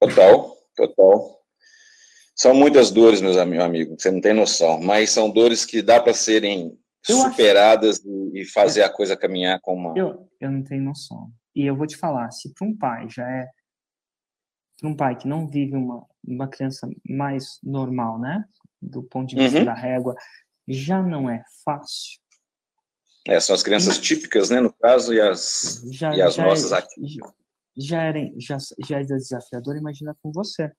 Total, 0.00 0.56
total. 0.76 1.40
São 2.36 2.54
muitas 2.54 2.90
dores, 2.90 3.20
meus 3.20 3.36
amigos, 3.36 4.02
você 4.02 4.10
não 4.10 4.20
tem 4.20 4.34
noção, 4.34 4.80
mas 4.80 5.10
são 5.10 5.30
dores 5.30 5.64
que 5.64 5.80
dá 5.80 6.00
para 6.00 6.12
serem 6.12 6.78
eu 7.08 7.16
superadas 7.16 8.00
acho... 8.00 8.30
e 8.34 8.44
fazer 8.44 8.82
a 8.82 8.90
coisa 8.90 9.16
caminhar 9.16 9.60
com 9.60 9.74
uma. 9.74 9.96
Eu, 9.96 10.28
eu 10.40 10.50
não 10.50 10.62
tenho 10.62 10.82
noção. 10.82 11.30
E 11.54 11.64
eu 11.64 11.76
vou 11.76 11.86
te 11.86 11.96
falar, 11.96 12.30
se 12.32 12.52
para 12.52 12.66
um 12.66 12.76
pai 12.76 13.08
já 13.08 13.28
é 13.30 13.46
para 14.80 14.88
um 14.88 14.96
pai 14.96 15.16
que 15.16 15.28
não 15.28 15.46
vive 15.46 15.76
uma, 15.76 16.04
uma 16.26 16.48
criança 16.48 16.88
mais 17.08 17.58
normal, 17.62 18.18
né? 18.18 18.44
Do 18.80 19.02
ponto 19.02 19.28
de 19.30 19.36
vista 19.36 19.58
uhum. 19.58 19.64
da 19.64 19.74
régua, 19.74 20.14
já 20.68 21.02
não 21.02 21.28
é 21.28 21.42
fácil. 21.64 22.20
É, 23.26 23.40
são 23.40 23.54
as 23.54 23.62
crianças 23.62 23.98
típicas, 23.98 24.50
né, 24.50 24.60
no 24.60 24.72
caso, 24.72 25.14
e 25.14 25.20
as, 25.20 25.82
já, 25.90 26.14
e 26.14 26.20
as 26.20 26.34
já 26.34 26.44
nossas 26.44 26.72
é, 26.72 26.76
aqui. 26.76 27.18
Já, 27.76 28.02
era, 28.02 28.20
já, 28.36 28.58
já 28.86 29.00
é 29.00 29.02
desafiador, 29.02 29.76
imagina 29.76 30.14
com 30.22 30.30
você. 30.30 30.70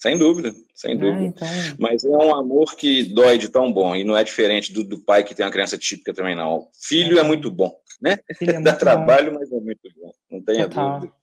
Sem 0.00 0.18
dúvida, 0.18 0.52
sem 0.74 0.92
é, 0.92 0.96
dúvida. 0.96 1.22
É, 1.22 1.26
então... 1.26 1.48
Mas 1.78 2.04
é 2.04 2.08
um 2.08 2.34
amor 2.34 2.74
que 2.76 3.04
dói 3.04 3.38
de 3.38 3.48
tão 3.48 3.72
bom, 3.72 3.94
e 3.94 4.02
não 4.02 4.16
é 4.16 4.24
diferente 4.24 4.72
do, 4.72 4.82
do 4.82 5.00
pai 5.00 5.22
que 5.22 5.34
tem 5.34 5.46
uma 5.46 5.52
criança 5.52 5.78
típica 5.78 6.12
também, 6.12 6.34
não. 6.34 6.68
Filho 6.82 7.18
é, 7.18 7.20
é 7.20 7.24
muito 7.24 7.52
bom, 7.52 7.72
né? 8.02 8.18
É 8.28 8.34
Dá 8.60 8.74
trabalho, 8.74 9.32
bom. 9.32 9.38
mas 9.38 9.52
é 9.52 9.60
muito 9.60 9.88
bom, 9.96 10.12
não 10.28 10.42
tenha 10.42 10.68
Total. 10.68 11.00
dúvida. 11.00 11.14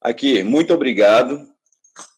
Aqui, 0.00 0.42
muito 0.42 0.72
obrigado. 0.72 1.46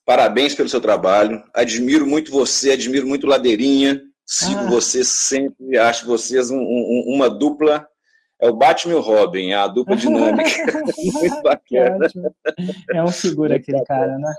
Parabéns 0.05 0.55
pelo 0.55 0.69
seu 0.69 0.81
trabalho. 0.81 1.43
Admiro 1.53 2.07
muito 2.07 2.31
você, 2.31 2.73
admiro 2.73 3.07
muito 3.07 3.27
Ladeirinha. 3.27 4.01
Sigo 4.25 4.61
ah. 4.61 4.71
você 4.71 5.03
sempre, 5.05 5.77
acho 5.77 6.07
vocês 6.07 6.51
um, 6.51 6.59
um, 6.59 7.05
uma 7.09 7.29
dupla. 7.29 7.87
É 8.41 8.49
o 8.49 8.57
Batman 8.57 8.95
e 8.95 8.97
o 8.97 9.01
Robin, 9.01 9.51
é 9.51 9.55
a 9.55 9.69
dupla 9.69 9.97
dinâmica. 9.97 10.51
muito 10.99 11.43
bacana. 11.43 12.09
É 12.93 13.03
um 13.03 13.09
figura 13.09 13.57
aquele 13.57 13.85
cara, 13.85 14.19
né? 14.19 14.35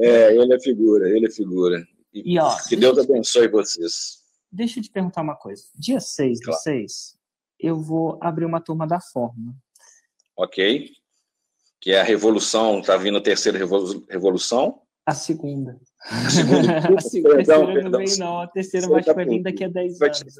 é, 0.00 0.34
ele 0.34 0.54
é 0.54 0.60
figura, 0.60 1.10
ele 1.10 1.26
é 1.26 1.30
figura. 1.30 1.82
E, 2.12 2.34
e 2.34 2.38
ó, 2.38 2.56
que 2.68 2.76
Deus 2.76 2.98
abençoe 2.98 3.48
vocês. 3.48 4.22
Deixa 4.50 4.78
eu 4.78 4.82
te 4.82 4.90
perguntar 4.90 5.22
uma 5.22 5.36
coisa. 5.36 5.64
Dia 5.74 6.00
6 6.00 6.38
do 6.38 6.44
claro. 6.44 6.60
6, 6.62 7.16
eu 7.58 7.78
vou 7.78 8.18
abrir 8.22 8.44
uma 8.44 8.60
turma 8.60 8.86
da 8.86 9.00
Fórmula. 9.00 9.54
Ok. 10.36 10.90
Que 11.84 11.92
é 11.92 12.00
a 12.00 12.02
revolução, 12.02 12.80
está 12.80 12.96
vindo 12.96 13.18
a 13.18 13.20
terceira 13.20 13.58
revolução? 14.08 14.80
A 15.04 15.12
segunda. 15.12 15.78
A 16.00 16.30
segunda. 16.30 16.78
a 16.96 17.00
segunda. 17.02 17.36
terceira 17.36 17.36
perdão, 17.36 17.90
não 17.90 17.98
veio, 17.98 18.18
não. 18.18 18.40
A 18.40 18.46
terceira 18.46 18.88
vai, 18.88 19.02
vai 19.02 19.26
vir 19.26 19.42
daqui 19.42 19.64
a 19.64 19.68
10 19.68 20.00
anos. 20.00 20.34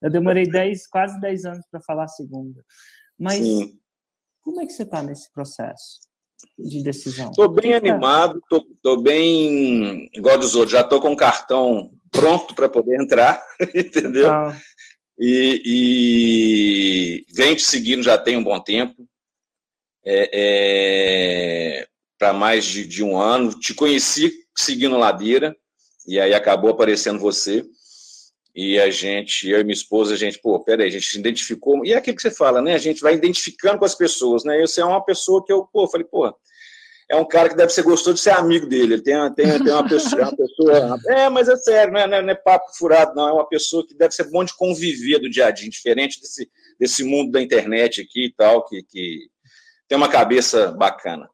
Eu 0.00 0.10
demorei 0.10 0.46
10, 0.46 0.86
quase 0.86 1.20
10 1.20 1.44
anos 1.44 1.66
para 1.70 1.82
falar 1.82 2.04
a 2.04 2.08
segunda. 2.08 2.64
Mas 3.18 3.44
Sim. 3.44 3.78
como 4.40 4.62
é 4.62 4.66
que 4.66 4.72
você 4.72 4.84
está 4.84 5.02
nesse 5.02 5.30
processo 5.34 6.00
de 6.58 6.82
decisão? 6.82 7.28
Estou 7.28 7.50
bem 7.50 7.74
animado, 7.74 8.40
estou 8.50 9.02
bem 9.02 10.08
igual 10.14 10.38
dos 10.38 10.54
outros, 10.54 10.72
já 10.72 10.80
estou 10.80 10.98
com 10.98 11.12
o 11.12 11.16
cartão 11.16 11.92
pronto 12.10 12.54
para 12.54 12.70
poder 12.70 12.98
entrar, 12.98 13.44
entendeu? 13.74 14.30
Ah. 14.30 14.56
E, 15.18 15.62
e 17.26 17.34
venho 17.34 17.54
te 17.54 17.64
seguindo 17.64 18.02
já 18.02 18.16
tem 18.16 18.38
um 18.38 18.42
bom 18.42 18.58
tempo. 18.58 19.06
É, 20.04 20.30
é, 20.32 21.86
para 22.18 22.32
mais 22.32 22.64
de, 22.64 22.86
de, 22.86 23.02
um 23.02 23.18
ano. 23.18 23.58
Te 23.58 23.74
conheci 23.74 24.32
seguindo 24.56 24.96
Ladeira, 24.96 25.56
e 26.06 26.18
aí 26.20 26.34
acabou 26.34 26.70
aparecendo 26.70 27.18
você. 27.18 27.64
E 28.54 28.78
a 28.80 28.90
gente, 28.90 29.48
eu 29.48 29.60
e 29.60 29.64
minha 29.64 29.74
esposa, 29.74 30.14
a 30.14 30.16
gente, 30.16 30.38
pô, 30.40 30.58
peraí, 30.62 30.88
a 30.88 30.90
gente 30.90 31.06
se 31.06 31.18
identificou. 31.18 31.84
E 31.84 31.92
é 31.92 31.96
aquilo 31.96 32.16
que 32.16 32.22
você 32.22 32.30
fala, 32.30 32.60
né? 32.60 32.74
A 32.74 32.78
gente 32.78 33.00
vai 33.00 33.14
identificando 33.14 33.78
com 33.78 33.84
as 33.84 33.94
pessoas, 33.94 34.44
né? 34.44 34.60
Você 34.60 34.80
é 34.80 34.84
uma 34.84 35.04
pessoa 35.04 35.44
que 35.44 35.52
eu, 35.52 35.66
pô, 35.72 35.88
falei, 35.88 36.06
pô, 36.06 36.34
é 37.08 37.16
um 37.16 37.24
cara 37.24 37.48
que 37.48 37.56
deve 37.56 37.72
ser 37.72 37.82
gostoso 37.82 38.14
de 38.14 38.20
ser 38.20 38.30
amigo 38.30 38.66
dele. 38.66 38.94
Ele 38.94 39.02
tem, 39.02 39.14
tem, 39.34 39.46
tem 39.62 39.72
uma, 39.72 39.88
pessoa, 39.88 40.22
uma 40.22 40.36
pessoa. 40.36 40.98
É, 41.08 41.28
mas 41.28 41.48
é 41.48 41.56
sério, 41.56 41.92
não 41.92 42.00
é, 42.00 42.22
não 42.22 42.30
é, 42.30 42.34
papo 42.34 42.66
furado, 42.76 43.14
não. 43.14 43.28
É 43.28 43.32
uma 43.32 43.48
pessoa 43.48 43.86
que 43.86 43.94
deve 43.94 44.14
ser 44.14 44.30
bom 44.30 44.44
de 44.44 44.54
conviver 44.56 45.20
do 45.20 45.30
dia 45.30 45.46
a 45.46 45.50
dia, 45.50 45.70
diferente 45.70 46.20
desse, 46.20 46.48
desse 46.78 47.02
mundo 47.02 47.30
da 47.30 47.40
internet 47.40 48.00
aqui 48.00 48.26
e 48.26 48.32
tal, 48.32 48.64
que, 48.64 48.82
que 48.82 49.29
tem 49.90 49.98
uma 49.98 50.08
cabeça 50.08 50.70
bacana. 50.70 51.28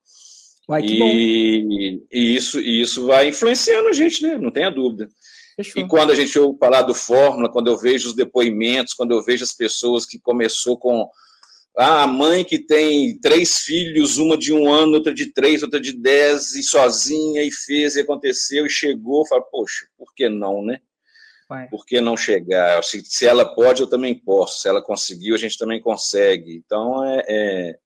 Uai, 0.67 0.81
e, 0.83 2.01
e, 2.11 2.35
isso, 2.35 2.59
e 2.59 2.81
isso 2.81 3.07
vai 3.07 3.29
influenciando 3.29 3.89
a 3.89 3.93
gente, 3.93 4.23
né? 4.23 4.39
Não 4.39 4.51
tenha 4.51 4.71
dúvida. 4.71 5.11
Fechou. 5.55 5.83
E 5.83 5.87
quando 5.87 6.11
a 6.11 6.15
gente 6.15 6.39
ouve 6.39 6.59
falar 6.59 6.81
do 6.81 6.95
Fórmula, 6.95 7.53
quando 7.53 7.67
eu 7.67 7.77
vejo 7.77 8.09
os 8.09 8.15
depoimentos, 8.15 8.95
quando 8.95 9.13
eu 9.13 9.23
vejo 9.23 9.45
as 9.45 9.53
pessoas 9.53 10.07
que 10.07 10.19
começou 10.19 10.79
com 10.79 11.07
ah, 11.77 12.05
a 12.05 12.07
mãe 12.07 12.43
que 12.47 12.59
tem 12.59 13.21
três 13.21 13.59
filhos, 13.59 14.17
uma 14.17 14.39
de 14.39 14.55
um 14.55 14.73
ano, 14.73 14.95
outra 14.95 15.13
de 15.13 15.35
três, 15.35 15.63
outra 15.63 15.79
de 15.79 15.93
dez, 15.93 16.55
e 16.55 16.63
sozinha, 16.63 17.43
e 17.43 17.53
fez, 17.53 17.97
e 17.97 18.01
aconteceu, 18.01 18.65
e 18.65 18.71
chegou, 18.71 19.27
fala, 19.27 19.43
poxa, 19.43 19.87
por 19.99 20.15
que 20.15 20.31
não, 20.31 20.65
né? 20.65 20.81
Por 21.71 21.85
que 21.85 22.01
não 22.01 22.17
chegar? 22.17 22.83
Se, 22.83 23.03
se, 23.05 23.27
ela 23.27 23.45
pode, 23.45 23.83
eu 23.83 23.87
também 23.87 24.15
posso. 24.15 24.63
Se 24.63 24.69
ela 24.69 24.83
conseguiu, 24.83 25.35
a 25.35 25.39
gente 25.39 25.59
também 25.59 25.81
consegue. 25.81 26.57
Então, 26.57 27.05
é, 27.05 27.25
é... 27.29 27.79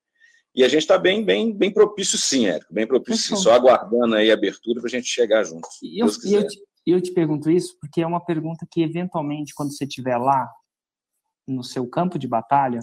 e 0.54 0.64
a 0.64 0.68
gente 0.68 0.82
está 0.82 0.98
bem, 0.98 1.24
bem, 1.24 1.52
bem 1.52 1.72
propício, 1.72 2.18
sim, 2.18 2.46
Érico, 2.46 2.72
bem 2.72 2.86
propício, 2.86 3.36
sim, 3.36 3.42
só 3.42 3.52
aguardando 3.52 4.16
aí 4.16 4.30
a 4.30 4.34
abertura 4.34 4.80
para 4.80 4.88
a 4.88 4.90
gente 4.90 5.06
chegar 5.06 5.44
junto. 5.44 5.68
E 5.82 6.02
eu, 6.02 6.08
eu, 6.24 6.46
te, 6.46 6.58
eu 6.86 7.00
te 7.00 7.12
pergunto 7.12 7.50
isso 7.50 7.76
porque 7.80 8.02
é 8.02 8.06
uma 8.06 8.24
pergunta 8.24 8.66
que, 8.70 8.82
eventualmente, 8.82 9.54
quando 9.54 9.72
você 9.72 9.84
estiver 9.84 10.16
lá, 10.16 10.50
no 11.46 11.64
seu 11.64 11.86
campo 11.86 12.18
de 12.18 12.28
batalha, 12.28 12.80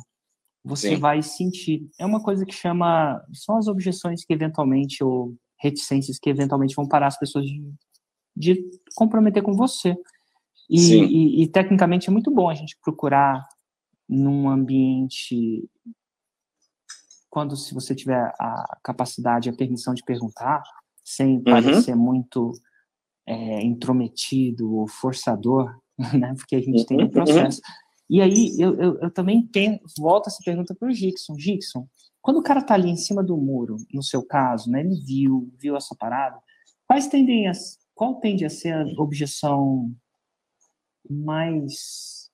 você 0.63 0.89
Sim. 0.89 0.99
vai 0.99 1.21
sentir. 1.23 1.89
É 1.99 2.05
uma 2.05 2.21
coisa 2.21 2.45
que 2.45 2.53
chama. 2.53 3.23
São 3.33 3.57
as 3.57 3.67
objeções 3.67 4.25
que 4.25 4.33
eventualmente, 4.33 5.03
ou 5.03 5.35
reticências 5.59 6.19
que 6.19 6.29
eventualmente 6.29 6.75
vão 6.75 6.87
parar 6.87 7.07
as 7.07 7.17
pessoas 7.17 7.45
de, 7.45 7.63
de 8.35 8.69
comprometer 8.95 9.41
com 9.41 9.53
você. 9.53 9.95
E, 10.69 10.95
e, 10.95 11.43
e, 11.43 11.47
tecnicamente 11.47 12.09
é 12.09 12.11
muito 12.11 12.29
bom 12.29 12.49
a 12.49 12.53
gente 12.53 12.77
procurar 12.83 13.47
num 14.07 14.49
ambiente. 14.49 15.69
Quando, 17.37 17.55
se 17.55 17.73
você 17.73 17.93
tiver 17.93 18.33
a 18.39 18.77
capacidade, 18.83 19.49
a 19.49 19.55
permissão 19.55 19.93
de 19.93 20.03
perguntar, 20.03 20.63
sem 21.03 21.37
uhum. 21.37 21.43
parecer 21.43 21.95
muito 21.95 22.51
é, 23.27 23.61
intrometido 23.63 24.73
ou 24.73 24.87
forçador, 24.87 25.71
né? 26.17 26.33
Porque 26.35 26.55
a 26.55 26.61
gente 26.61 26.79
uhum. 26.79 26.85
tem 26.85 26.97
um 26.97 27.01
uhum. 27.01 27.09
processo. 27.09 27.59
Uhum 27.59 27.87
e 28.09 28.21
aí 28.21 28.55
eu, 28.57 28.79
eu, 28.79 28.99
eu 28.99 29.11
também 29.11 29.45
tenho, 29.45 29.79
volto 29.97 30.27
essa 30.27 30.41
pergunta 30.43 30.73
para 30.73 30.87
o 30.87 30.93
Gixon. 30.93 31.37
Gixon, 31.37 31.87
quando 32.21 32.37
o 32.37 32.43
cara 32.43 32.61
está 32.61 32.73
ali 32.73 32.89
em 32.89 32.95
cima 32.95 33.21
do 33.21 33.35
muro, 33.35 33.77
no 33.93 34.01
seu 34.01 34.25
caso, 34.25 34.71
né, 34.71 34.79
ele 34.79 34.95
viu, 35.01 35.53
viu 35.59 35.75
essa 35.75 35.93
parada, 35.93 36.39
quais 36.87 37.07
tendem 37.07 37.47
a, 37.47 37.51
qual 37.93 38.15
tende 38.19 38.45
a 38.45 38.49
ser 38.49 38.73
a 38.73 38.85
objeção 39.01 39.91
mais, 41.09 42.29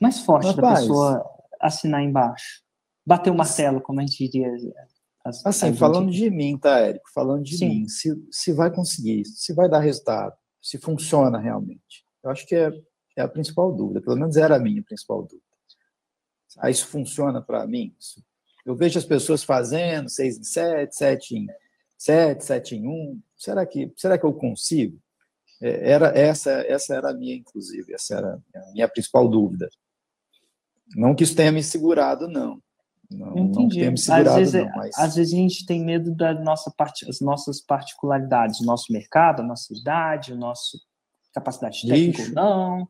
mais 0.00 0.20
forte 0.20 0.46
Rapaz, 0.46 0.62
da 0.62 0.80
pessoa 0.80 1.30
assinar 1.60 2.02
embaixo? 2.02 2.62
Bater 3.10 3.30
o 3.30 3.34
martelo, 3.34 3.80
como 3.80 4.00
a 4.00 4.02
gente 4.06 4.28
diria. 4.28 4.48
As, 5.24 5.44
assim, 5.44 5.74
falando 5.74 6.10
de 6.10 6.30
mim, 6.30 6.56
tá, 6.56 6.78
Érico? 6.78 7.10
Falando 7.12 7.42
de 7.42 7.58
Sim. 7.58 7.68
mim, 7.68 7.88
se, 7.88 8.14
se 8.30 8.52
vai 8.52 8.70
conseguir, 8.72 9.24
se 9.26 9.52
vai 9.52 9.68
dar 9.68 9.80
resultado, 9.80 10.32
se 10.62 10.78
funciona 10.78 11.38
realmente. 11.38 12.04
Eu 12.22 12.30
acho 12.30 12.46
que 12.46 12.54
é 12.54 12.70
é 13.16 13.22
a 13.22 13.28
principal 13.28 13.72
dúvida, 13.72 14.00
pelo 14.00 14.16
menos 14.16 14.36
era 14.36 14.56
a 14.56 14.58
minha 14.58 14.82
principal 14.82 15.22
dúvida. 15.22 15.42
Ah, 16.58 16.70
isso 16.70 16.86
funciona 16.86 17.40
para 17.40 17.66
mim? 17.66 17.94
Isso. 17.98 18.22
Eu 18.64 18.74
vejo 18.74 18.98
as 18.98 19.04
pessoas 19.04 19.42
fazendo 19.42 20.08
6 20.08 20.38
em 20.38 20.42
7, 20.42 20.96
7 20.96 21.36
em 21.36 21.46
7, 21.96 22.44
7 22.44 22.76
em 22.76 22.88
1. 22.88 23.22
Será 23.36 23.66
que, 23.66 23.92
será 23.96 24.18
que 24.18 24.24
eu 24.24 24.32
consigo? 24.32 24.98
É, 25.62 25.92
era, 25.92 26.08
essa, 26.18 26.50
essa 26.62 26.94
era 26.94 27.10
a 27.10 27.14
minha, 27.14 27.34
inclusive, 27.34 27.94
essa 27.94 28.16
era 28.16 28.42
a 28.54 28.72
minha 28.72 28.88
principal 28.88 29.28
dúvida. 29.28 29.68
Não 30.96 31.14
que 31.14 31.22
isso 31.22 31.36
tenha 31.36 31.52
me 31.52 31.62
segurado, 31.62 32.26
não. 32.26 32.60
Não, 33.10 33.36
Entendi. 33.36 33.90
Não 33.90 33.96
segurado, 33.96 34.30
às, 34.30 34.36
vezes, 34.36 34.54
não, 34.54 34.76
mas... 34.76 34.98
às 34.98 35.14
vezes 35.16 35.34
a 35.34 35.36
gente 35.36 35.66
tem 35.66 35.84
medo 35.84 36.14
das 36.14 36.42
nossa 36.44 36.70
part... 36.70 36.94
nossas 37.20 37.60
particularidades, 37.60 38.60
o 38.60 38.64
nosso 38.64 38.92
mercado, 38.92 39.40
a 39.40 39.44
nossa 39.44 39.74
idade, 39.74 40.32
o 40.32 40.36
nosso 40.36 40.78
capacidade 41.34 41.86
técnica 41.86 42.22
ou 42.22 42.30
não. 42.30 42.88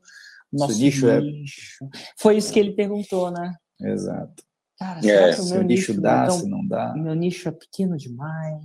Nosso 0.53 0.79
nicho, 0.79 1.07
nicho. 1.21 1.85
É... 1.85 1.99
Foi 2.19 2.37
isso 2.37 2.53
que 2.53 2.59
ele 2.59 2.73
perguntou, 2.73 3.31
né? 3.31 3.55
Exato. 3.81 4.43
Cara, 4.79 5.07
é, 5.07 5.33
se 5.33 5.41
o 5.43 5.45
meu 5.51 5.63
nicho, 5.63 5.93
nicho 5.93 6.01
dá, 6.01 6.31
se 6.31 6.49
não 6.49 6.67
dá. 6.67 6.95
Meu 6.95 7.15
nicho 7.15 7.49
é 7.49 7.53
pequeno 7.53 7.97
demais. 7.97 8.65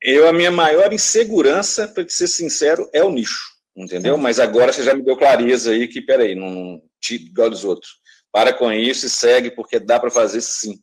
Eu, 0.00 0.28
a 0.28 0.32
minha 0.32 0.50
maior 0.50 0.92
insegurança, 0.92 1.88
para 1.88 2.08
ser 2.08 2.28
sincero, 2.28 2.88
é 2.92 3.02
o 3.02 3.10
nicho, 3.10 3.42
entendeu? 3.76 4.14
É. 4.14 4.18
Mas 4.18 4.38
agora 4.38 4.72
você 4.72 4.82
já 4.82 4.94
me 4.94 5.02
deu 5.02 5.16
clareza 5.16 5.72
aí 5.72 5.88
que, 5.88 6.00
peraí, 6.00 6.34
não, 6.34 6.50
não 6.50 6.82
te 7.00 7.16
igual 7.16 7.50
dos 7.50 7.64
outros. 7.64 8.03
Para 8.34 8.52
com 8.52 8.72
isso 8.72 9.06
e 9.06 9.08
segue, 9.08 9.48
porque 9.52 9.78
dá 9.78 10.00
para 10.00 10.10
fazer 10.10 10.40
sim. 10.40 10.80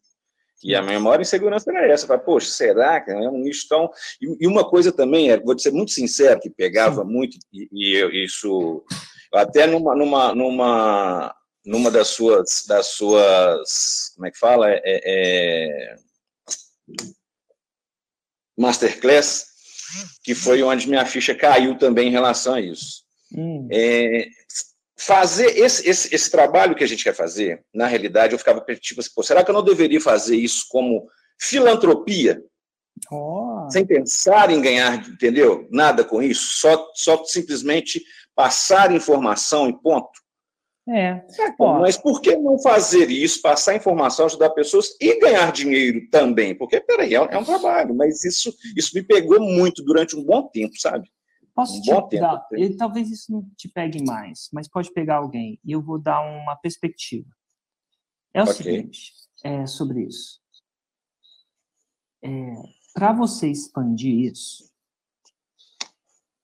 E 0.63 0.73
a 0.73 0.81
minha 0.81 1.01
maior 1.01 1.19
insegurança 1.19 1.69
era 1.69 1.91
essa. 1.91 2.07
Falei, 2.07 2.23
Poxa, 2.23 2.49
será 2.49 3.01
que 3.01 3.11
é 3.11 3.15
um 3.29 3.39
nicho 3.39 3.67
tão. 3.67 3.89
E, 4.21 4.47
uma 4.47 4.63
coisa 4.63 4.89
também, 4.89 5.29
é, 5.29 5.37
vou 5.37 5.59
ser 5.59 5.71
muito 5.71 5.91
sincero, 5.91 6.39
que 6.39 6.49
pegava 6.49 7.03
muito, 7.03 7.37
e, 7.51 7.67
e 7.73 8.23
isso. 8.23 8.85
Até 9.33 9.67
numa, 9.67 9.93
numa, 9.93 10.33
numa, 10.33 11.35
numa 11.65 11.91
das 11.91 12.07
suas, 12.07 12.63
das 12.65 12.87
suas. 12.87 14.13
Como 14.15 14.27
é 14.27 14.31
que 14.31 14.39
fala? 14.39 14.69
É, 14.69 14.81
é, 14.85 15.95
masterclass, 18.57 19.47
que 20.23 20.33
foi 20.33 20.63
onde 20.63 20.87
minha 20.87 21.05
ficha 21.05 21.35
caiu 21.35 21.77
também 21.77 22.07
em 22.07 22.11
relação 22.11 22.53
a 22.53 22.61
isso. 22.61 23.03
Hum. 23.35 23.67
É, 23.69 24.25
fazer 25.01 25.57
esse, 25.57 25.89
esse, 25.89 26.13
esse, 26.13 26.29
trabalho 26.29 26.75
que 26.75 26.83
a 26.83 26.87
gente 26.87 27.03
quer 27.03 27.15
fazer, 27.15 27.65
na 27.73 27.87
realidade, 27.87 28.33
eu 28.33 28.39
ficava 28.39 28.63
tipo 28.79 29.01
assim, 29.01 29.09
será 29.23 29.43
que 29.43 29.49
eu 29.49 29.55
não 29.55 29.63
deveria 29.63 29.99
fazer 29.99 30.35
isso 30.35 30.67
como 30.69 31.07
filantropia? 31.39 32.39
Oh. 33.11 33.67
Sem 33.71 33.83
pensar 33.83 34.51
em 34.51 34.61
ganhar, 34.61 35.09
entendeu? 35.09 35.67
Nada 35.71 36.03
com 36.03 36.21
isso, 36.21 36.59
só, 36.59 36.87
só 36.93 37.23
simplesmente 37.25 38.03
passar 38.35 38.91
informação 38.91 39.67
e 39.67 39.81
ponto. 39.81 40.21
É. 40.87 41.23
é 41.39 41.55
mas 41.79 41.97
por 41.97 42.21
que 42.21 42.35
não 42.35 42.59
fazer 42.59 43.09
isso, 43.09 43.41
passar 43.41 43.75
informação, 43.75 44.25
ajudar 44.25 44.51
pessoas 44.51 44.95
e 45.01 45.19
ganhar 45.19 45.51
dinheiro 45.51 46.01
também? 46.11 46.55
Porque, 46.55 46.79
peraí, 46.79 47.15
é, 47.15 47.17
é 47.17 47.37
um 47.37 47.43
trabalho, 47.43 47.95
mas 47.95 48.23
isso, 48.23 48.53
isso 48.77 48.91
me 48.93 49.01
pegou 49.01 49.39
muito 49.39 49.83
durante 49.83 50.15
um 50.15 50.23
bom 50.23 50.47
tempo, 50.47 50.79
sabe? 50.79 51.09
Posso 51.53 51.77
um 51.77 51.81
te 51.81 52.19
dar, 52.19 52.47
e, 52.53 52.75
talvez 52.75 53.09
isso 53.11 53.31
não 53.31 53.47
te 53.55 53.67
pegue 53.67 54.03
mais, 54.03 54.49
mas 54.53 54.67
pode 54.67 54.91
pegar 54.93 55.17
alguém, 55.17 55.59
e 55.63 55.71
eu 55.71 55.81
vou 55.81 55.99
dar 55.99 56.21
uma 56.21 56.55
perspectiva. 56.55 57.29
É 58.33 58.41
o 58.41 58.43
okay. 58.43 58.55
seguinte, 58.55 59.13
é, 59.43 59.65
sobre 59.67 60.03
isso. 60.03 60.39
É, 62.23 62.53
para 62.93 63.11
você 63.11 63.49
expandir 63.49 64.31
isso, 64.31 64.71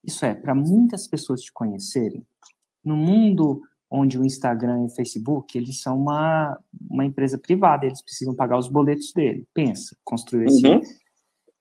isso 0.03 0.25
é, 0.25 0.33
para 0.33 0.53
muitas 0.53 1.07
pessoas 1.07 1.41
te 1.41 1.51
conhecerem, 1.51 2.25
no 2.83 2.95
mundo 2.95 3.61
onde 3.89 4.19
o 4.19 4.25
Instagram 4.25 4.83
e 4.83 4.85
o 4.85 4.89
Facebook, 4.89 5.57
eles 5.57 5.81
são 5.81 5.97
uma, 5.97 6.59
uma 6.89 7.05
empresa 7.05 7.37
privada, 7.37 7.85
eles 7.85 8.01
precisam 8.01 8.35
pagar 8.35 8.57
os 8.57 8.67
boletos 8.67 9.13
dele. 9.13 9.47
Pensa, 9.53 9.95
construir 10.03 10.47
esse... 10.47 10.61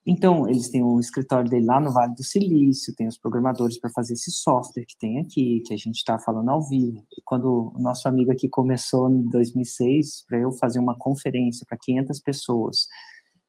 Então, 0.07 0.49
eles 0.49 0.71
têm 0.71 0.85
o 0.85 1.01
escritório 1.01 1.51
dele 1.51 1.67
lá 1.67 1.81
no 1.81 1.93
Vale 1.93 2.15
do 2.15 2.23
Silício, 2.23 2.95
tem 2.95 3.09
os 3.09 3.19
programadores 3.19 3.79
para 3.81 3.91
fazer 3.91 4.13
esse 4.13 4.31
software 4.31 4.85
que 4.87 4.97
tem 4.97 5.19
aqui, 5.19 5.61
que 5.67 5.75
a 5.75 5.77
gente 5.77 5.97
está 5.97 6.17
falando 6.17 6.49
ao 6.49 6.63
vivo. 6.63 7.05
E 7.19 7.21
quando 7.25 7.73
o 7.75 7.81
nosso 7.81 8.07
amigo 8.07 8.31
aqui 8.31 8.49
começou 8.49 9.11
em 9.11 9.29
2006, 9.29 10.25
para 10.29 10.39
eu 10.39 10.53
fazer 10.53 10.79
uma 10.79 10.97
conferência 10.97 11.67
para 11.69 11.77
500 11.77 12.21
pessoas, 12.21 12.87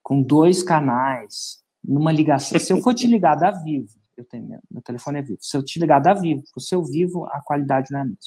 com 0.02 0.22
dois 0.22 0.64
canais, 0.64 1.60
numa 1.84 2.12
ligação. 2.12 2.60
Se 2.60 2.74
eu 2.74 2.82
for 2.82 2.96
te 2.96 3.06
ligar 3.08 3.36
da 3.36 3.52
Vivo, 3.52 3.94
eu 4.18 4.26
tenho 4.26 4.48
meu 4.72 4.82
telefone 4.82 5.20
é 5.20 5.22
vivo. 5.22 5.38
Se 5.40 5.56
eu 5.56 5.64
te 5.64 5.80
ligar 5.80 6.00
da 6.00 6.14
Vivo, 6.14 6.42
o 6.56 6.60
seu 6.60 6.84
Vivo, 6.84 7.26
a 7.28 7.40
qualidade 7.42 7.92
não 7.92 8.00
é 8.00 8.02
a 8.02 8.06
mesma 8.06 8.18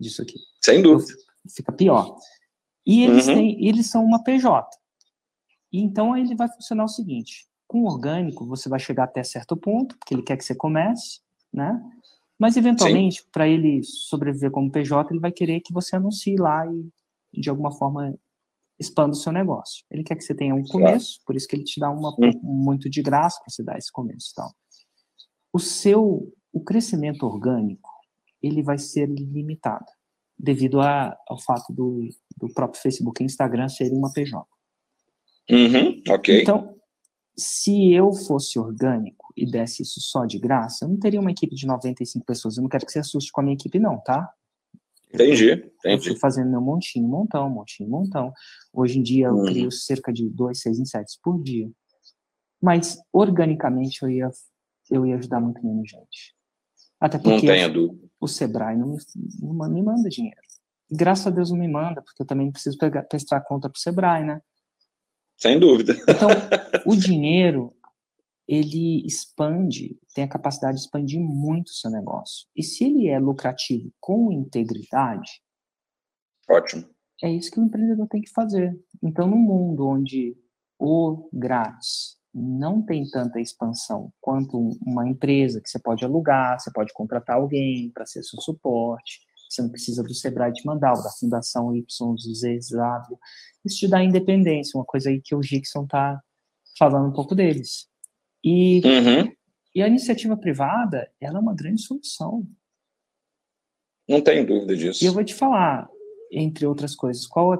disso 0.00 0.22
aqui. 0.22 0.38
Sem 0.62 0.82
dúvida. 0.82 1.12
Fica 1.54 1.72
pior. 1.72 2.16
E 2.86 3.02
eles, 3.02 3.26
uhum. 3.26 3.34
têm, 3.34 3.66
eles 3.66 3.90
são 3.90 4.04
uma 4.04 4.22
PJ. 4.22 4.68
E 5.72 5.80
então 5.80 6.16
ele 6.16 6.34
vai 6.34 6.48
funcionar 6.48 6.84
o 6.84 6.88
seguinte: 6.88 7.46
com 7.66 7.82
o 7.82 7.86
orgânico, 7.86 8.46
você 8.46 8.68
vai 8.68 8.78
chegar 8.78 9.04
até 9.04 9.22
certo 9.24 9.56
ponto, 9.56 9.96
porque 9.98 10.14
ele 10.14 10.22
quer 10.22 10.36
que 10.36 10.44
você 10.44 10.54
comece, 10.54 11.20
né? 11.52 11.82
Mas, 12.38 12.56
eventualmente, 12.56 13.26
para 13.32 13.48
ele 13.48 13.82
sobreviver 13.82 14.50
como 14.50 14.70
PJ, 14.70 15.12
ele 15.12 15.20
vai 15.20 15.32
querer 15.32 15.60
que 15.60 15.72
você 15.72 15.96
anuncie 15.96 16.36
lá 16.36 16.66
e, 16.66 16.90
de 17.40 17.48
alguma 17.48 17.72
forma, 17.72 18.14
expanda 18.78 19.12
o 19.12 19.18
seu 19.18 19.32
negócio. 19.32 19.84
Ele 19.90 20.04
quer 20.04 20.16
que 20.16 20.22
você 20.22 20.34
tenha 20.34 20.54
um 20.54 20.64
começo, 20.64 21.20
por 21.26 21.34
isso 21.34 21.48
que 21.48 21.56
ele 21.56 21.64
te 21.64 21.80
dá 21.80 21.90
uma, 21.90 22.14
muito 22.42 22.90
de 22.90 23.02
graça 23.02 23.40
para 23.40 23.50
você 23.50 23.62
dar 23.62 23.78
esse 23.78 23.90
começo. 23.90 24.28
Então. 24.32 24.50
O 25.52 25.58
seu 25.58 26.30
o 26.52 26.60
crescimento 26.64 27.26
orgânico, 27.26 27.90
ele 28.42 28.62
vai 28.62 28.78
ser 28.78 29.06
limitado, 29.10 29.84
devido 30.38 30.80
a, 30.80 31.14
ao 31.28 31.38
fato 31.38 31.70
do, 31.70 32.08
do 32.34 32.48
próprio 32.54 32.80
Facebook 32.80 33.22
e 33.22 33.26
Instagram 33.26 33.68
serem 33.68 33.98
uma 33.98 34.10
PJ. 34.10 34.42
Uhum, 35.50 36.02
ok. 36.08 36.42
Então, 36.42 36.75
se 37.38 37.92
eu 37.92 38.12
fosse 38.12 38.58
orgânico 38.58 39.32
e 39.36 39.44
desse 39.44 39.82
isso 39.82 40.00
só 40.00 40.24
de 40.24 40.38
graça, 40.38 40.84
eu 40.84 40.88
não 40.88 40.98
teria 40.98 41.20
uma 41.20 41.30
equipe 41.30 41.54
de 41.54 41.66
95 41.66 42.24
pessoas. 42.24 42.56
Eu 42.56 42.62
não 42.62 42.68
quero 42.68 42.86
que 42.86 42.92
você 42.92 43.00
assuste 43.00 43.30
com 43.30 43.40
a 43.40 43.44
minha 43.44 43.54
equipe, 43.54 43.78
não, 43.78 43.98
tá? 43.98 44.32
Entendi, 45.12 45.52
entendi. 45.52 45.70
Eu 45.84 46.02
fui 46.02 46.16
fazendo 46.16 46.50
meu 46.50 46.60
montinho, 46.60 47.06
montão, 47.06 47.48
montinho, 47.48 47.88
montão. 47.88 48.32
Hoje 48.72 48.98
em 48.98 49.02
dia 49.02 49.26
eu 49.26 49.34
uhum. 49.34 49.44
crio 49.44 49.70
cerca 49.70 50.12
de 50.12 50.28
dois, 50.28 50.60
seis 50.60 50.78
insetos 50.78 51.18
por 51.22 51.42
dia. 51.42 51.70
Mas, 52.60 52.98
organicamente, 53.12 54.02
eu 54.02 54.10
ia, 54.10 54.30
eu 54.90 55.06
ia 55.06 55.16
ajudar 55.16 55.40
muito 55.40 55.64
menos 55.64 55.88
gente. 55.88 56.34
Até 56.98 57.18
porque 57.18 57.46
o 58.18 58.26
Sebrae 58.26 58.76
não 58.76 58.88
me, 58.88 58.98
não 59.40 59.70
me 59.70 59.82
manda 59.82 60.08
dinheiro. 60.08 60.40
graças 60.90 61.26
a 61.26 61.30
Deus 61.30 61.50
não 61.50 61.58
me 61.58 61.68
manda, 61.68 62.00
porque 62.00 62.22
eu 62.22 62.26
também 62.26 62.50
preciso 62.50 62.78
pegar, 62.78 63.02
prestar 63.02 63.42
conta 63.42 63.68
para 63.68 63.76
o 63.76 63.80
Sebrae, 63.80 64.24
né? 64.24 64.40
Sem 65.36 65.60
dúvida. 65.60 65.94
Então, 66.08 66.28
o 66.84 66.96
dinheiro, 66.96 67.74
ele 68.46 69.04
expande, 69.06 69.98
tem 70.14 70.24
a 70.24 70.28
capacidade 70.28 70.76
de 70.76 70.84
expandir 70.84 71.20
muito 71.20 71.68
o 71.68 71.74
seu 71.74 71.90
negócio. 71.90 72.46
E 72.54 72.62
se 72.62 72.84
ele 72.84 73.08
é 73.08 73.18
lucrativo 73.18 73.90
com 74.00 74.32
integridade, 74.32 75.42
ótimo. 76.48 76.84
É 77.22 77.30
isso 77.30 77.50
que 77.50 77.58
o 77.58 77.64
empreendedor 77.64 78.06
tem 78.08 78.20
que 78.20 78.30
fazer. 78.30 78.78
Então, 79.02 79.26
no 79.26 79.36
mundo 79.36 79.88
onde 79.88 80.36
o 80.78 81.28
grátis 81.32 82.16
não 82.32 82.82
tem 82.82 83.08
tanta 83.08 83.40
expansão 83.40 84.12
quanto 84.20 84.58
uma 84.86 85.08
empresa 85.08 85.60
que 85.60 85.70
você 85.70 85.78
pode 85.78 86.04
alugar, 86.04 86.60
você 86.60 86.70
pode 86.70 86.92
contratar 86.92 87.36
alguém 87.36 87.90
para 87.90 88.04
ser 88.04 88.22
seu 88.22 88.40
suporte, 88.42 89.20
você 89.48 89.62
não 89.62 89.70
precisa 89.70 90.02
do 90.02 90.12
Sebrae 90.12 90.52
te 90.52 90.66
mandar, 90.66 90.92
ou 90.92 91.02
da 91.02 91.10
Fundação 91.10 91.74
YZW. 91.74 93.18
Isso 93.64 93.78
te 93.78 93.88
dá 93.88 94.02
independência, 94.02 94.78
uma 94.78 94.84
coisa 94.84 95.08
aí 95.08 95.20
que 95.22 95.34
o 95.34 95.42
Gixon 95.42 95.84
está 95.84 96.20
falando 96.78 97.08
um 97.08 97.12
pouco 97.12 97.34
deles. 97.34 97.88
E, 98.44 98.80
uhum. 98.84 99.32
e 99.74 99.82
a 99.82 99.88
iniciativa 99.88 100.36
privada, 100.36 101.10
ela 101.20 101.38
é 101.38 101.40
uma 101.40 101.54
grande 101.54 101.82
solução. 101.82 102.46
Não 104.08 104.20
tenho 104.20 104.46
dúvida 104.46 104.76
disso. 104.76 105.02
E 105.02 105.06
eu 105.06 105.12
vou 105.12 105.24
te 105.24 105.34
falar, 105.34 105.88
entre 106.30 106.66
outras 106.66 106.94
coisas, 106.94 107.26
qual 107.26 107.54
é, 107.54 107.58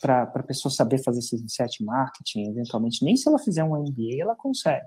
para 0.00 0.22
a 0.22 0.42
pessoa 0.42 0.72
saber 0.72 1.02
fazer 1.02 1.20
esse 1.20 1.36
insight 1.36 1.82
marketing, 1.84 2.50
eventualmente, 2.50 3.04
nem 3.04 3.16
se 3.16 3.28
ela 3.28 3.38
fizer 3.38 3.62
um 3.62 3.76
MBA, 3.76 4.20
ela 4.20 4.34
consegue. 4.34 4.86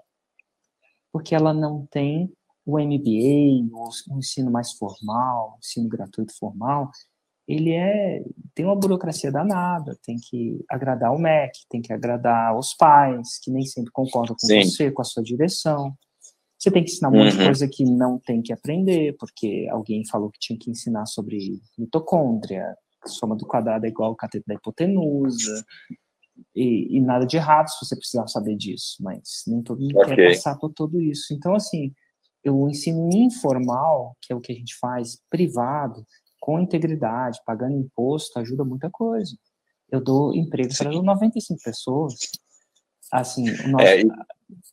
Porque 1.12 1.34
ela 1.34 1.54
não 1.54 1.88
tem 1.88 2.32
o 2.66 2.78
MBA, 2.78 3.68
o 4.10 4.18
ensino 4.18 4.52
mais 4.52 4.74
formal, 4.74 5.56
o 5.56 5.60
ensino 5.60 5.88
gratuito 5.90 6.38
formal, 6.38 6.92
ele 7.50 7.72
é 7.72 8.24
tem 8.54 8.64
uma 8.64 8.76
burocracia 8.76 9.32
danada, 9.32 9.97
tem 10.04 10.18
que 10.18 10.64
agradar 10.70 11.12
o 11.12 11.18
MEC, 11.18 11.52
tem 11.68 11.82
que 11.82 11.91
agradar 11.91 12.56
os 12.56 12.76
pais, 12.76 13.39
que 13.41 13.50
nem 13.50 13.66
sempre 13.66 13.91
concordam 13.91 14.36
com 14.39 14.45
Sim. 14.45 14.64
você, 14.64 14.91
com 14.91 15.02
a 15.02 15.06
sua 15.06 15.24
direção. 15.24 15.93
Você 16.60 16.70
tem 16.70 16.84
que 16.84 16.91
ensinar 16.91 17.10
um 17.10 17.14
monte 17.14 17.32
de 17.32 17.39
uhum. 17.39 17.45
coisa 17.45 17.68
que 17.68 17.86
não 17.86 18.20
tem 18.20 18.41
que 18.41 18.54
aprender, 18.54 19.16
porque 19.18 19.68
alguém 19.72 20.06
falou 20.06 20.30
que 20.30 20.38
tinha 20.39 20.60
que 20.60 20.70
ensinar 20.70 21.06
sobre 21.08 21.60
mitocôndria, 21.78 22.76
soma 23.06 23.36
do 23.36 23.47
quadrado 23.47 23.86
é 23.86 23.89
igual 23.89 24.10
ao 24.10 24.16
cateto 24.16 24.43
da 24.45 24.56
hipotenusa, 24.56 25.66
e, 26.56 26.97
e, 26.97 27.02
nada 27.02 27.26
de 27.26 27.38
errado 27.38 27.70
se 27.70 27.84
você 27.84 27.95
precisar 27.95 28.28
saber 28.28 28.56
disso, 28.58 28.97
mas 29.00 29.43
nem 29.47 29.64
todo 29.64 29.82
mundo 29.82 29.97
okay. 30.00 30.16
quer 30.16 30.36
passar 30.36 30.56
por 30.58 30.72
tudo 30.72 31.02
isso. 31.02 31.34
Então, 31.34 31.56
assim, 31.56 31.93
o 32.45 32.70
ensino 32.70 33.10
informal, 33.14 34.16
que 34.22 34.32
é 34.32 34.36
o 34.36 34.41
que 34.41 34.52
a 34.52 34.56
gente 34.56 34.76
faz, 34.78 35.20
privado, 35.30 36.06
com 36.40 36.60
integridade, 36.60 37.40
pagando 37.46 37.78
imposto, 37.78 38.40
ajuda 38.40 38.64
muita 38.64 38.90
coisa. 38.90 39.36
Eu 39.92 40.02
dou 40.02 40.36
emprego 40.36 40.74
para 40.78 40.92
95 40.92 41.60
pessoas. 41.64 42.14
Assim, 43.12 43.50
o 43.50 43.68
nosso, 43.70 43.86
é, 43.86 44.04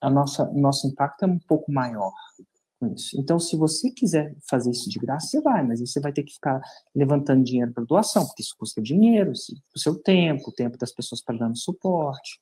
a 0.00 0.10
nossa, 0.10 0.44
nosso 0.52 0.86
impacto 0.86 1.24
é 1.24 1.26
um 1.26 1.38
pouco 1.38 1.72
maior 1.72 2.12
com 2.78 2.92
isso. 2.92 3.18
Então, 3.18 3.38
se 3.38 3.56
você 3.56 3.90
quiser 3.90 4.36
fazer 4.48 4.70
isso 4.70 4.88
de 4.90 4.98
graça, 4.98 5.26
você 5.26 5.40
vai, 5.40 5.66
mas 5.66 5.80
você 5.80 6.00
vai 6.00 6.12
ter 6.12 6.22
que 6.22 6.34
ficar 6.34 6.60
levantando 6.94 7.42
dinheiro 7.44 7.72
para 7.72 7.84
doação, 7.84 8.26
porque 8.26 8.42
isso 8.42 8.54
custa 8.58 8.82
dinheiro, 8.82 9.32
o 9.74 9.78
seu 9.78 9.94
tempo, 9.94 10.50
o 10.50 10.52
tempo 10.52 10.76
das 10.76 10.92
pessoas 10.92 11.22
para 11.22 11.38
dando 11.38 11.56
suporte. 11.56 12.38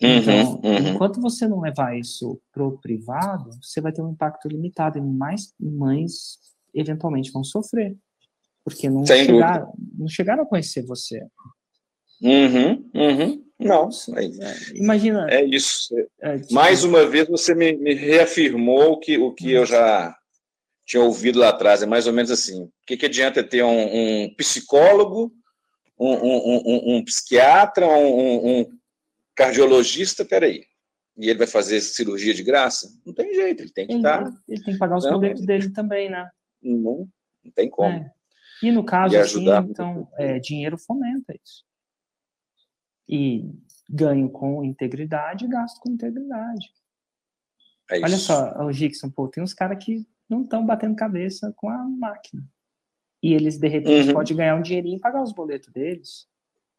Então, 0.00 0.54
uhum, 0.54 0.60
uhum. 0.62 0.88
enquanto 0.94 1.20
você 1.20 1.48
não 1.48 1.60
levar 1.60 1.98
isso 1.98 2.40
para 2.52 2.64
o 2.64 2.78
privado, 2.78 3.50
você 3.60 3.80
vai 3.80 3.92
ter 3.92 4.02
um 4.02 4.10
impacto 4.10 4.46
limitado 4.46 4.98
e 4.98 5.00
mais 5.00 5.52
mães 5.58 6.38
eventualmente 6.72 7.32
vão 7.32 7.42
sofrer, 7.42 7.96
porque 8.64 8.88
não, 8.88 9.06
chegar, 9.06 9.66
não 9.96 10.08
chegaram 10.08 10.42
a 10.42 10.46
conhecer 10.46 10.82
você. 10.84 11.20
Uhum, 12.20 12.90
uhum. 12.94 13.44
Não, 13.58 13.88
é, 14.16 14.76
imagina. 14.76 15.26
É 15.28 15.44
isso. 15.44 15.92
É, 16.20 16.38
tipo, 16.38 16.54
mais 16.54 16.84
uma 16.84 17.06
vez 17.06 17.26
você 17.26 17.54
me, 17.54 17.76
me 17.76 17.92
reafirmou 17.92 18.92
o 18.92 18.98
que, 18.98 19.18
o 19.18 19.32
que 19.32 19.50
eu 19.50 19.66
já 19.66 20.16
tinha 20.86 21.02
ouvido 21.02 21.40
lá 21.40 21.48
atrás. 21.48 21.82
É 21.82 21.86
mais 21.86 22.06
ou 22.06 22.12
menos 22.12 22.30
assim. 22.30 22.62
O 22.62 22.72
que, 22.86 22.96
que 22.96 23.06
adianta 23.06 23.42
ter 23.42 23.64
um, 23.64 24.24
um 24.24 24.34
psicólogo, 24.36 25.32
um, 25.98 26.12
um, 26.14 26.96
um, 26.96 27.04
psiquiatra, 27.04 27.86
um, 27.86 28.64
cardiologista, 29.34 30.24
peraí, 30.24 30.64
e 31.16 31.28
ele 31.28 31.38
vai 31.38 31.46
fazer 31.48 31.80
cirurgia 31.80 32.32
de 32.32 32.44
graça? 32.44 32.88
Não 33.04 33.12
tem 33.12 33.34
jeito, 33.34 33.62
ele 33.62 33.72
tem 33.72 33.88
que 33.88 33.94
estar. 33.94 34.24
Tá, 34.24 34.32
ele 34.48 34.62
tem 34.62 34.74
que 34.74 34.78
pagar 34.78 34.96
os 34.96 35.04
não, 35.04 35.12
boletos 35.12 35.44
dele 35.44 35.70
também, 35.70 36.08
né? 36.08 36.28
Não, 36.62 37.08
não 37.44 37.52
tem 37.54 37.68
como. 37.68 37.90
É. 37.90 38.17
E 38.62 38.70
no 38.70 38.84
caso, 38.84 39.14
e 39.14 39.18
assim, 39.18 39.46
então, 39.48 40.08
é, 40.14 40.38
dinheiro 40.38 40.76
fomenta 40.76 41.34
isso. 41.34 41.64
E 43.08 43.50
ganho 43.88 44.28
com 44.28 44.64
integridade 44.64 45.44
e 45.44 45.48
gasto 45.48 45.80
com 45.80 45.90
integridade. 45.90 46.72
É 47.90 48.00
Olha 48.00 48.18
só, 48.18 48.64
o 48.64 48.72
Gixon, 48.72 49.10
pô, 49.10 49.28
tem 49.28 49.42
uns 49.42 49.54
caras 49.54 49.82
que 49.82 50.06
não 50.28 50.42
estão 50.42 50.66
batendo 50.66 50.94
cabeça 50.94 51.52
com 51.56 51.70
a 51.70 51.78
máquina. 51.84 52.46
E 53.22 53.32
eles, 53.32 53.58
de 53.58 53.66
repente, 53.66 54.08
uhum. 54.08 54.14
podem 54.14 54.36
ganhar 54.36 54.56
um 54.56 54.62
dinheirinho 54.62 54.98
e 54.98 55.00
pagar 55.00 55.22
os 55.22 55.32
boletos 55.32 55.72
deles. 55.72 56.28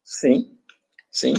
Sim, 0.04 0.56
sim. 1.10 1.34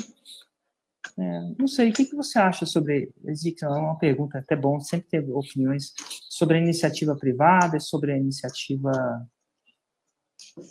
É, 1.18 1.42
não 1.58 1.68
sei, 1.68 1.90
o 1.90 1.94
que, 1.94 2.06
que 2.06 2.16
você 2.16 2.38
acha 2.38 2.66
sobre, 2.66 3.12
é 3.26 3.68
uma 3.68 3.98
pergunta 3.98 4.40
até 4.40 4.56
bom, 4.56 4.80
sempre 4.80 5.08
teve 5.08 5.32
opiniões 5.32 5.94
sobre 6.30 6.58
a 6.58 6.62
iniciativa 6.62 7.16
privada 7.16 7.78
e 7.78 7.82
sobre 7.82 8.12
a 8.12 8.18
iniciativa... 8.18 8.92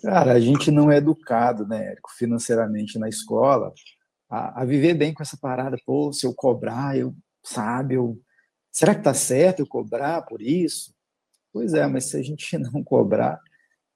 Cara, 0.02 0.32
a 0.32 0.40
gente 0.40 0.70
não 0.70 0.90
é 0.90 0.98
educado, 0.98 1.66
né, 1.66 1.92
Érico, 1.92 2.10
financeiramente 2.16 2.98
na 2.98 3.08
escola, 3.08 3.72
a, 4.28 4.62
a, 4.62 4.64
viver 4.64 4.94
bem 4.94 5.12
com 5.12 5.22
essa 5.22 5.36
parada, 5.36 5.76
pô, 5.84 6.12
se 6.12 6.26
eu 6.26 6.34
cobrar, 6.34 6.96
eu, 6.96 7.14
sabe, 7.42 7.94
eu, 7.94 8.20
será 8.70 8.94
que 8.94 9.02
tá 9.02 9.14
certo 9.14 9.60
eu 9.60 9.66
cobrar 9.66 10.22
por 10.22 10.40
isso? 10.40 10.94
Pois 11.52 11.74
é, 11.74 11.86
mas 11.86 12.04
se 12.04 12.16
a 12.16 12.22
gente 12.22 12.56
não 12.58 12.82
cobrar, 12.84 13.40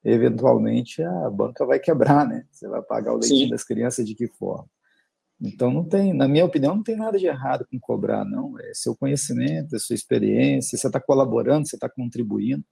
eventualmente 0.03 1.03
a 1.03 1.31
banca 1.31 1.65
vai 1.65 1.79
quebrar, 1.79 2.27
né? 2.27 2.45
Você 2.51 2.69
vai 2.69 2.83
pagar 2.83 3.13
o 3.13 3.19
leitinho 3.19 3.47
Sim. 3.47 3.51
das 3.51 3.65
crianças 3.65 4.07
de 4.07 4.15
que 4.15 4.27
forma? 4.27 4.69
Então, 5.41 5.71
não 5.71 5.85
tem, 5.85 6.13
na 6.13 6.29
minha 6.29 6.45
opinião, 6.45 6.77
não 6.77 6.83
tem 6.83 6.97
nada 6.97 7.19
de 7.19 7.27
errado 7.27 7.67
com 7.71 7.79
cobrar, 7.79 8.25
não. 8.25 8.59
É 8.61 8.73
seu 8.73 8.97
conhecimento, 8.97 9.75
é 9.75 9.79
sua 9.79 9.95
experiência, 9.95 10.79
você 10.79 10.87
está 10.87 11.01
colaborando, 11.01 11.67
você 11.67 11.77
está 11.77 11.89
contribuindo. 11.89 12.65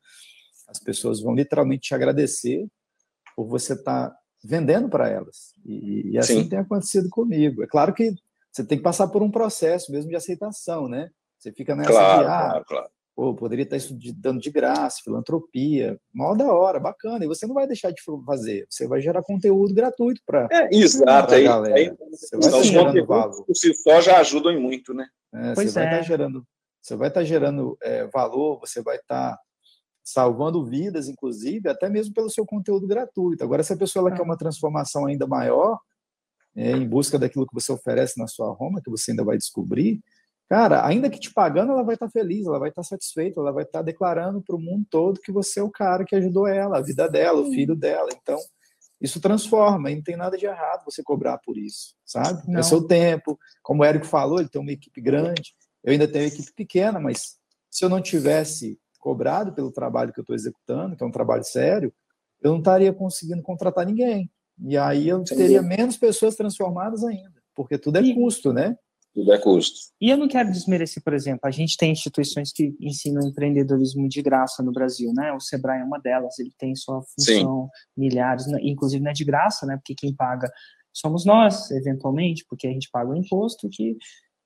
As 0.69 0.79
pessoas 0.79 1.21
vão 1.21 1.35
literalmente 1.35 1.89
te 1.89 1.95
agradecer 1.95 2.67
por 3.37 3.47
você 3.47 3.74
estar 3.74 4.11
tá 4.11 4.16
vendendo 4.45 4.89
para 4.89 5.09
elas. 5.09 5.53
E, 5.64 6.11
e 6.12 6.18
assim 6.18 6.43
Sim. 6.43 6.49
tem 6.49 6.59
acontecido 6.59 7.09
comigo. 7.09 7.62
É 7.62 7.66
claro 7.66 7.95
que 7.95 8.14
você 8.51 8.64
tem 8.64 8.78
que 8.78 8.85
passar 8.85 9.09
por 9.09 9.22
um 9.22 9.30
processo 9.30 9.91
mesmo 9.93 10.11
de 10.11 10.16
aceitação, 10.16 10.89
né? 10.89 11.11
Você 11.39 11.53
fica 11.53 11.74
nessa 11.74 11.91
claro, 11.91 12.20
de, 12.20 12.24
ah, 12.24 12.28
claro, 12.28 12.64
claro. 12.66 12.91
Pô, 13.14 13.35
poderia 13.35 13.64
estar 13.64 13.78
dando 14.16 14.41
de 14.41 14.51
graça, 14.51 15.03
filantropia, 15.05 15.99
mal 16.14 16.35
da 16.35 16.51
hora, 16.51 16.80
bacana. 16.80 17.24
E 17.24 17.28
você 17.28 17.47
não 17.47 17.55
vai 17.55 17.66
deixar 17.66 17.91
de 17.91 18.01
fazer, 18.24 18.66
você 18.70 18.87
vai 18.87 19.01
gerar 19.01 19.22
conteúdo 19.22 19.74
gratuito 19.74 20.20
para 20.24 20.49
é, 20.51 20.74
exato, 20.74 21.35
aí, 21.35 21.45
galera. 21.45 21.74
Aí, 21.74 21.95
você 22.11 22.37
vai 22.37 22.47
estar 22.47 22.62
gerando 22.62 23.07
valor. 23.07 23.45
Por 23.45 23.55
si 23.55 23.74
só 23.74 24.01
já 24.01 24.18
ajudam 24.18 24.59
muito, 24.59 24.95
né? 24.95 25.07
É, 25.35 25.55
você 25.55 25.70
vai 25.70 25.85
é. 25.85 25.91
estar 25.91 26.03
gerando, 26.03 26.47
você 26.80 26.97
vai 26.97 27.09
estar 27.09 27.24
gerando 27.24 27.76
é, 27.83 28.07
valor, 28.07 28.61
você 28.61 28.83
vai 28.83 28.97
estar 28.97 29.39
salvando 30.03 30.64
vidas, 30.64 31.09
inclusive, 31.09 31.68
até 31.68 31.88
mesmo 31.88 32.12
pelo 32.12 32.30
seu 32.30 32.44
conteúdo 32.44 32.86
gratuito. 32.86 33.44
Agora, 33.44 33.62
se 33.62 33.72
a 33.72 33.76
pessoa 33.76 34.09
ela 34.09 34.16
quer 34.16 34.22
uma 34.22 34.36
transformação 34.36 35.07
ainda 35.07 35.26
maior, 35.26 35.78
é, 36.55 36.72
em 36.72 36.86
busca 36.86 37.18
daquilo 37.18 37.46
que 37.46 37.55
você 37.55 37.72
oferece 37.72 38.18
na 38.18 38.26
sua 38.26 38.50
Roma, 38.53 38.80
que 38.82 38.90
você 38.90 39.12
ainda 39.12 39.24
vai 39.24 39.38
descobrir, 39.38 40.00
cara, 40.48 40.84
ainda 40.86 41.09
que 41.09 41.18
te 41.18 41.32
pagando, 41.32 41.72
ela 41.72 41.82
vai 41.82 41.94
estar 41.94 42.11
feliz, 42.11 42.46
ela 42.46 42.59
vai 42.59 42.68
estar 42.68 42.82
satisfeita, 42.82 43.40
ela 43.40 43.53
vai 43.53 43.64
estar 43.64 43.82
declarando 43.82 44.42
para 44.42 44.57
o 44.57 44.61
mundo 44.61 44.84
todo 44.90 45.20
que 45.20 45.32
você 45.32 45.61
é 45.61 45.62
o 45.62 45.70
cara 45.70 46.05
que 46.05 46.16
ajudou 46.16 46.46
ela, 46.46 46.78
a 46.78 46.82
vida 46.82 47.09
dela, 47.09 47.40
o 47.40 47.50
filho 47.53 47.74
dela. 47.74 48.11
Então, 48.12 48.38
isso 49.00 49.20
transforma, 49.20 49.90
e 49.90 49.96
não 49.96 50.03
tem 50.03 50.16
nada 50.16 50.36
de 50.36 50.46
errado 50.46 50.84
você 50.84 51.03
cobrar 51.03 51.38
por 51.38 51.57
isso, 51.57 51.94
sabe? 52.05 52.42
Não. 52.46 52.61
É 52.61 52.62
seu 52.62 52.86
tempo. 52.86 53.38
Como 53.62 53.82
o 53.82 53.84
Érico 53.84 54.07
falou, 54.07 54.38
ele 54.38 54.48
tem 54.48 54.61
uma 54.61 54.70
equipe 54.70 55.00
grande, 55.00 55.55
eu 55.82 55.92
ainda 55.92 56.07
tenho 56.07 56.24
uma 56.24 56.32
equipe 56.32 56.53
pequena, 56.55 57.00
mas 57.00 57.36
se 57.70 57.84
eu 57.84 57.88
não 57.88 58.00
tivesse 58.00 58.78
cobrado 59.03 59.53
pelo 59.53 59.72
trabalho 59.72 60.12
que 60.12 60.20
eu 60.20 60.22
estou 60.22 60.36
executando, 60.36 60.96
que 60.96 61.03
é 61.03 61.07
um 61.07 61.11
trabalho 61.11 61.42
sério, 61.42 61.92
eu 62.40 62.53
não 62.53 62.59
estaria 62.59 62.92
conseguindo 62.92 63.42
contratar 63.42 63.84
ninguém. 63.84 64.30
E 64.64 64.78
aí 64.78 65.09
eu 65.09 65.22
teria 65.24 65.61
menos 65.61 65.96
pessoas 65.96 66.36
transformadas 66.36 67.03
ainda, 67.03 67.42
porque 67.55 67.76
tudo 67.76 67.98
é 67.98 68.14
custo, 68.14 68.53
né? 68.53 68.76
Tudo 69.12 69.32
é 69.32 69.38
custo. 69.38 69.78
E 70.00 70.09
eu 70.09 70.16
não 70.16 70.28
quero 70.28 70.50
desmerecer, 70.50 71.03
por 71.03 71.12
exemplo, 71.12 71.40
a 71.44 71.50
gente 71.50 71.76
tem 71.76 71.92
instituições 71.92 72.53
que 72.53 72.74
ensinam 72.80 73.26
empreendedorismo 73.26 74.09
de 74.09 74.22
graça 74.22 74.62
no 74.62 74.72
Brasil, 74.72 75.12
né? 75.12 75.32
O 75.32 75.40
Sebrae 75.40 75.80
é 75.80 75.84
uma 75.84 75.98
delas, 75.98 76.38
ele 76.38 76.53
tem 76.57 76.74
sua 76.74 77.03
função, 77.03 77.64
Sim. 77.64 77.70
milhares, 77.96 78.46
né? 78.46 78.59
inclusive 78.62 79.03
não 79.03 79.11
é 79.11 79.14
de 79.14 79.24
graça, 79.24 79.66
né? 79.66 79.76
Porque 79.76 79.94
quem 79.94 80.14
paga 80.14 80.48
somos 80.92 81.24
nós, 81.24 81.70
eventualmente, 81.72 82.44
porque 82.48 82.66
a 82.66 82.70
gente 82.70 82.88
paga 82.90 83.11
o 83.11 83.16
imposto 83.16 83.68
que, 83.70 83.96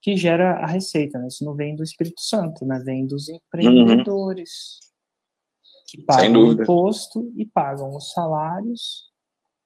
que 0.00 0.16
gera 0.16 0.58
a 0.58 0.66
receita, 0.66 1.18
né? 1.18 1.28
Isso 1.28 1.44
não 1.44 1.54
vem 1.54 1.74
do 1.74 1.82
Espírito 1.82 2.20
Santo, 2.20 2.64
né? 2.64 2.78
Vem 2.80 3.06
dos 3.06 3.28
empreendedores 3.28 4.80
uhum. 4.80 5.82
que 5.88 6.02
pagam 6.02 6.42
o 6.42 6.52
imposto 6.52 7.32
e 7.36 7.46
pagam 7.46 7.96
os 7.96 8.12
salários 8.12 9.06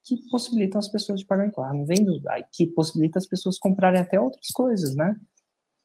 que 0.05 0.17
possibilitam 0.29 0.79
as 0.79 0.89
pessoas 0.89 1.21
de 1.21 1.27
pagar 1.27 1.47
em 1.47 1.53
carro, 1.53 1.79
não 1.79 1.87
vem 1.87 2.05
do, 2.05 2.21
que 2.53 2.67
possibilita 2.67 3.19
as 3.19 3.27
pessoas 3.27 3.59
comprarem 3.59 4.01
até 4.01 4.19
outras 4.19 4.49
coisas, 4.49 4.95
né? 4.97 5.15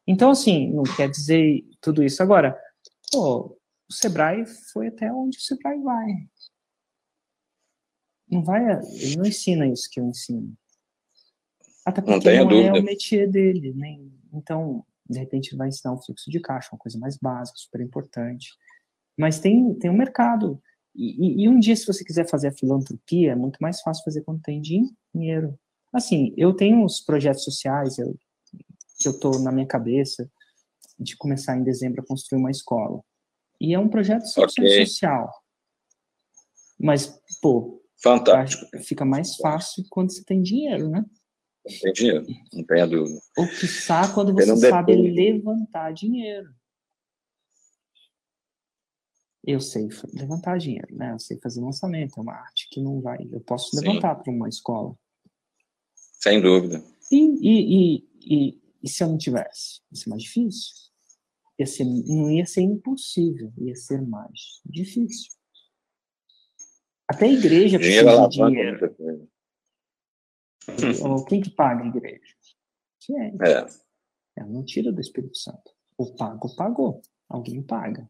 Então, 0.07 0.31
assim, 0.31 0.71
não 0.71 0.83
quer 0.83 1.09
dizer 1.09 1.63
tudo 1.81 2.03
isso. 2.03 2.21
Agora, 2.23 2.59
pô, 3.11 3.57
o 3.89 3.93
Sebrae 3.93 4.45
foi 4.71 4.87
até 4.87 5.11
onde 5.11 5.37
o 5.37 5.41
Sebrae 5.41 5.79
vai. 5.81 6.07
Não 8.29 8.43
vai, 8.43 8.63
ele 8.93 9.17
não 9.17 9.25
ensina 9.25 9.67
isso 9.67 9.89
que 9.91 9.99
eu 9.99 10.05
ensino. 10.05 10.55
Até 11.85 12.01
porque 12.01 12.37
não, 12.37 12.45
não 12.45 12.57
é 12.57 12.79
o 12.79 12.83
métier 12.83 13.29
dele, 13.29 13.73
né? 13.73 13.99
Então, 14.36 14.86
de 15.09 15.19
repente, 15.19 15.55
vai 15.55 15.69
ensinar 15.69 15.93
um 15.93 16.01
fluxo 16.01 16.29
de 16.29 16.39
caixa, 16.39 16.69
uma 16.71 16.79
coisa 16.79 16.97
mais 16.97 17.17
básica, 17.17 17.57
super 17.57 17.81
importante. 17.81 18.49
Mas 19.17 19.39
tem, 19.39 19.73
tem 19.75 19.89
um 19.89 19.97
mercado. 19.97 20.61
E, 20.95 21.43
e, 21.43 21.49
um 21.49 21.59
dia, 21.59 21.75
se 21.75 21.86
você 21.86 22.03
quiser 22.03 22.27
fazer 22.27 22.47
a 22.47 22.53
filantropia, 22.53 23.33
é 23.33 23.36
muito 23.36 23.57
mais 23.59 23.81
fácil 23.81 24.03
fazer 24.03 24.21
quando 24.21 24.41
tem 24.41 24.61
dinheiro. 24.61 25.57
Assim, 25.93 26.33
eu 26.38 26.53
tenho 26.53 26.83
uns 26.83 27.01
projetos 27.01 27.43
sociais 27.43 27.97
eu, 27.97 28.17
que 28.99 29.07
eu 29.07 29.11
estou 29.11 29.39
na 29.39 29.51
minha 29.51 29.67
cabeça 29.67 30.29
de 30.97 31.17
começar 31.17 31.57
em 31.57 31.63
dezembro 31.63 32.01
a 32.01 32.05
construir 32.05 32.39
uma 32.39 32.51
escola. 32.51 33.01
E 33.59 33.73
é 33.73 33.79
um 33.79 33.89
projeto 33.89 34.25
okay. 34.38 34.86
social. 34.86 35.31
Mas, 36.79 37.19
pô, 37.41 37.81
Fantástico. 38.01 38.65
fica 38.83 39.05
mais 39.05 39.36
fácil 39.38 39.86
quando 39.89 40.11
você 40.11 40.23
tem 40.23 40.41
dinheiro, 40.41 40.89
né? 40.89 41.05
Tem 41.82 41.93
dinheiro, 41.93 42.26
não 42.53 42.63
tenha 42.63 42.86
dúvida. 42.86 43.20
Ou 43.38 43.47
que 43.47 43.68
sabe 43.68 44.13
quando 44.13 44.34
você 44.34 44.55
sabe 44.55 44.95
levantar 44.95 45.91
dinheiro 45.93 46.53
eu 49.45 49.59
sei 49.61 49.88
levantar 50.13 50.57
dinheiro, 50.57 50.88
né? 50.95 51.11
Eu 51.13 51.20
sei 51.20 51.38
fazer 51.38 51.61
lançamento, 51.61 52.18
é 52.18 52.22
uma 52.22 52.34
arte 52.34 52.68
que 52.70 52.82
não 52.82 52.99
vai. 52.99 53.30
Eu 53.32 53.39
posso 53.41 53.76
levantar 53.80 54.16
para 54.16 54.34
uma 54.34 54.49
escola. 54.49 54.97
Sem 55.93 56.41
dúvida. 56.41 56.84
E, 57.11 57.18
e, 57.18 57.76
e, 57.78 58.09
e, 58.22 58.61
e 58.84 58.89
se 58.89 59.03
eu 59.03 59.07
não 59.07 59.18
tivesse? 59.18 59.82
Ia 59.91 59.97
ser 59.97 60.09
mais 60.09 60.24
difícil. 60.24 60.74
Ia 61.59 61.68
ser, 61.68 61.86
não 61.86 62.32
ia 62.32 62.45
ser 62.45 62.61
impossível, 62.61 63.53
ia 63.57 63.76
ser 63.76 64.01
mais 64.01 64.61
difícil. 64.66 65.32
Até 67.07 67.28
a 67.28 67.32
igreja 67.32 67.78
precisa 67.78 68.28
de 68.28 68.38
dinheiro. 68.38 69.30
Ou 71.03 71.26
quem 71.26 71.41
que 71.41 71.49
paga 71.49 71.84
a 71.84 71.88
igreja? 71.88 72.36
É. 73.11 73.49
é. 73.49 73.66
Ela 74.38 74.49
não 74.49 74.66
tira 74.66 74.91
do 74.91 74.99
Espírito 74.99 75.38
Santo. 75.38 75.72
O 75.97 76.16
pago 76.16 76.53
pagou. 76.55 77.01
Alguém 77.30 77.61
paga. 77.61 78.09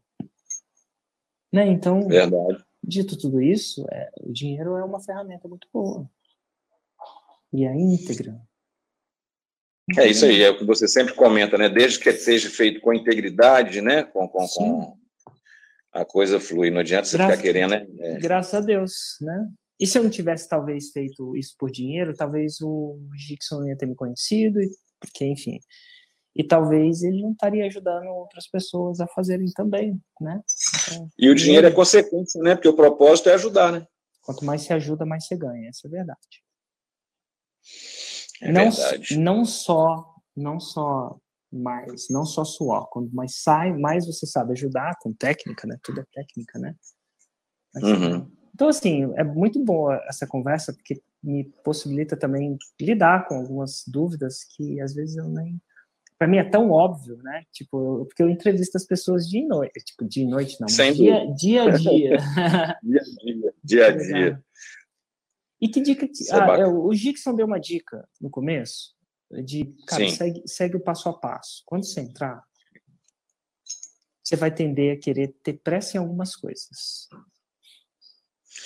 Né? 1.52 1.68
Então, 1.68 2.06
Verdade. 2.08 2.64
dito 2.82 3.16
tudo 3.16 3.40
isso, 3.40 3.86
é, 3.90 4.10
o 4.20 4.32
dinheiro 4.32 4.76
é 4.76 4.84
uma 4.84 5.00
ferramenta 5.00 5.48
muito 5.48 5.68
boa. 5.72 6.08
E 7.52 7.66
a 7.66 7.74
íntegra. 7.74 8.40
É 9.96 10.06
isso 10.06 10.24
aí, 10.24 10.42
é 10.42 10.50
o 10.50 10.58
que 10.58 10.64
você 10.64 10.88
sempre 10.88 11.14
comenta, 11.14 11.56
né? 11.56 11.68
Desde 11.68 12.00
que 12.00 12.12
seja 12.12 12.50
feito 12.50 12.80
com 12.80 12.92
integridade, 12.92 13.80
né? 13.80 14.02
Com, 14.02 14.26
com, 14.28 14.46
com 14.48 14.98
a 15.92 16.04
coisa 16.04 16.40
flui. 16.40 16.70
Não 16.70 16.80
adianta 16.80 17.06
você 17.06 17.16
ficar 17.16 17.36
querendo, 17.36 17.70
né? 17.70 17.86
É. 18.00 18.18
Graças 18.18 18.52
a 18.52 18.60
Deus, 18.60 19.16
né? 19.20 19.48
E 19.78 19.86
se 19.86 19.98
eu 19.98 20.02
não 20.02 20.10
tivesse, 20.10 20.48
talvez, 20.48 20.90
feito 20.90 21.36
isso 21.36 21.54
por 21.58 21.70
dinheiro, 21.70 22.14
talvez 22.14 22.60
o 22.60 22.98
Gixon 23.14 23.60
não 23.60 23.68
ia 23.68 23.76
ter 23.76 23.86
me 23.86 23.94
conhecido, 23.94 24.58
porque, 25.00 25.26
enfim, 25.26 25.58
e 26.34 26.44
talvez 26.44 27.02
ele 27.02 27.22
não 27.22 27.32
estaria 27.32 27.66
ajudando 27.66 28.08
outras 28.08 28.46
pessoas 28.46 29.00
a 29.00 29.06
fazerem 29.06 29.50
também, 29.52 29.98
né? 30.20 30.42
Então, 30.84 31.10
e 31.18 31.30
o 31.30 31.34
dinheiro 31.34 31.66
é 31.66 31.70
consequência, 31.70 32.42
né? 32.42 32.54
Porque 32.54 32.68
o 32.68 32.76
propósito 32.76 33.30
é 33.30 33.34
ajudar, 33.34 33.72
né? 33.72 33.86
Quanto 34.20 34.44
mais 34.44 34.62
se 34.62 34.72
ajuda, 34.72 35.06
mais 35.06 35.26
você 35.26 35.36
ganha, 35.36 35.68
essa 35.68 35.86
é 35.86 35.88
a 35.88 35.90
verdade. 35.92 36.42
É 38.42 38.52
não, 38.52 38.70
verdade. 38.70 39.18
não 39.18 39.44
só, 39.46 40.14
não 40.36 40.60
só 40.60 41.18
mais, 41.50 42.08
não 42.10 42.26
só 42.26 42.44
suor, 42.44 42.86
quando 42.90 43.10
mais 43.14 43.40
sai, 43.42 43.72
mais 43.72 44.06
você 44.06 44.26
sabe 44.26 44.52
ajudar 44.52 44.96
com 45.00 45.14
técnica, 45.14 45.66
né? 45.66 45.78
Tudo 45.82 46.00
é 46.00 46.04
técnica, 46.12 46.58
né? 46.58 46.74
Uhum. 47.76 48.30
Então, 48.56 48.68
assim, 48.68 49.12
é 49.16 49.22
muito 49.22 49.62
boa 49.62 50.02
essa 50.08 50.26
conversa, 50.26 50.72
porque 50.72 51.02
me 51.22 51.44
possibilita 51.62 52.16
também 52.16 52.56
lidar 52.80 53.28
com 53.28 53.34
algumas 53.34 53.84
dúvidas 53.86 54.44
que 54.44 54.80
às 54.80 54.94
vezes 54.94 55.14
eu 55.18 55.28
nem 55.28 55.60
para 56.18 56.26
mim 56.26 56.38
é 56.38 56.44
tão 56.44 56.70
óbvio, 56.70 57.18
né? 57.18 57.44
Tipo, 57.52 58.06
porque 58.06 58.22
eu 58.22 58.30
entrevisto 58.30 58.78
as 58.78 58.86
pessoas 58.86 59.28
de 59.28 59.46
noite, 59.46 59.84
tipo, 59.84 60.08
de 60.08 60.24
noite 60.24 60.58
não, 60.58 60.68
Sem 60.68 60.94
dia, 60.94 61.26
dia 61.36 61.64
a 61.64 61.70
dia. 61.76 62.16
dia 62.82 63.00
a 63.02 63.06
dia. 63.22 63.54
Dia 63.62 63.86
a 63.88 63.90
dia. 63.90 64.44
E 65.60 65.68
que 65.68 65.82
dica 65.82 66.08
que. 66.08 66.30
É 66.30 66.34
ah, 66.34 66.56
é, 66.60 66.66
o 66.66 66.90
Gixon 66.94 67.34
deu 67.34 67.44
uma 67.44 67.60
dica 67.60 68.08
no 68.18 68.30
começo 68.30 68.94
de, 69.44 69.66
cara, 69.86 70.08
segue, 70.08 70.42
segue 70.46 70.76
o 70.78 70.80
passo 70.82 71.10
a 71.10 71.12
passo. 71.12 71.62
Quando 71.66 71.84
você 71.84 72.00
entrar, 72.00 72.42
você 74.24 74.34
vai 74.34 74.50
tender 74.50 74.96
a 74.96 74.98
querer 74.98 75.36
ter 75.42 75.60
pressa 75.62 75.98
em 75.98 76.00
algumas 76.00 76.34
coisas. 76.34 77.06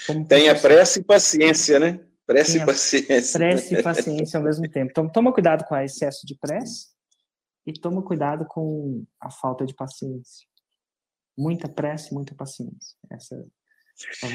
Como 0.07 0.27
Tenha 0.27 0.59
pressa 0.59 0.99
e 0.99 1.05
paciência, 1.05 1.79
né? 1.79 2.01
Pressa 2.27 2.59
e 2.59 2.67
paciência. 2.67 3.39
Pressa 3.39 3.75
e 3.75 3.83
paciência 3.83 4.39
ao 4.39 4.45
mesmo 4.45 4.69
tempo. 4.71 4.91
Então, 4.91 5.09
toma 5.09 5.33
cuidado 5.33 5.65
com 5.65 5.75
o 5.75 5.79
excesso 5.79 6.27
de 6.27 6.37
pressa 6.37 6.89
e 7.67 7.73
toma 7.73 8.03
cuidado 8.03 8.47
com 8.47 9.05
a 9.21 9.31
falta 9.31 9.67
de 9.67 9.75
paciência. 9.75 10.47
Muita 11.37 11.69
pressa 11.69 12.09
e 12.11 12.15
muita 12.15 12.35
paciência. 12.35 12.97
Essa 13.11 13.45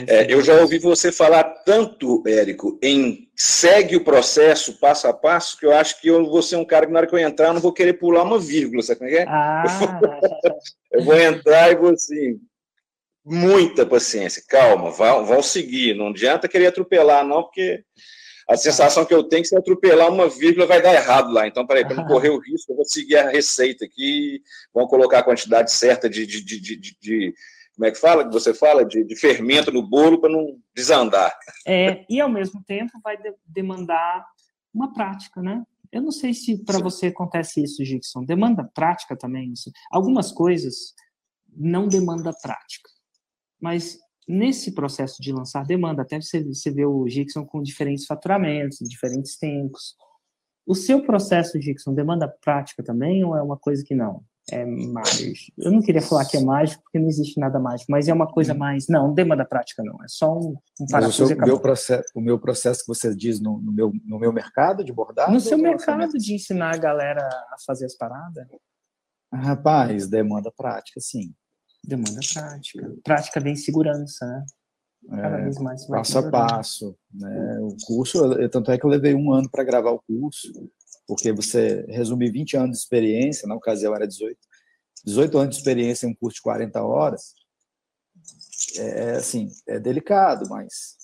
é, 0.08 0.32
eu 0.32 0.42
já 0.44 0.60
ouvi 0.62 0.78
você 0.78 1.12
falar 1.12 1.44
tanto, 1.66 2.24
Érico, 2.26 2.78
em 2.82 3.30
segue 3.36 3.96
o 3.96 4.04
processo 4.04 4.80
passo 4.80 5.08
a 5.08 5.14
passo, 5.14 5.58
que 5.58 5.66
eu 5.66 5.76
acho 5.76 6.00
que 6.00 6.08
eu 6.08 6.24
vou 6.26 6.42
ser 6.42 6.56
um 6.56 6.66
cara 6.66 6.86
que 6.86 6.92
na 6.92 7.00
hora 7.00 7.08
que 7.08 7.16
eu 7.16 7.20
entrar, 7.20 7.48
eu 7.48 7.54
não 7.54 7.62
vou 7.62 7.74
querer 7.74 7.94
pular 7.94 8.24
uma 8.24 8.40
vírgula, 8.40 8.84
sabe 8.84 9.00
como 9.00 9.10
é 9.10 9.14
que 9.14 9.20
é? 9.20 9.26
Ah. 9.28 9.64
Eu, 10.92 11.04
vou, 11.04 11.16
entrar 11.20 11.72
e 11.72 11.76
vou 11.76 11.90
assim, 11.90 12.40
muita 13.26 13.86
paciência, 13.86 14.44
calma, 14.48 14.92
vão, 14.92 15.26
vão 15.26 15.42
seguir, 15.42 15.96
não 15.96 16.10
adianta 16.10 16.48
querer 16.48 16.68
atropelar, 16.68 17.26
não, 17.26 17.44
porque 17.44 17.84
a 18.48 18.56
sensação 18.56 19.04
que 19.04 19.14
eu 19.14 19.24
tenho 19.24 19.40
é 19.40 19.42
que 19.42 19.48
se 19.48 19.58
atropelar 19.58 20.12
uma 20.12 20.30
vírgula 20.30 20.68
vai 20.68 20.80
dar 20.80 20.94
errado 20.94 21.32
lá. 21.32 21.48
Então, 21.48 21.66
peraí, 21.66 21.84
para 21.84 21.96
não 21.96 22.06
correr 22.06 22.30
o 22.30 22.40
risco, 22.40 22.72
eu 22.72 22.76
vou 22.76 22.86
seguir 22.86 23.18
a 23.18 23.30
receita 23.30 23.86
aqui, 23.86 24.40
vamos 24.72 24.90
colocar 24.90 25.20
a 25.20 25.24
quantidade 25.24 25.72
certa 25.72 26.08
de, 26.08 26.28
de, 26.28 26.44
de, 26.44 26.78
de, 26.78 27.34
como 27.76 27.88
é 27.88 27.92
que 27.92 27.98
fala, 27.98 28.24
que 28.24 28.32
você 28.32 28.54
fala, 28.54 28.86
de, 28.86 29.04
de 29.04 29.16
fermento 29.16 29.72
no 29.72 29.82
bolo 29.82 30.22
para 30.22 30.30
não 30.30 30.58
desandar. 30.76 31.36
É, 31.66 32.06
e 32.08 32.22
ao 32.22 32.30
mesmo 32.30 32.64
tempo 32.64 32.92
vai 33.04 33.18
de, 33.18 33.34
demandar 33.48 34.24
uma 34.72 34.94
prática, 34.94 35.42
né? 35.42 35.64
Eu 35.92 36.02
não 36.02 36.12
sei 36.12 36.34
se 36.34 36.64
para 36.64 36.80
você 36.80 37.08
acontece 37.08 37.64
isso, 37.64 37.84
Gibson. 37.84 38.24
Demanda 38.26 38.70
prática 38.76 39.16
também. 39.16 39.54
Assim. 39.54 39.72
Algumas 39.90 40.32
coisas 40.32 40.94
não 41.56 41.88
demanda 41.88 42.34
prática. 42.42 42.90
Mas 43.62 43.98
nesse 44.28 44.74
processo 44.74 45.22
de 45.22 45.32
lançar 45.32 45.66
demanda, 45.66 46.02
até 46.02 46.20
você, 46.20 46.44
você 46.44 46.72
vê 46.72 46.86
o 46.86 47.08
Gibson 47.08 47.46
com 47.46 47.62
diferentes 47.62 48.06
faturamentos, 48.06 48.80
diferentes 48.90 49.38
tempos. 49.38 49.96
O 50.66 50.74
seu 50.74 51.06
processo, 51.06 51.62
Gibson, 51.62 51.94
demanda 51.94 52.28
prática 52.28 52.84
também 52.84 53.24
ou 53.24 53.36
é 53.36 53.42
uma 53.42 53.58
coisa 53.58 53.84
que 53.84 53.94
não? 53.94 54.24
É 54.52 54.64
mais. 54.64 55.50
Eu 55.58 55.72
não 55.72 55.82
queria 55.82 56.02
falar 56.02 56.24
que 56.26 56.38
é 56.38 56.40
mágico, 56.40 56.84
porque 56.84 57.00
não 57.00 57.08
existe 57.08 57.40
nada 57.40 57.60
mágico, 57.60 57.92
mas 57.92 58.08
é 58.08 58.14
uma 58.14 58.28
coisa 58.28 58.54
hum. 58.54 58.58
mais. 58.58 58.88
Não, 58.88 59.12
demanda 59.12 59.44
prática 59.44 59.84
não. 59.84 59.96
É 60.04 60.08
só 60.08 60.38
um, 60.38 60.56
um 60.80 60.86
parafuso. 60.86 61.34
O, 61.34 61.38
meu 61.38 61.60
processo, 61.60 62.04
o 62.14 62.22
meu 62.22 62.40
processo 62.40 62.82
que 62.82 62.88
você 62.88 63.16
diz 63.16 63.40
no, 63.40 63.60
no, 63.60 63.72
meu, 63.72 63.92
no 64.06 64.20
meu 64.20 64.32
mercado 64.32 64.84
de 64.84 64.94
bordado? 64.94 65.32
No 65.32 65.40
seu 65.40 65.58
mercado 65.58 66.14
de 66.14 66.36
ensinar 66.36 66.76
a 66.76 66.78
galera 66.78 67.28
a 67.28 67.56
fazer 67.66 67.86
as 67.86 67.96
paradas? 67.96 68.48
Rapaz, 69.34 70.08
demanda 70.08 70.52
prática, 70.56 71.00
sim. 71.00 71.34
Demanda 71.88 72.20
prática. 72.34 72.96
Prática 73.04 73.40
vem 73.40 73.56
segurança, 73.56 74.26
né? 74.26 74.46
Cada 75.10 75.38
é, 75.38 75.44
vez 75.44 75.58
mais 75.60 75.86
passo 75.86 76.18
a 76.18 76.32
passo. 76.32 76.98
Né? 77.14 77.60
O 77.62 77.76
curso, 77.86 78.20
tanto 78.50 78.72
é 78.72 78.78
que 78.78 78.86
eu 78.86 78.90
levei 78.90 79.14
um 79.14 79.32
ano 79.32 79.50
para 79.50 79.64
gravar 79.64 79.92
o 79.92 80.02
curso, 80.02 80.52
porque 81.08 81.32
você 81.32 81.86
resume 81.88 82.32
20 82.32 82.58
anos 82.58 82.78
de 82.78 82.84
experiência, 82.84 83.48
na 83.48 83.56
ocasião 83.56 83.96
era 83.96 84.08
18, 84.08 84.38
18 85.06 85.38
anos 85.38 85.56
de 85.56 85.62
experiência 85.62 86.08
em 86.08 86.10
um 86.10 86.16
curso 86.16 86.38
de 86.38 86.42
40 86.42 86.84
horas. 86.84 87.36
É, 88.78 89.04
é 89.04 89.12
assim, 89.12 89.50
é 89.68 89.80
delicado, 89.80 90.50
mas 90.50 90.98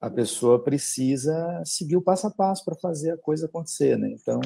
a 0.00 0.10
pessoa 0.10 0.62
precisa 0.62 1.62
seguir 1.64 1.96
o 1.96 2.02
passo 2.02 2.26
a 2.26 2.30
passo 2.30 2.64
para 2.64 2.74
fazer 2.76 3.12
a 3.12 3.18
coisa 3.18 3.46
acontecer, 3.46 3.98
né? 3.98 4.08
Então, 4.10 4.40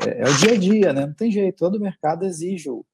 é, 0.00 0.22
é, 0.22 0.24
o 0.24 0.36
dia 0.38 0.52
a 0.52 0.56
dia, 0.56 0.92
né? 0.92 1.06
Não 1.06 1.14
tem 1.14 1.30
jeito, 1.30 1.58
todo 1.58 1.78
mercado 1.78 2.24
exige 2.24 2.70
o, 2.70 2.84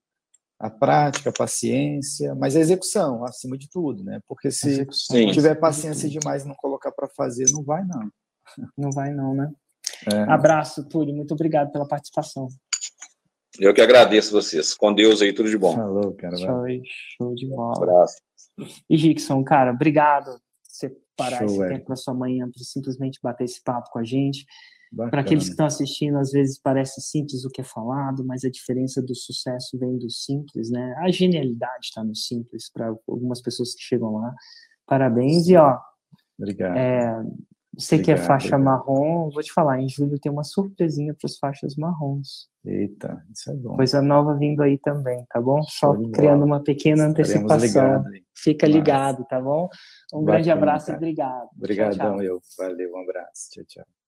a 0.58 0.70
prática, 0.70 1.30
a 1.30 1.32
paciência, 1.32 2.34
mas 2.34 2.56
a 2.56 2.60
execução, 2.60 3.24
acima 3.24 3.58
de 3.58 3.68
tudo, 3.68 4.02
né? 4.02 4.20
Porque 4.26 4.50
se 4.50 4.86
Sim. 4.90 5.30
tiver 5.30 5.54
paciência 5.56 6.08
demais 6.08 6.44
e 6.44 6.48
não 6.48 6.54
colocar 6.54 6.90
para 6.92 7.08
fazer, 7.08 7.46
não 7.52 7.62
vai 7.62 7.84
não. 7.84 8.10
Não 8.76 8.90
vai 8.90 9.12
não, 9.12 9.34
né? 9.34 9.52
É. 10.12 10.32
Abraço, 10.32 10.88
Túlio, 10.88 11.14
muito 11.14 11.34
obrigado 11.34 11.70
pela 11.70 11.86
participação. 11.86 12.48
Eu 13.58 13.72
que 13.72 13.80
agradeço 13.80 14.32
vocês. 14.32 14.74
Com 14.74 14.92
Deus 14.92 15.22
aí, 15.22 15.32
tudo 15.32 15.48
de 15.48 15.56
bom. 15.56 15.74
Falou, 15.74 16.12
cara. 16.14 16.36
Show, 16.36 16.64
show 17.16 17.34
de 17.34 17.46
bola. 17.48 17.78
Um 17.78 17.82
abraço. 17.82 18.16
E 18.88 18.96
Rickson, 18.96 19.42
cara, 19.44 19.72
obrigado 19.72 20.26
por 20.26 20.40
você 20.68 20.96
parar 21.16 21.38
show, 21.38 21.46
esse 21.46 21.62
é. 21.62 21.68
tempo 21.68 21.88
na 21.88 21.96
sua 21.96 22.14
manhã 22.14 22.50
para 22.50 22.62
simplesmente 22.62 23.18
bater 23.22 23.44
esse 23.44 23.62
papo 23.62 23.90
com 23.90 23.98
a 23.98 24.04
gente. 24.04 24.44
Para 24.94 25.20
aqueles 25.20 25.44
que 25.44 25.50
estão 25.50 25.66
assistindo, 25.66 26.16
às 26.16 26.30
vezes 26.30 26.58
parece 26.58 27.00
simples 27.00 27.44
o 27.44 27.50
que 27.50 27.60
é 27.60 27.64
falado, 27.64 28.24
mas 28.24 28.44
a 28.44 28.50
diferença 28.50 29.02
do 29.02 29.14
sucesso 29.14 29.78
vem 29.78 29.98
do 29.98 30.10
simples, 30.10 30.70
né? 30.70 30.94
A 30.98 31.10
genialidade 31.10 31.86
está 31.86 32.04
no 32.04 32.14
simples 32.14 32.70
para 32.70 32.94
algumas 33.08 33.40
pessoas 33.40 33.74
que 33.74 33.82
chegam 33.82 34.16
lá. 34.16 34.34
Parabéns 34.86 35.48
e 35.48 35.56
ó. 35.56 35.78
Obrigado. 36.38 36.76
É, 36.76 37.24
você 37.76 37.98
que 37.98 38.10
é 38.10 38.16
faixa 38.16 38.56
obrigado. 38.56 38.64
marrom, 38.64 39.30
vou 39.30 39.42
te 39.42 39.52
falar, 39.52 39.80
em 39.80 39.88
julho 39.88 40.18
tem 40.18 40.32
uma 40.32 40.44
surpresinha 40.44 41.14
para 41.14 41.26
as 41.26 41.36
faixas 41.36 41.76
marrons. 41.76 42.48
Eita, 42.64 43.22
isso 43.30 43.50
é 43.50 43.54
bom. 43.54 43.76
Coisa 43.76 44.00
nova 44.00 44.34
vindo 44.34 44.62
aí 44.62 44.78
também, 44.78 45.24
tá 45.28 45.40
bom? 45.40 45.62
Só 45.62 45.94
criando 46.10 46.44
uma 46.44 46.62
pequena 46.62 47.04
antecipação. 47.06 48.04
Fica 48.34 48.66
ligado, 48.66 49.24
tá 49.26 49.40
bom? 49.40 49.68
Um 50.12 50.20
Bacana, 50.20 50.32
grande 50.32 50.50
abraço 50.50 50.86
cara. 50.86 50.96
e 50.96 50.98
obrigado. 50.98 51.48
Obrigadão, 51.56 52.22
eu. 52.22 52.40
Valeu, 52.56 52.92
um 52.92 53.02
abraço. 53.02 53.50
Tchau, 53.50 53.64
tchau. 53.64 54.05